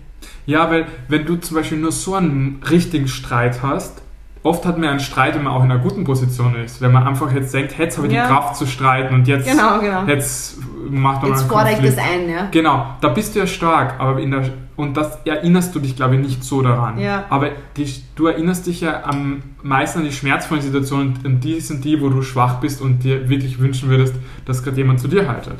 Ja, 0.47 0.71
weil 0.71 0.87
wenn 1.09 1.25
du 1.25 1.37
zum 1.37 1.57
Beispiel 1.57 1.79
nur 1.79 1.93
so 1.93 2.15
einen 2.15 2.63
richtigen 2.69 3.09
Streit 3.09 3.63
hast, 3.63 4.03
oft 4.49 4.65
hat 4.67 4.79
man 4.79 4.89
einen 4.89 5.01
Streit, 5.01 5.35
wenn 5.35 5.45
man 5.45 5.53
auch 5.53 5.63
in 5.65 5.71
einer 5.71 5.81
guten 5.81 6.05
Position 6.05 6.57
ist. 6.57 6.81
Wenn 6.81 6.93
man 6.93 7.07
einfach 7.07 7.31
jetzt 7.33 7.53
denkt, 7.55 7.79
jetzt 7.79 7.97
habe 7.99 8.07
ich 8.09 8.13
Ja. 8.15 8.23
die 8.27 8.29
Kraft 8.33 8.57
zu 8.57 8.67
streiten 8.67 9.15
und 9.15 9.29
jetzt, 9.29 9.49
Genau, 9.49 9.79
genau. 9.79 10.05
jetzt 10.07 10.57
macht 10.91 11.23
man 11.23 11.31
Jetzt 11.33 11.41
einen 11.43 11.51
fordere 11.51 11.73
ich 11.73 11.81
das 11.81 11.99
ein, 11.99 12.29
ja. 12.29 12.49
Genau, 12.51 12.87
da 13.01 13.09
bist 13.09 13.35
du 13.35 13.41
ja 13.41 13.47
stark, 13.47 14.01
aber 14.01 14.19
in 14.21 14.31
der 14.31 14.45
und 14.77 14.97
das 14.97 15.19
erinnerst 15.25 15.75
du 15.75 15.81
dich, 15.81 15.97
glaube 15.97 16.15
ich, 16.15 16.21
nicht 16.21 16.45
so 16.45 16.63
daran. 16.63 16.99
Ja. 17.01 17.25
Aber 17.31 17.51
die, 17.77 17.93
du 18.15 18.29
erinnerst 18.29 18.65
dich 18.69 18.81
ja 18.83 19.03
am 19.03 19.43
meisten 19.61 19.99
an 19.99 20.05
die 20.05 20.13
schmerzvollen 20.13 20.63
Situationen 20.63 21.09
und- 21.17 21.25
und 21.27 21.41
die 21.41 21.59
sind 21.61 21.85
die, 21.85 22.01
wo 22.01 22.09
du 22.11 22.23
schwach 22.23 22.61
bist 22.61 22.81
und 22.81 23.01
dir 23.03 23.29
wirklich 23.29 23.59
wünschen 23.59 23.89
würdest, 23.91 24.15
dass 24.47 24.63
gerade 24.63 24.77
jemand 24.77 25.01
zu 25.01 25.09
dir 25.09 25.29
haltet. 25.29 25.59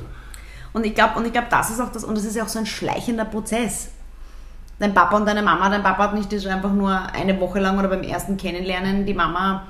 Und 0.73 0.87
ich 0.87 0.95
glaube, 0.95 1.19
und 1.19 1.27
ich 1.27 1.33
glaube, 1.33 1.49
das 1.51 1.71
ist 1.71 1.81
auch 1.81 1.91
das, 1.91 2.05
und 2.05 2.17
das 2.17 2.25
ist 2.25 2.37
ja 2.37 2.45
auch 2.45 2.49
so 2.49 2.61
ein 2.61 2.67
schleichender 2.67 3.25
Prozess. 3.25 3.91
Dein 4.79 4.95
Papa 4.95 5.17
und 5.17 5.27
deine 5.27 5.43
Mama, 5.43 5.69
dein 5.69 5.83
Papa 5.83 6.05
hat 6.05 6.15
nicht 6.15 6.33
das 6.33 6.47
einfach 6.47 6.73
nur 6.73 6.91
eine 7.13 7.41
Woche 7.41 7.59
lang 7.59 7.79
oder 7.79 7.89
beim 7.89 8.03
ersten 8.03 8.37
Kennenlernen 8.37 9.07
die 9.07 9.15
Mama 9.15 9.67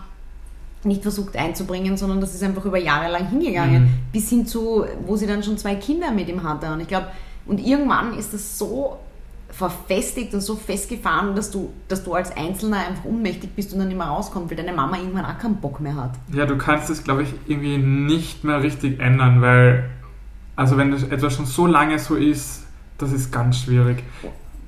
nicht 0.84 1.02
versucht 1.02 1.36
einzubringen, 1.36 1.96
sondern 1.96 2.20
das 2.20 2.34
ist 2.34 2.42
einfach 2.42 2.64
über 2.64 2.78
Jahre 2.78 3.10
lang 3.10 3.28
hingegangen. 3.28 3.84
Mhm. 3.84 3.94
Bis 4.12 4.28
hin 4.28 4.46
zu, 4.46 4.84
wo 5.06 5.16
sie 5.16 5.26
dann 5.26 5.42
schon 5.42 5.58
zwei 5.58 5.74
Kinder 5.74 6.10
mit 6.12 6.28
ihm 6.28 6.42
hatte. 6.42 6.72
Und 6.72 6.80
ich 6.80 6.88
glaube, 6.88 7.06
und 7.46 7.58
irgendwann 7.58 8.16
ist 8.16 8.34
das 8.34 8.58
so 8.58 8.98
verfestigt 9.50 10.34
und 10.34 10.42
so 10.42 10.56
festgefahren, 10.56 11.34
dass 11.34 11.50
du, 11.50 11.72
dass 11.88 12.04
du 12.04 12.14
als 12.14 12.36
Einzelner 12.36 12.86
einfach 12.86 13.06
ohnmächtig 13.06 13.50
bist 13.56 13.72
und 13.72 13.78
dann 13.78 13.88
nicht 13.88 13.96
mehr 13.96 14.06
rauskommst, 14.06 14.50
weil 14.50 14.56
deine 14.56 14.74
Mama 14.74 14.98
irgendwann 14.98 15.24
auch 15.24 15.38
keinen 15.38 15.56
Bock 15.56 15.80
mehr 15.80 15.96
hat. 15.96 16.12
Ja, 16.32 16.44
du 16.44 16.58
kannst 16.58 16.90
es, 16.90 17.02
glaube 17.02 17.22
ich, 17.22 17.30
irgendwie 17.46 17.78
nicht 17.78 18.44
mehr 18.44 18.62
richtig 18.62 19.00
ändern, 19.00 19.40
weil, 19.40 19.88
also 20.54 20.76
wenn 20.76 20.90
das 20.90 21.02
etwas 21.04 21.34
schon 21.34 21.46
so 21.46 21.66
lange 21.66 21.98
so 21.98 22.14
ist, 22.14 22.66
das 22.98 23.12
ist 23.12 23.32
ganz 23.32 23.60
schwierig. 23.60 24.04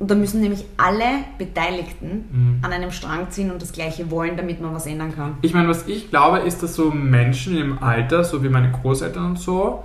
Und 0.01 0.11
da 0.11 0.15
müssen 0.15 0.41
nämlich 0.41 0.65
alle 0.79 1.05
Beteiligten 1.39 2.25
Mhm. 2.33 2.59
an 2.63 2.73
einem 2.73 2.91
Strang 2.91 3.31
ziehen 3.31 3.51
und 3.51 3.61
das 3.63 3.71
Gleiche 3.73 4.11
wollen, 4.11 4.37
damit 4.37 4.61
man 4.61 4.75
was 4.75 4.87
ändern 4.87 5.15
kann. 5.15 5.35
Ich 5.43 5.55
meine, 5.55 5.69
was 5.69 5.87
ich 5.87 6.11
glaube, 6.11 6.39
ist, 6.39 6.63
dass 6.63 6.75
so 6.75 6.91
Menschen 6.91 7.57
im 7.57 7.83
Alter, 7.83 8.25
so 8.25 8.43
wie 8.43 8.49
meine 8.49 8.71
Großeltern 8.73 9.25
und 9.27 9.39
so, 9.39 9.85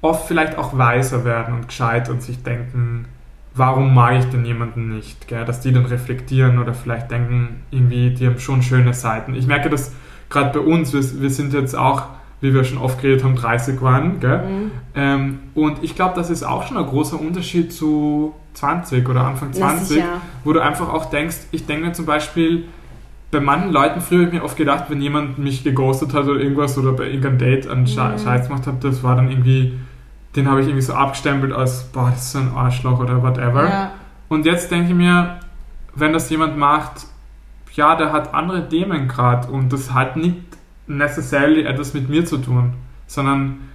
oft 0.00 0.26
vielleicht 0.26 0.56
auch 0.58 0.76
weiser 0.76 1.24
werden 1.24 1.54
und 1.54 1.68
gescheit 1.68 2.08
und 2.08 2.22
sich 2.22 2.42
denken, 2.42 3.04
warum 3.54 3.94
mag 3.94 4.18
ich 4.18 4.24
denn 4.26 4.44
jemanden 4.46 4.88
nicht? 4.96 5.28
Gell? 5.28 5.44
Dass 5.44 5.60
die 5.60 5.72
dann 5.72 5.86
reflektieren 5.86 6.58
oder 6.58 6.74
vielleicht 6.74 7.10
denken, 7.10 7.60
irgendwie, 7.70 8.10
die 8.14 8.26
haben 8.26 8.38
schon 8.38 8.62
schöne 8.62 8.94
Seiten. 8.94 9.34
Ich 9.34 9.46
merke 9.46 9.68
das 9.70 9.92
gerade 10.30 10.58
bei 10.58 10.64
uns, 10.64 10.92
wir, 10.92 11.20
wir 11.20 11.30
sind 11.30 11.52
jetzt 11.52 11.76
auch, 11.76 12.04
wie 12.40 12.52
wir 12.52 12.64
schon 12.64 12.78
oft 12.78 13.00
geredet 13.00 13.24
haben, 13.24 13.36
30 13.36 13.80
waren. 13.80 14.18
Mhm. 14.18 14.70
Ähm, 14.94 15.38
und 15.54 15.82
ich 15.82 15.94
glaube, 15.94 16.14
das 16.14 16.30
ist 16.30 16.42
auch 16.42 16.66
schon 16.66 16.76
ein 16.76 16.86
großer 16.86 17.18
Unterschied 17.20 17.72
zu 17.72 18.34
20 18.54 19.08
oder 19.08 19.26
Anfang 19.26 19.52
20, 19.52 20.02
wo 20.44 20.52
du 20.52 20.60
einfach 20.60 20.92
auch 20.92 21.06
denkst, 21.06 21.36
ich 21.50 21.66
denke 21.66 21.86
mir 21.86 21.92
zum 21.92 22.06
Beispiel, 22.06 22.64
bei 23.30 23.40
manchen 23.40 23.72
Leuten 23.72 24.00
früher 24.00 24.26
habe 24.26 24.28
ich 24.28 24.34
mir 24.34 24.44
oft 24.44 24.56
gedacht, 24.56 24.84
wenn 24.88 25.00
jemand 25.00 25.38
mich 25.38 25.64
geghostet 25.64 26.14
hat 26.14 26.26
oder 26.26 26.38
irgendwas 26.38 26.78
oder 26.78 26.92
bei 26.92 27.06
irgendeinem 27.06 27.38
Date 27.38 27.68
einen 27.68 27.82
mhm. 27.82 27.86
Scheiß 27.88 28.46
gemacht 28.46 28.66
hat, 28.66 28.84
das 28.84 29.02
war 29.02 29.16
dann 29.16 29.28
irgendwie, 29.28 29.76
den 30.36 30.48
habe 30.48 30.60
ich 30.60 30.68
irgendwie 30.68 30.82
so 30.84 30.94
abgestempelt 30.94 31.52
als, 31.52 31.84
boah, 31.84 32.10
das 32.10 32.26
ist 32.26 32.32
so 32.32 32.38
ein 32.38 32.52
Arschloch 32.54 33.00
oder 33.00 33.22
whatever. 33.22 33.68
Ja. 33.68 33.90
Und 34.28 34.46
jetzt 34.46 34.70
denke 34.70 34.90
ich 34.90 34.94
mir, 34.94 35.40
wenn 35.94 36.12
das 36.12 36.30
jemand 36.30 36.56
macht, 36.56 37.06
ja, 37.74 37.96
der 37.96 38.12
hat 38.12 38.34
andere 38.34 38.68
Themen 38.68 39.08
gerade 39.08 39.48
und 39.48 39.72
das 39.72 39.92
hat 39.92 40.16
nicht 40.16 40.36
necessarily 40.86 41.62
etwas 41.64 41.94
mit 41.94 42.08
mir 42.08 42.24
zu 42.24 42.38
tun, 42.38 42.74
sondern, 43.06 43.68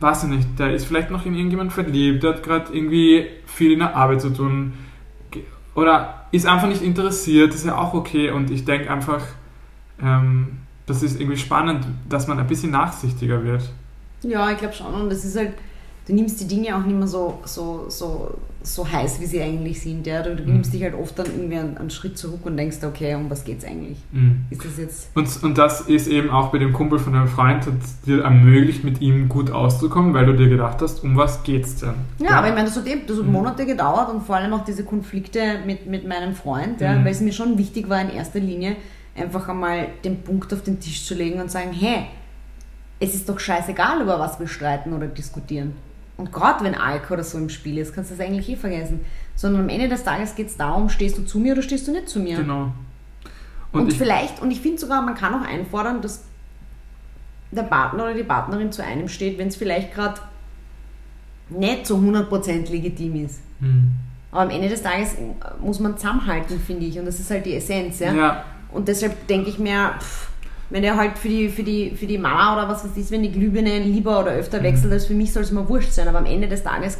weiß 0.00 0.24
ich 0.24 0.30
nicht, 0.30 0.58
der 0.58 0.74
ist 0.74 0.86
vielleicht 0.86 1.10
noch 1.10 1.26
in 1.26 1.34
irgendjemand 1.34 1.72
verliebt, 1.72 2.22
der 2.22 2.34
hat 2.34 2.42
gerade 2.42 2.72
irgendwie 2.72 3.26
viel 3.46 3.72
in 3.72 3.80
der 3.80 3.94
Arbeit 3.96 4.20
zu 4.20 4.30
tun 4.30 4.72
oder 5.74 6.26
ist 6.32 6.46
einfach 6.46 6.68
nicht 6.68 6.82
interessiert, 6.82 7.54
ist 7.54 7.66
ja 7.66 7.76
auch 7.76 7.94
okay. 7.94 8.30
Und 8.30 8.50
ich 8.50 8.64
denke 8.64 8.90
einfach, 8.90 9.24
ähm, 10.02 10.58
das 10.86 11.02
ist 11.02 11.20
irgendwie 11.20 11.38
spannend, 11.38 11.86
dass 12.08 12.26
man 12.26 12.38
ein 12.38 12.46
bisschen 12.46 12.72
nachsichtiger 12.72 13.44
wird. 13.44 13.62
Ja, 14.22 14.50
ich 14.50 14.58
glaube 14.58 14.74
schon. 14.74 14.92
Und 14.92 15.10
das 15.10 15.24
ist 15.24 15.36
halt, 15.36 15.54
du 16.06 16.14
nimmst 16.14 16.40
die 16.40 16.46
Dinge 16.46 16.76
auch 16.76 16.84
nicht 16.84 16.96
mehr 16.96 17.06
so, 17.06 17.38
so, 17.44 17.86
so, 17.88 18.34
so 18.62 18.90
heiß, 18.90 19.20
wie 19.20 19.26
sie 19.26 19.40
eigentlich 19.42 19.80
sind. 19.80 20.06
Ja? 20.06 20.22
Du, 20.22 20.34
du 20.34 20.42
mhm. 20.42 20.54
nimmst 20.54 20.72
dich 20.72 20.82
halt 20.82 20.94
oft 20.94 21.18
dann 21.18 21.26
irgendwie 21.26 21.56
einen, 21.56 21.78
einen, 21.78 21.90
Schritt 21.90 22.18
zurück 22.18 22.40
und 22.44 22.56
denkst, 22.56 22.78
okay, 22.82 23.14
um 23.14 23.30
was 23.30 23.44
geht 23.44 23.58
es 23.58 23.64
eigentlich? 23.64 23.98
Mhm. 24.12 24.44
Ist 24.50 24.64
das 24.64 24.78
jetzt. 24.78 25.10
Und, 25.14 25.42
und 25.42 25.58
das 25.58 25.82
ist 25.82 26.08
eben 26.08 26.30
auch 26.30 26.50
bei 26.50 26.58
dem 26.58 26.72
Kumpel 26.72 26.98
von 26.98 27.12
deinem 27.12 27.28
Freund, 27.28 27.66
hat 27.66 27.74
dir 28.06 28.22
ermöglicht, 28.22 28.84
mit 28.84 29.00
ihm 29.00 29.28
gut 29.28 29.50
auszukommen, 29.50 30.14
weil 30.14 30.26
du 30.26 30.36
dir 30.36 30.48
gedacht 30.48 30.82
hast, 30.82 31.02
um 31.04 31.16
was 31.16 31.42
geht's 31.42 31.76
denn? 31.76 31.94
Ja, 32.18 32.26
ja. 32.26 32.30
aber 32.38 32.48
ich 32.48 32.54
meine, 32.54 32.66
das 32.66 32.76
hat 32.76 32.86
eben 32.86 33.02
das 33.06 33.18
hat 33.18 33.26
mhm. 33.26 33.32
Monate 33.32 33.66
gedauert 33.66 34.12
und 34.12 34.22
vor 34.22 34.36
allem 34.36 34.52
auch 34.52 34.64
diese 34.64 34.84
Konflikte 34.84 35.60
mit, 35.66 35.86
mit 35.86 36.06
meinem 36.06 36.34
Freund, 36.34 36.80
ja, 36.80 36.94
mhm. 36.94 37.04
weil 37.04 37.12
es 37.12 37.20
mir 37.20 37.32
schon 37.32 37.58
wichtig 37.58 37.88
war, 37.88 38.00
in 38.00 38.10
erster 38.10 38.40
Linie 38.40 38.76
einfach 39.16 39.48
einmal 39.48 39.88
den 40.04 40.22
Punkt 40.22 40.52
auf 40.52 40.62
den 40.62 40.80
Tisch 40.80 41.04
zu 41.04 41.14
legen 41.14 41.40
und 41.40 41.50
sagen, 41.50 41.72
hey, 41.72 42.06
es 43.00 43.14
ist 43.14 43.28
doch 43.28 43.40
scheißegal, 43.40 44.02
über 44.02 44.18
was 44.18 44.38
wir 44.38 44.46
streiten 44.46 44.92
oder 44.92 45.06
diskutieren. 45.06 45.72
Und 46.20 46.32
gerade 46.32 46.62
wenn 46.64 46.74
Alkohol 46.74 47.14
oder 47.14 47.24
so 47.24 47.38
im 47.38 47.48
Spiel 47.48 47.78
ist, 47.78 47.94
kannst 47.94 48.10
du 48.10 48.14
das 48.14 48.26
eigentlich 48.26 48.46
eh 48.50 48.56
vergessen. 48.56 49.00
Sondern 49.34 49.62
am 49.62 49.68
Ende 49.70 49.88
des 49.88 50.04
Tages 50.04 50.34
geht 50.34 50.48
es 50.48 50.56
darum, 50.58 50.90
stehst 50.90 51.16
du 51.16 51.24
zu 51.24 51.38
mir 51.38 51.54
oder 51.54 51.62
stehst 51.62 51.88
du 51.88 51.92
nicht 51.92 52.10
zu 52.10 52.20
mir. 52.20 52.36
Genau. 52.36 52.72
Und, 53.72 53.80
und 53.80 53.92
vielleicht, 53.94 54.42
und 54.42 54.50
ich 54.50 54.60
finde 54.60 54.76
sogar, 54.76 55.00
man 55.00 55.14
kann 55.14 55.34
auch 55.34 55.46
einfordern, 55.46 56.02
dass 56.02 56.24
der 57.50 57.62
Partner 57.62 58.04
oder 58.04 58.14
die 58.14 58.22
Partnerin 58.22 58.70
zu 58.70 58.84
einem 58.84 59.08
steht, 59.08 59.38
wenn 59.38 59.48
es 59.48 59.56
vielleicht 59.56 59.94
gerade 59.94 60.20
nicht 61.48 61.86
so 61.86 61.96
100% 61.96 62.70
legitim 62.70 63.24
ist. 63.24 63.40
Mhm. 63.60 63.92
Aber 64.30 64.42
am 64.42 64.50
Ende 64.50 64.68
des 64.68 64.82
Tages 64.82 65.16
muss 65.62 65.80
man 65.80 65.96
zusammenhalten, 65.96 66.60
finde 66.60 66.84
ich. 66.84 66.98
Und 66.98 67.06
das 67.06 67.18
ist 67.18 67.30
halt 67.30 67.46
die 67.46 67.54
Essenz. 67.54 67.98
Ja? 67.98 68.12
ja. 68.12 68.44
Und 68.72 68.88
deshalb 68.88 69.26
denke 69.26 69.48
ich 69.48 69.58
mir, 69.58 69.94
pff, 69.98 70.29
wenn 70.70 70.84
er 70.84 70.96
halt 70.96 71.18
für 71.18 71.28
die, 71.28 71.48
für 71.48 71.62
die, 71.62 71.90
für 71.90 72.06
die 72.06 72.18
Mama 72.18 72.54
oder 72.54 72.68
was 72.68 72.84
weiß 72.84 72.96
ich, 72.96 73.10
wenn 73.10 73.22
die 73.22 73.32
Glühbirne 73.32 73.80
lieber 73.80 74.20
oder 74.20 74.30
öfter 74.30 74.60
mhm. 74.60 74.64
wechselt, 74.64 74.92
als 74.92 75.06
für 75.06 75.14
mich 75.14 75.32
soll 75.32 75.42
es 75.42 75.50
mir 75.50 75.68
wurscht 75.68 75.92
sein. 75.92 76.08
Aber 76.08 76.18
am 76.18 76.26
Ende 76.26 76.48
des 76.48 76.62
Tages, 76.62 76.98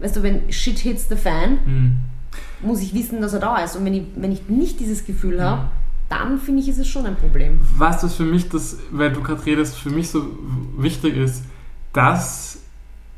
weißt 0.00 0.16
du, 0.16 0.22
wenn 0.22 0.50
Shit 0.50 0.78
hits 0.78 1.08
the 1.08 1.16
fan, 1.16 1.58
mhm. 1.64 1.96
muss 2.62 2.80
ich 2.80 2.94
wissen, 2.94 3.20
dass 3.20 3.34
er 3.34 3.40
da 3.40 3.58
ist. 3.58 3.76
Und 3.76 3.84
wenn 3.84 3.94
ich, 3.94 4.04
wenn 4.16 4.32
ich 4.32 4.48
nicht 4.48 4.80
dieses 4.80 5.04
Gefühl 5.04 5.36
mhm. 5.36 5.42
habe, 5.42 5.62
dann 6.08 6.38
finde 6.38 6.62
ich, 6.62 6.68
ist 6.68 6.78
es 6.78 6.88
schon 6.88 7.06
ein 7.06 7.16
Problem. 7.16 7.60
Was 7.76 8.00
das 8.00 8.14
für 8.14 8.24
mich, 8.24 8.48
das, 8.48 8.78
weil 8.90 9.12
du 9.12 9.22
gerade 9.22 9.44
redest, 9.44 9.78
für 9.78 9.90
mich 9.90 10.10
so 10.10 10.24
wichtig 10.76 11.16
ist, 11.16 11.44
dass 11.92 12.60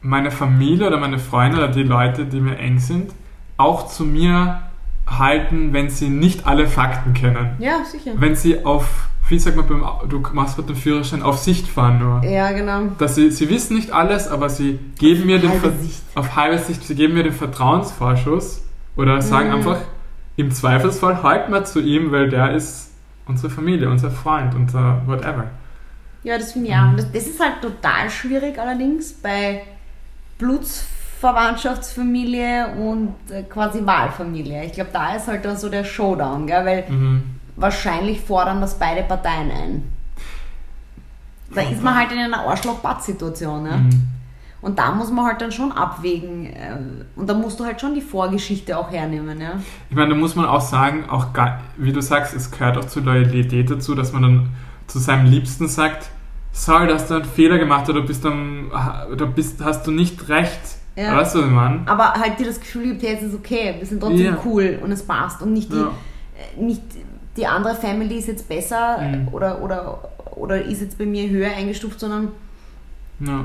meine 0.03 0.31
Familie 0.31 0.87
oder 0.87 0.99
meine 0.99 1.19
Freunde 1.19 1.57
oder 1.59 1.69
die 1.69 1.83
Leute, 1.83 2.27
die 2.27 2.41
mir 2.41 2.59
eng 2.59 2.79
sind, 2.79 3.13
auch 3.57 3.89
zu 3.89 4.05
mir 4.05 4.63
halten, 5.07 5.73
wenn 5.73 5.91
sie 5.91 6.09
nicht 6.09 6.47
alle 6.47 6.67
Fakten 6.67 7.15
kennen. 7.15 7.51
Ja, 7.59 7.85
sicher. 7.85 8.13
Wenn 8.17 8.37
sie 8.37 8.65
auf 8.65 9.09
wie 9.29 9.39
sagt 9.39 9.57
man, 9.57 9.67
beim, 9.67 9.83
du 10.09 10.21
machst 10.33 10.57
mit 10.59 10.69
dem 10.69 10.77
Führerschein 10.77 11.23
auf 11.23 11.39
Sicht 11.39 11.67
fahren 11.67 11.99
nur. 11.99 12.23
Ja, 12.25 12.53
genau. 12.53 12.89
Dass 12.99 13.15
sie, 13.15 13.31
sie 13.31 13.49
wissen 13.49 13.77
nicht 13.77 13.91
alles, 13.91 14.29
aber 14.29 14.51
sie 14.51 14.79
geben 14.99 15.21
auf 15.21 15.27
mir 15.27 15.39
den 15.39 15.49
halbe 15.51 15.73
auf 16.15 16.37
halbe 16.37 16.59
Sicht, 16.59 16.85
sie 16.85 16.95
geben 16.95 17.15
mir 17.15 17.23
den 17.23 17.33
Vertrauensvorschuss 17.33 18.63
oder 18.97 19.23
sagen 19.23 19.49
mhm. 19.49 19.55
einfach, 19.55 19.79
im 20.37 20.51
Zweifelsfall 20.51 21.23
halten 21.23 21.53
wir 21.53 21.65
zu 21.65 21.81
ihm, 21.81 22.13
weil 22.13 22.29
der 22.29 22.55
ist 22.55 22.91
unsere 23.27 23.49
Familie, 23.49 23.89
unser 23.89 24.11
Freund, 24.11 24.55
unser 24.55 25.01
whatever. 25.07 25.47
Ja, 26.23 26.37
das 26.37 26.53
finde 26.53 26.69
ich 26.69 26.75
auch. 26.75 26.95
Das, 26.95 27.11
das 27.11 27.27
ist 27.27 27.41
halt 27.41 27.63
total 27.63 28.11
schwierig 28.11 28.59
allerdings 28.59 29.15
bei 29.15 29.63
Blutsverwandtschaftsfamilie 30.39 32.75
und 32.77 33.15
äh, 33.31 33.45
quasi 33.45 33.87
Wahlfamilie. 33.87 34.67
Ich 34.67 34.73
glaube, 34.73 34.91
da 34.93 35.15
ist 35.15 35.29
halt 35.29 35.47
dann 35.47 35.57
so 35.57 35.71
der 35.71 35.85
Showdown, 35.85 36.47
gell? 36.47 36.67
weil 36.67 36.85
mhm 36.91 37.23
wahrscheinlich 37.57 38.21
fordern 38.21 38.61
das 38.61 38.79
beide 38.79 39.03
Parteien 39.03 39.51
ein. 39.51 39.93
Da 41.55 41.63
ist 41.63 41.83
man 41.83 41.97
halt 41.97 42.11
in 42.13 42.19
einer 42.19 42.41
Arschloch-Bad-Situation. 42.41 43.67
Ja? 43.67 43.77
Mhm. 43.77 44.09
Und 44.61 44.79
da 44.79 44.93
muss 44.93 45.11
man 45.11 45.27
halt 45.27 45.41
dann 45.41 45.53
schon 45.53 45.73
abwägen. 45.73 46.47
Äh, 46.47 46.77
und 47.17 47.29
da 47.29 47.35
musst 47.35 47.61
du 47.61 47.65
halt 47.65 47.81
schon 47.81 47.95
die 47.95 48.01
Vorgeschichte 48.01 48.77
auch 48.77 48.91
hernehmen. 48.91 49.41
Ja? 49.41 49.61
Ich 49.91 49.97
meine, 49.97 50.11
da 50.11 50.17
muss 50.17 50.35
man 50.35 50.47
auch 50.47 50.61
sagen, 50.61 51.09
auch 51.09 51.27
wie 51.77 51.93
du 51.93 52.01
sagst, 52.01 52.35
es 52.35 52.51
gehört 52.51 52.79
auch 52.79 52.87
zur 52.87 53.03
Loyalität 53.03 53.71
dazu, 53.71 53.95
dass 53.95 54.13
man 54.13 54.23
dann 54.23 54.49
zu 54.87 54.99
seinem 54.99 55.27
Liebsten 55.27 55.69
sagt, 55.69 56.09
sorry, 56.53 56.89
dass 56.89 57.09
du 57.09 57.15
einen 57.15 57.25
Fehler 57.25 57.59
gemacht 57.59 57.83
hast, 57.83 57.95
du 57.95 58.03
bist 58.05 58.25
dann, 58.25 58.71
da 58.71 59.25
bist, 59.27 59.63
hast 59.63 59.87
du 59.87 59.91
nicht 59.91 60.29
recht. 60.29 60.61
Ja. 60.97 61.17
Weißt 61.17 61.35
du, 61.35 61.43
Mann? 61.43 61.83
Aber 61.87 62.13
halt 62.13 62.39
dir 62.39 62.47
das 62.47 62.61
Gefühl 62.61 62.93
gibt, 62.93 63.03
hey, 63.03 63.17
es 63.17 63.23
ist 63.25 63.35
okay, 63.35 63.75
wir 63.79 63.87
sind 63.87 64.01
trotzdem 64.01 64.27
ja. 64.27 64.39
cool 64.45 64.79
und 64.83 64.93
es 64.93 65.05
passt 65.05 65.43
und 65.43 65.53
nicht 65.53 65.73
die, 65.73 65.77
ja. 65.77 65.91
Äh, 66.57 66.63
nicht 66.63 66.83
die 67.37 67.47
andere 67.47 67.75
Family 67.75 68.17
ist 68.19 68.29
jetzt 68.29 68.49
besser 68.49 68.99
mhm. 68.99 69.29
oder, 69.33 69.63
oder, 69.63 70.09
oder 70.37 70.63
ist 70.63 70.81
jetzt 70.81 70.99
bei 70.99 71.07
mir 71.07 71.29
höher 71.29 71.51
eingestuft, 71.51 72.01
sondern 72.01 72.29
ja. 73.21 73.45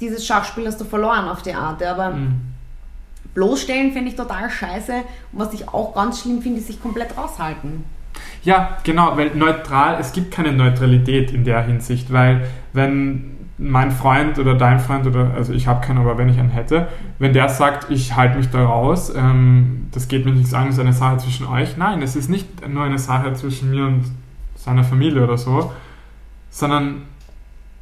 dieses 0.00 0.26
Schachspiel 0.26 0.66
hast 0.66 0.80
du 0.80 0.84
verloren 0.84 1.28
auf 1.28 1.42
die 1.42 1.54
Art. 1.54 1.82
Aber 1.82 2.10
mhm. 2.10 2.40
bloßstellen 3.34 3.92
finde 3.92 4.10
ich 4.10 4.16
total 4.16 4.50
scheiße. 4.50 4.92
Und 5.32 5.38
was 5.38 5.54
ich 5.54 5.68
auch 5.68 5.94
ganz 5.94 6.22
schlimm 6.22 6.42
finde, 6.42 6.60
ist 6.60 6.66
sich 6.66 6.82
komplett 6.82 7.16
raushalten. 7.16 7.84
Ja, 8.44 8.76
genau, 8.84 9.16
weil 9.16 9.34
neutral, 9.34 9.98
es 10.00 10.12
gibt 10.12 10.32
keine 10.32 10.52
Neutralität 10.52 11.30
in 11.30 11.44
der 11.44 11.62
Hinsicht, 11.62 12.12
weil 12.12 12.48
wenn 12.72 13.41
mein 13.58 13.90
Freund 13.90 14.38
oder 14.38 14.54
dein 14.54 14.80
Freund 14.80 15.06
oder, 15.06 15.32
also 15.34 15.52
ich 15.52 15.66
habe 15.66 15.84
keinen, 15.84 15.98
aber 15.98 16.18
wenn 16.18 16.28
ich 16.28 16.38
einen 16.38 16.50
hätte, 16.50 16.88
wenn 17.18 17.32
der 17.32 17.48
sagt, 17.48 17.90
ich 17.90 18.16
halte 18.16 18.38
mich 18.38 18.50
da 18.50 18.64
raus, 18.64 19.12
ähm, 19.14 19.88
das 19.92 20.08
geht 20.08 20.24
mir 20.24 20.32
nichts 20.32 20.54
an, 20.54 20.68
es 20.68 20.74
ist 20.74 20.80
eine 20.80 20.92
Sache 20.92 21.18
zwischen 21.18 21.46
euch. 21.46 21.76
Nein, 21.76 22.02
es 22.02 22.16
ist 22.16 22.28
nicht 22.28 22.66
nur 22.66 22.84
eine 22.84 22.98
Sache 22.98 23.32
zwischen 23.34 23.70
mir 23.70 23.86
und 23.86 24.04
seiner 24.56 24.84
Familie 24.84 25.22
oder 25.24 25.38
so, 25.38 25.72
sondern 26.50 27.02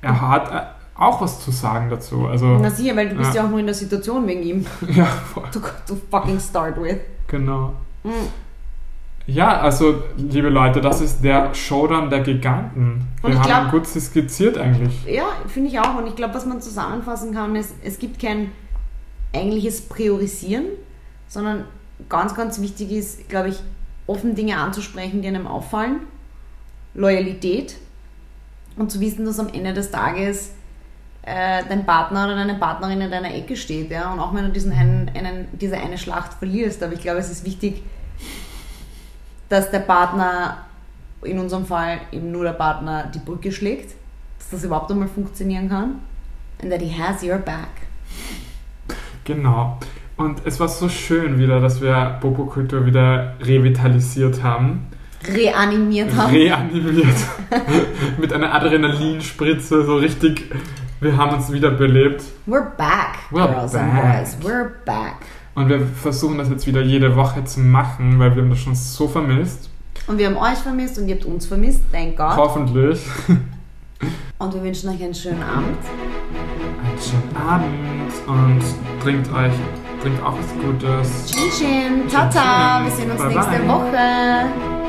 er 0.02 0.20
hat 0.20 0.50
äh, 0.50 0.60
auch 1.00 1.20
was 1.20 1.40
zu 1.40 1.50
sagen 1.50 1.88
dazu. 1.88 2.26
Also, 2.26 2.58
Na 2.60 2.70
sicher, 2.70 2.94
weil 2.96 3.08
du 3.08 3.16
bist 3.16 3.34
ja, 3.34 3.40
ja 3.40 3.46
auch 3.46 3.50
nur 3.50 3.60
in 3.60 3.66
der 3.66 3.74
Situation 3.74 4.26
wegen 4.26 4.42
ihm. 4.42 4.66
Ja, 4.88 5.06
voll. 5.06 5.44
To, 5.52 5.60
to 5.86 5.96
fucking 6.10 6.38
start 6.38 6.80
with. 6.80 6.98
Genau. 7.26 7.74
Mhm. 8.04 8.28
Ja, 9.30 9.60
also, 9.60 10.02
liebe 10.16 10.48
Leute, 10.48 10.80
das 10.80 11.00
ist 11.00 11.22
der 11.22 11.54
Showdown 11.54 12.10
der 12.10 12.20
Giganten. 12.20 13.06
Wir 13.22 13.38
haben 13.38 13.70
glaub, 13.70 13.70
gut 13.70 13.86
skizziert 13.86 14.58
eigentlich. 14.58 15.04
Ja, 15.06 15.24
finde 15.46 15.70
ich 15.70 15.78
auch. 15.78 15.96
Und 15.96 16.08
ich 16.08 16.16
glaube, 16.16 16.34
was 16.34 16.46
man 16.46 16.60
zusammenfassen 16.60 17.32
kann, 17.32 17.54
ist, 17.54 17.74
es 17.84 17.98
gibt 17.98 18.20
kein 18.20 18.50
eigentliches 19.32 19.82
Priorisieren, 19.82 20.64
sondern 21.28 21.64
ganz, 22.08 22.34
ganz 22.34 22.60
wichtig 22.60 22.90
ist, 22.90 23.28
glaube 23.28 23.50
ich, 23.50 23.60
offen 24.08 24.34
Dinge 24.34 24.56
anzusprechen, 24.58 25.22
die 25.22 25.28
einem 25.28 25.46
auffallen. 25.46 26.00
Loyalität 26.94 27.76
und 28.76 28.90
zu 28.90 28.98
wissen, 28.98 29.24
dass 29.24 29.38
am 29.38 29.48
Ende 29.48 29.72
des 29.72 29.92
Tages 29.92 30.54
äh, 31.22 31.62
dein 31.68 31.86
Partner 31.86 32.24
oder 32.24 32.34
deine 32.34 32.54
Partnerin 32.54 33.00
in 33.00 33.10
deiner 33.12 33.32
Ecke 33.32 33.54
steht. 33.54 33.92
Ja? 33.92 34.12
Und 34.12 34.18
auch 34.18 34.34
wenn 34.34 34.44
du 34.44 34.50
diesen 34.50 34.72
einen, 34.72 35.08
einen, 35.14 35.46
diese 35.52 35.76
eine 35.76 35.98
Schlacht 35.98 36.34
verlierst. 36.34 36.82
Aber 36.82 36.94
ich 36.94 37.00
glaube, 37.00 37.18
es 37.18 37.30
ist 37.30 37.44
wichtig, 37.44 37.84
dass 39.50 39.70
der 39.70 39.80
Partner, 39.80 40.64
in 41.22 41.38
unserem 41.38 41.66
Fall 41.66 42.00
eben 42.12 42.32
nur 42.32 42.44
der 42.44 42.52
Partner, 42.52 43.10
die 43.14 43.18
Brücke 43.18 43.52
schlägt, 43.52 43.94
dass 44.38 44.50
das 44.50 44.64
überhaupt 44.64 44.90
einmal 44.90 45.08
funktionieren 45.08 45.68
kann. 45.68 45.96
And 46.62 46.70
that 46.70 46.80
he 46.80 46.90
has 46.90 47.22
your 47.22 47.36
back. 47.38 47.68
Genau. 49.24 49.78
Und 50.16 50.42
es 50.44 50.60
war 50.60 50.68
so 50.68 50.88
schön 50.88 51.38
wieder, 51.38 51.60
dass 51.60 51.80
wir 51.80 52.18
Popokultur 52.20 52.86
wieder 52.86 53.34
revitalisiert 53.40 54.42
haben. 54.42 54.86
Reanimiert 55.26 56.14
haben. 56.14 56.32
Reanimiert. 56.32 57.16
Mit 58.18 58.32
einer 58.32 58.54
Adrenalinspritze, 58.54 59.84
so 59.84 59.96
richtig. 59.96 60.50
Wir 61.00 61.16
haben 61.16 61.36
uns 61.36 61.50
wieder 61.50 61.70
belebt. 61.70 62.22
We're 62.46 62.76
back, 62.76 63.18
We're 63.30 63.46
girls 63.46 63.72
back. 63.72 63.82
and 63.82 64.02
boys. 64.02 64.36
We're 64.42 64.70
back. 64.84 65.16
Und 65.60 65.68
wir 65.68 65.80
versuchen 65.80 66.38
das 66.38 66.48
jetzt 66.48 66.66
wieder 66.66 66.80
jede 66.80 67.14
Woche 67.16 67.44
zu 67.44 67.60
machen, 67.60 68.18
weil 68.18 68.34
wir 68.34 68.42
haben 68.42 68.48
das 68.48 68.60
schon 68.60 68.74
so 68.74 69.06
vermisst. 69.06 69.68
Und 70.06 70.16
wir 70.16 70.26
haben 70.26 70.38
euch 70.38 70.58
vermisst 70.58 70.98
und 70.98 71.06
ihr 71.06 71.16
habt 71.16 71.26
uns 71.26 71.44
vermisst, 71.44 71.82
thank 71.92 72.16
God. 72.16 72.34
Hoffentlich. 72.34 73.00
Und 74.38 74.54
wir 74.54 74.62
wünschen 74.62 74.88
euch 74.88 75.02
einen 75.02 75.14
schönen 75.14 75.42
Abend. 75.42 75.76
Einen 76.82 76.98
schönen 76.98 77.36
Abend 77.46 78.12
und 78.26 79.02
trinkt 79.02 79.30
euch, 79.30 79.52
trinkt 80.00 80.22
auch 80.22 80.32
was 80.38 80.64
Gutes. 80.64 81.30
Chin, 81.58 82.08
ciao 82.08 82.30
ciao, 82.30 82.82
wir 82.82 82.90
sehen 82.90 83.10
uns 83.10 83.20
Bye 83.20 83.34
nächste 83.34 83.58
bye. 83.58 83.68
Woche. 83.68 84.79